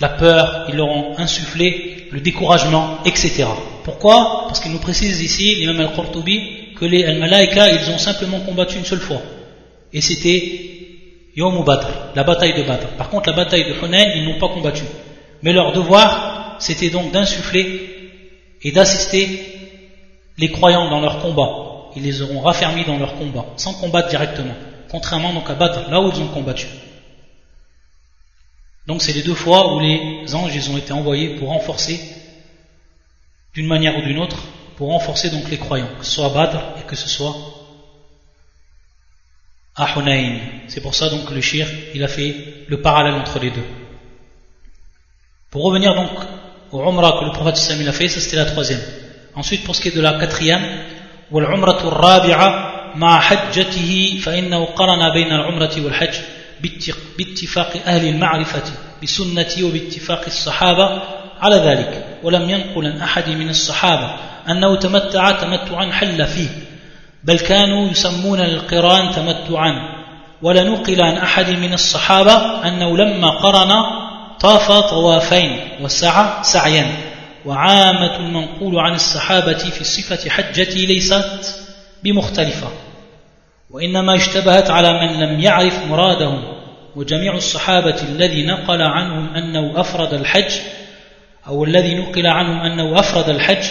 la 0.00 0.08
peur, 0.10 0.66
ils 0.68 0.76
leur 0.76 0.88
ont 0.88 1.18
insufflé 1.18 2.08
le 2.10 2.20
découragement, 2.20 2.98
etc. 3.04 3.44
Pourquoi? 3.84 4.44
Parce 4.46 4.60
qu'il 4.60 4.72
nous 4.72 4.78
précise 4.78 5.20
ici, 5.20 5.56
l'imam 5.56 5.80
Al-Qurtubi, 5.80 6.74
que 6.78 6.84
les 6.84 7.04
Al-Malaika, 7.04 7.70
ils 7.70 7.90
ont 7.90 7.98
simplement 7.98 8.40
combattu 8.40 8.76
une 8.76 8.84
seule 8.84 9.00
fois. 9.00 9.22
Et 9.92 10.00
c'était 10.00 10.60
Yom 11.34 11.64
Badr, 11.64 11.88
la 12.14 12.24
bataille 12.24 12.54
de 12.54 12.62
Badr. 12.62 12.88
Par 12.98 13.10
contre, 13.10 13.30
la 13.30 13.36
bataille 13.36 13.64
de 13.64 13.74
Hunayn, 13.86 14.12
ils 14.16 14.24
n'ont 14.24 14.38
pas 14.38 14.48
combattu. 14.48 14.84
Mais 15.42 15.52
leur 15.52 15.72
devoir, 15.72 16.56
c'était 16.58 16.90
donc 16.90 17.12
d'insuffler 17.12 18.10
et 18.62 18.72
d'assister 18.72 19.28
les 20.38 20.50
croyants 20.50 20.90
dans 20.90 21.00
leur 21.00 21.20
combat. 21.20 21.92
Ils 21.94 22.02
les 22.02 22.20
auront 22.20 22.40
raffermis 22.40 22.84
dans 22.84 22.98
leur 22.98 23.14
combat, 23.16 23.46
sans 23.56 23.74
combattre 23.74 24.08
directement 24.08 24.54
contrairement 24.88 25.32
donc 25.32 25.48
à 25.50 25.54
Badr, 25.54 25.90
là 25.90 26.00
où 26.00 26.10
ils 26.10 26.20
ont 26.20 26.28
combattu. 26.28 26.66
Donc 28.86 29.02
c'est 29.02 29.12
les 29.12 29.22
deux 29.22 29.34
fois 29.34 29.74
où 29.74 29.80
les 29.80 30.34
anges 30.34 30.54
ils 30.54 30.70
ont 30.70 30.78
été 30.78 30.92
envoyés 30.92 31.36
pour 31.36 31.48
renforcer, 31.48 32.00
d'une 33.54 33.66
manière 33.66 33.96
ou 33.98 34.02
d'une 34.02 34.18
autre, 34.18 34.38
pour 34.76 34.90
renforcer 34.90 35.30
donc 35.30 35.50
les 35.50 35.58
croyants, 35.58 35.88
que 35.98 36.04
ce 36.04 36.12
soit 36.12 36.26
à 36.26 36.30
Badr 36.30 36.60
et 36.78 36.86
que 36.86 36.96
ce 36.96 37.08
soit 37.08 37.34
à. 39.74 39.86
C'est 40.68 40.80
pour 40.80 40.94
ça 40.94 41.08
donc 41.08 41.30
le 41.30 41.40
shir, 41.40 41.66
il 41.94 42.04
a 42.04 42.08
fait 42.08 42.64
le 42.68 42.80
parallèle 42.80 43.14
entre 43.14 43.38
les 43.38 43.50
deux. 43.50 43.66
Pour 45.50 45.64
revenir 45.64 45.94
donc 45.94 46.10
au 46.70 46.80
Umrah 46.80 47.18
que 47.20 47.24
le 47.24 47.32
prophète 47.32 47.58
il 47.80 47.88
a 47.88 47.92
fait, 47.92 48.08
ça 48.08 48.20
c'était 48.20 48.36
la 48.36 48.46
troisième. 48.46 48.80
Ensuite 49.34 49.64
pour 49.64 49.74
ce 49.74 49.80
qui 49.80 49.88
est 49.88 49.96
de 49.96 50.00
la 50.00 50.18
quatrième, 50.18 50.62
rabi'a 51.30 52.75
مع 52.94 53.20
حجته 53.20 54.20
فإنه 54.22 54.64
قرن 54.64 55.12
بين 55.12 55.32
العمرة 55.32 55.72
والحج 55.84 56.14
باتفاق 57.18 57.72
أهل 57.86 58.08
المعرفة 58.08 58.62
بسنتي 59.02 59.64
وباتفاق 59.64 60.24
الصحابة 60.26 61.02
على 61.40 61.56
ذلك. 61.56 62.04
ولم 62.22 62.50
ينقل 62.50 63.00
أحد 63.02 63.28
من 63.28 63.50
الصحابة 63.50 64.10
أنه 64.48 64.76
تمتع 64.76 65.30
تمتعا 65.30 65.92
حل 65.92 66.26
فيه 66.26 66.48
بل 67.24 67.38
كانوا 67.38 67.90
يسمون 67.90 68.40
القران 68.40 69.14
تمتعا. 69.14 69.96
ولا 70.42 70.64
نقل 70.64 71.02
عن 71.02 71.16
أحد 71.16 71.50
من 71.50 71.72
الصحابة 71.72 72.68
أنه 72.68 72.96
لما 72.96 73.30
قرن 73.30 73.72
طاف 74.40 74.72
طوافين 74.72 75.60
وسعى 75.80 76.44
سعيا. 76.44 76.96
وعامة 77.44 78.16
المنقول 78.16 78.78
عن 78.78 78.94
الصحابة 78.94 79.58
في 79.58 79.84
صفة 79.84 80.30
حجتي 80.30 80.86
ليست 80.86 81.65
بمختلفة. 82.04 82.68
وإنما 83.70 84.14
اشتبهت 84.14 84.70
على 84.70 84.92
من 84.92 85.20
لم 85.20 85.40
يعرف 85.40 85.86
مرادهم 85.86 86.42
وجميع 86.96 87.34
الصحابة 87.34 88.02
الذي 88.08 88.46
نقل 88.46 88.82
عنهم 88.82 89.34
أنه 89.34 89.80
أفرد 89.80 90.14
الحج 90.14 90.52
أو 91.46 91.64
الذي 91.64 91.94
نقل 91.94 92.26
عنهم 92.26 92.58
أنه 92.58 93.00
أفرد 93.00 93.28
الحج 93.28 93.64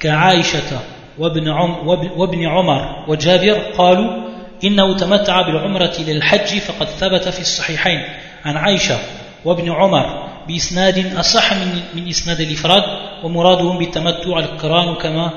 كعائشة 0.00 0.80
وابن, 1.18 1.48
عم 1.48 1.88
وابن 2.16 2.46
عمر 2.46 3.04
وجابر 3.08 3.58
قالوا 3.58 4.22
إنه 4.64 4.96
تمتع 4.96 5.42
بالعمرة 5.42 5.92
للحج 5.98 6.58
فقد 6.58 6.86
ثبت 6.86 7.28
في 7.28 7.40
الصحيحين. 7.40 8.02
عن 8.44 8.56
عائشة 8.56 8.98
وابن 9.44 9.72
عمر 9.72 10.28
بإسناد 10.48 11.16
أصح 11.16 11.52
من, 11.52 11.82
من 11.94 12.08
إسناد 12.08 12.40
الإفراد 12.40 12.82
ومرادهم 13.24 13.78
بالتمتع 13.78 14.38
القرآن 14.38 14.94
كما 14.94 15.30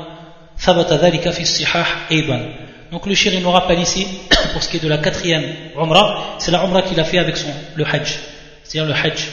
Donc 2.92 3.06
le 3.06 3.16
shir 3.16 3.40
nous 3.42 3.52
rappelle 3.52 3.80
ici, 3.80 4.08
pour 4.54 4.64
ce 4.64 4.70
qui 4.70 4.78
est 4.78 4.80
de 4.80 4.88
la 4.88 4.98
quatrième 4.98 5.44
umrah, 5.76 6.36
c'est 6.40 6.52
la 6.52 6.64
umrah 6.64 6.82
qu'il 6.82 7.00
a 7.00 7.04
fait 7.04 7.18
avec 7.18 7.38
son, 7.38 7.50
le 7.76 7.86
hajj, 7.86 8.20
c'est-à-dire 8.64 8.86
le 8.86 8.94
hajj, 8.94 9.28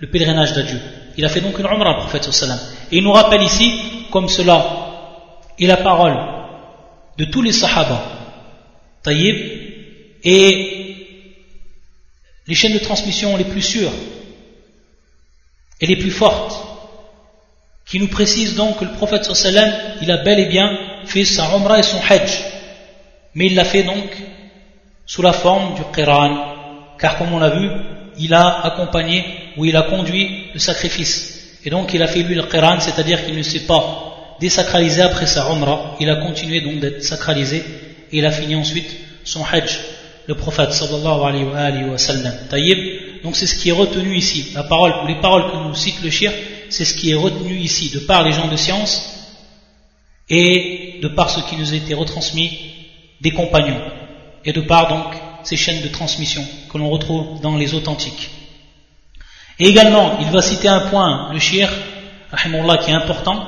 le 0.00 0.08
pèlerinage 0.08 0.52
d'adieu. 0.52 0.80
Il 1.16 1.24
a 1.24 1.28
fait 1.28 1.40
donc 1.40 1.58
une 1.58 1.66
umrah, 1.66 1.94
prophète 1.94 2.24
sallam. 2.32 2.58
Et 2.90 2.98
il 2.98 3.04
nous 3.04 3.12
rappelle 3.12 3.42
ici, 3.42 4.06
comme 4.10 4.28
cela, 4.28 4.64
et 5.58 5.66
la 5.66 5.76
parole 5.76 6.16
de 7.18 7.24
tous 7.26 7.42
les 7.42 7.52
sahaba, 7.52 8.02
taïb, 9.02 9.36
et 10.24 10.84
les 12.46 12.54
chaînes 12.54 12.74
de 12.74 12.78
transmission 12.78 13.36
les 13.36 13.44
plus 13.44 13.62
sûres 13.62 13.92
et 15.80 15.86
les 15.86 15.96
plus 15.96 16.10
fortes 16.10 16.73
qui 17.86 17.98
nous 17.98 18.08
précisent 18.08 18.56
donc 18.56 18.78
que 18.78 18.84
le 18.84 18.92
prophète 18.92 19.24
sallam, 19.24 19.70
il 20.02 20.10
a 20.10 20.18
bel 20.18 20.38
et 20.38 20.46
bien 20.46 20.76
fait 21.04 21.24
sa 21.24 21.54
Umrah 21.54 21.78
et 21.78 21.82
son 21.82 21.98
Hajj. 22.08 22.30
Mais 23.34 23.46
il 23.46 23.54
l'a 23.54 23.64
fait 23.64 23.82
donc 23.82 24.16
sous 25.06 25.22
la 25.22 25.32
forme 25.32 25.74
du 25.74 25.82
Qiran, 25.94 26.54
car 26.98 27.18
comme 27.18 27.32
on 27.32 27.38
l'a 27.38 27.50
vu, 27.50 27.68
il 28.18 28.32
a 28.32 28.64
accompagné 28.64 29.24
ou 29.56 29.64
il 29.64 29.76
a 29.76 29.82
conduit 29.82 30.46
le 30.54 30.58
sacrifice. 30.58 31.58
Et 31.64 31.70
donc 31.70 31.92
il 31.94 32.02
a 32.02 32.06
fait 32.06 32.22
lui 32.22 32.34
le 32.34 32.44
Qiran, 32.44 32.80
c'est-à-dire 32.80 33.24
qu'il 33.24 33.36
ne 33.36 33.42
s'est 33.42 33.66
pas 33.66 34.36
désacralisé 34.40 35.02
après 35.02 35.26
sa 35.26 35.50
Umrah, 35.50 35.96
il 36.00 36.08
a 36.10 36.16
continué 36.16 36.60
donc 36.60 36.80
d'être 36.80 37.02
sacralisé 37.02 37.58
et 38.12 38.18
il 38.18 38.26
a 38.26 38.30
fini 38.30 38.56
ensuite 38.56 38.90
son 39.24 39.44
Hajj, 39.44 39.78
le 40.26 40.34
prophète 40.34 40.72
sallallahu 40.72 41.20
alayhi 41.22 41.84
wa, 41.84 41.98
sallam. 41.98 42.34
Taïb, 42.48 43.22
donc 43.22 43.36
c'est 43.36 43.46
ce 43.46 43.56
qui 43.56 43.68
est 43.68 43.72
retenu 43.72 44.16
ici, 44.16 44.52
la 44.54 44.64
parole, 44.64 44.92
les 45.06 45.20
paroles 45.20 45.50
que 45.50 45.56
nous 45.56 45.74
cite 45.74 46.02
le 46.02 46.10
shir, 46.10 46.32
c'est 46.74 46.84
ce 46.84 46.94
qui 46.94 47.12
est 47.12 47.14
retenu 47.14 47.56
ici, 47.56 47.90
de 47.90 48.00
par 48.00 48.24
les 48.24 48.32
gens 48.32 48.48
de 48.48 48.56
science 48.56 48.92
et 50.28 50.98
de 51.00 51.06
par 51.06 51.30
ce 51.30 51.40
qui 51.48 51.56
nous 51.56 51.72
a 51.72 51.76
été 51.76 51.94
retransmis 51.94 52.50
des 53.20 53.30
compagnons, 53.30 53.80
et 54.44 54.52
de 54.52 54.60
par 54.60 54.88
donc 54.88 55.14
ces 55.44 55.56
chaînes 55.56 55.82
de 55.82 55.88
transmission 55.88 56.44
que 56.70 56.76
l'on 56.78 56.90
retrouve 56.90 57.40
dans 57.40 57.56
les 57.56 57.74
authentiques. 57.74 58.28
Et 59.60 59.66
également, 59.68 60.18
il 60.20 60.26
va 60.32 60.42
citer 60.42 60.66
un 60.66 60.80
point, 60.90 61.32
le 61.32 61.38
shir, 61.38 61.70
qui 62.32 62.90
est 62.90 62.94
important. 62.94 63.46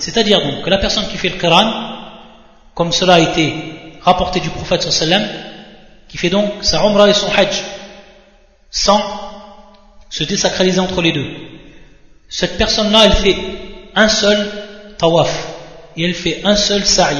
C'est-à-dire 0.00 0.40
donc 0.40 0.62
que 0.64 0.70
la 0.70 0.78
personne 0.78 1.06
qui 1.08 1.16
fait 1.16 1.28
le 1.28 1.36
Quran, 1.36 1.66
comme 2.74 2.90
cela 2.90 3.14
a 3.14 3.20
été 3.20 3.54
rapporté 4.02 4.40
du 4.40 4.50
prophète 4.50 4.82
sallam, 4.82 5.47
qui 6.08 6.18
fait 6.18 6.30
donc 6.30 6.50
sa 6.62 6.84
umrah 6.84 7.08
et 7.08 7.14
son 7.14 7.30
hajj, 7.30 7.62
sans 8.70 9.02
se 10.10 10.24
désacraliser 10.24 10.80
entre 10.80 11.02
les 11.02 11.12
deux 11.12 11.48
cette 12.28 12.58
personne-là, 12.58 13.06
elle 13.06 13.12
fait 13.12 13.36
un 13.94 14.08
seul 14.08 14.50
tawaf 14.98 15.48
et 15.96 16.04
elle 16.04 16.14
fait 16.14 16.42
un 16.44 16.56
seul 16.56 16.84
sa'i. 16.84 17.16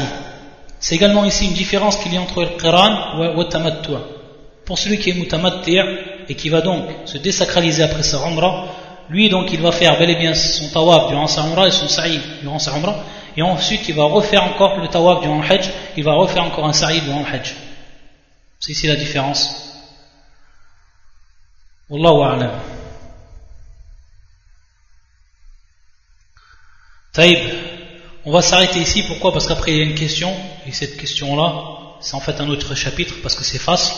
C'est 0.79 0.95
également 0.95 1.25
ici 1.25 1.47
une 1.47 1.55
différence 1.55 1.97
qu'il 1.97 2.13
y 2.13 2.19
a 2.19 2.21
entre 2.21 2.43
le 2.43 2.59
qiran 2.59 3.23
et 3.23 3.37
le 3.37 3.45
tamattu. 3.45 3.93
Pour 4.67 4.79
celui 4.79 4.99
qui 4.99 5.11
est 5.11 5.15
mutamattir 5.15 5.85
et 6.29 6.35
qui 6.35 6.51
va 6.51 6.61
donc 6.61 6.85
se 7.07 7.17
désacraliser 7.17 7.83
après 7.83 8.03
sa 8.03 8.19
umrah, 8.19 8.67
lui 9.09 9.31
donc 9.31 9.51
il 9.53 9.61
va 9.63 9.73
faire 9.73 9.99
bel 9.99 10.11
et 10.11 10.17
bien 10.17 10.35
son 10.35 10.69
tawaf 10.69 11.09
durant 11.09 11.27
sa 11.27 11.43
umrah 11.43 11.67
et 11.67 11.71
son 11.71 11.89
sa'i 11.89 12.21
durant 12.43 12.59
sa 12.59 12.77
umrah, 12.77 12.97
et 13.35 13.41
ensuite 13.41 13.89
il 13.89 13.95
va 13.95 14.05
refaire 14.05 14.45
encore 14.45 14.79
le 14.79 14.89
tawaf 14.89 15.23
durant 15.23 15.41
le 15.41 15.51
hajj, 15.51 15.71
il 15.97 16.05
va 16.05 16.13
refaire 16.13 16.45
encore 16.45 16.67
un 16.67 16.75
sa'i 16.75 17.01
durant 17.01 17.21
le 17.21 17.35
hajj. 17.35 17.55
C'est 18.61 18.73
ici 18.73 18.87
la 18.87 18.97
différence. 18.97 19.69
Wallahu 21.89 22.23
a'lam. 22.23 22.61
Taïb, 27.13 27.39
on 28.25 28.33
va 28.33 28.43
s'arrêter 28.43 28.81
ici, 28.81 29.03
pourquoi? 29.05 29.33
Parce 29.33 29.47
qu'après 29.47 29.73
il 29.73 29.79
y 29.79 29.81
a 29.81 29.85
une 29.85 29.95
question, 29.95 30.35
et 30.67 30.73
cette 30.73 30.97
question-là, 30.97 31.97
c'est 32.01 32.15
en 32.15 32.21
fait 32.21 32.41
un 32.41 32.49
autre 32.49 32.75
chapitre, 32.75 33.15
parce 33.23 33.35
que 33.35 33.45
c'est 33.45 33.59
facile, 33.59 33.97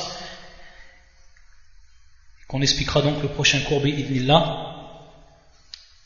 qu'on 2.48 2.62
expliquera 2.62 3.02
donc 3.02 3.22
le 3.22 3.28
prochain 3.28 3.61
cours 3.61 3.86
idnillah, 3.86 4.66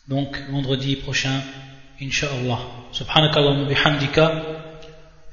donc 0.08 0.36
vendredi 0.50 0.96
prochain, 0.96 1.40
Inch'Allah. 2.00 2.58
Subhanaka 2.92 3.42
wa 3.42 3.64
bihamdika, 3.64 4.53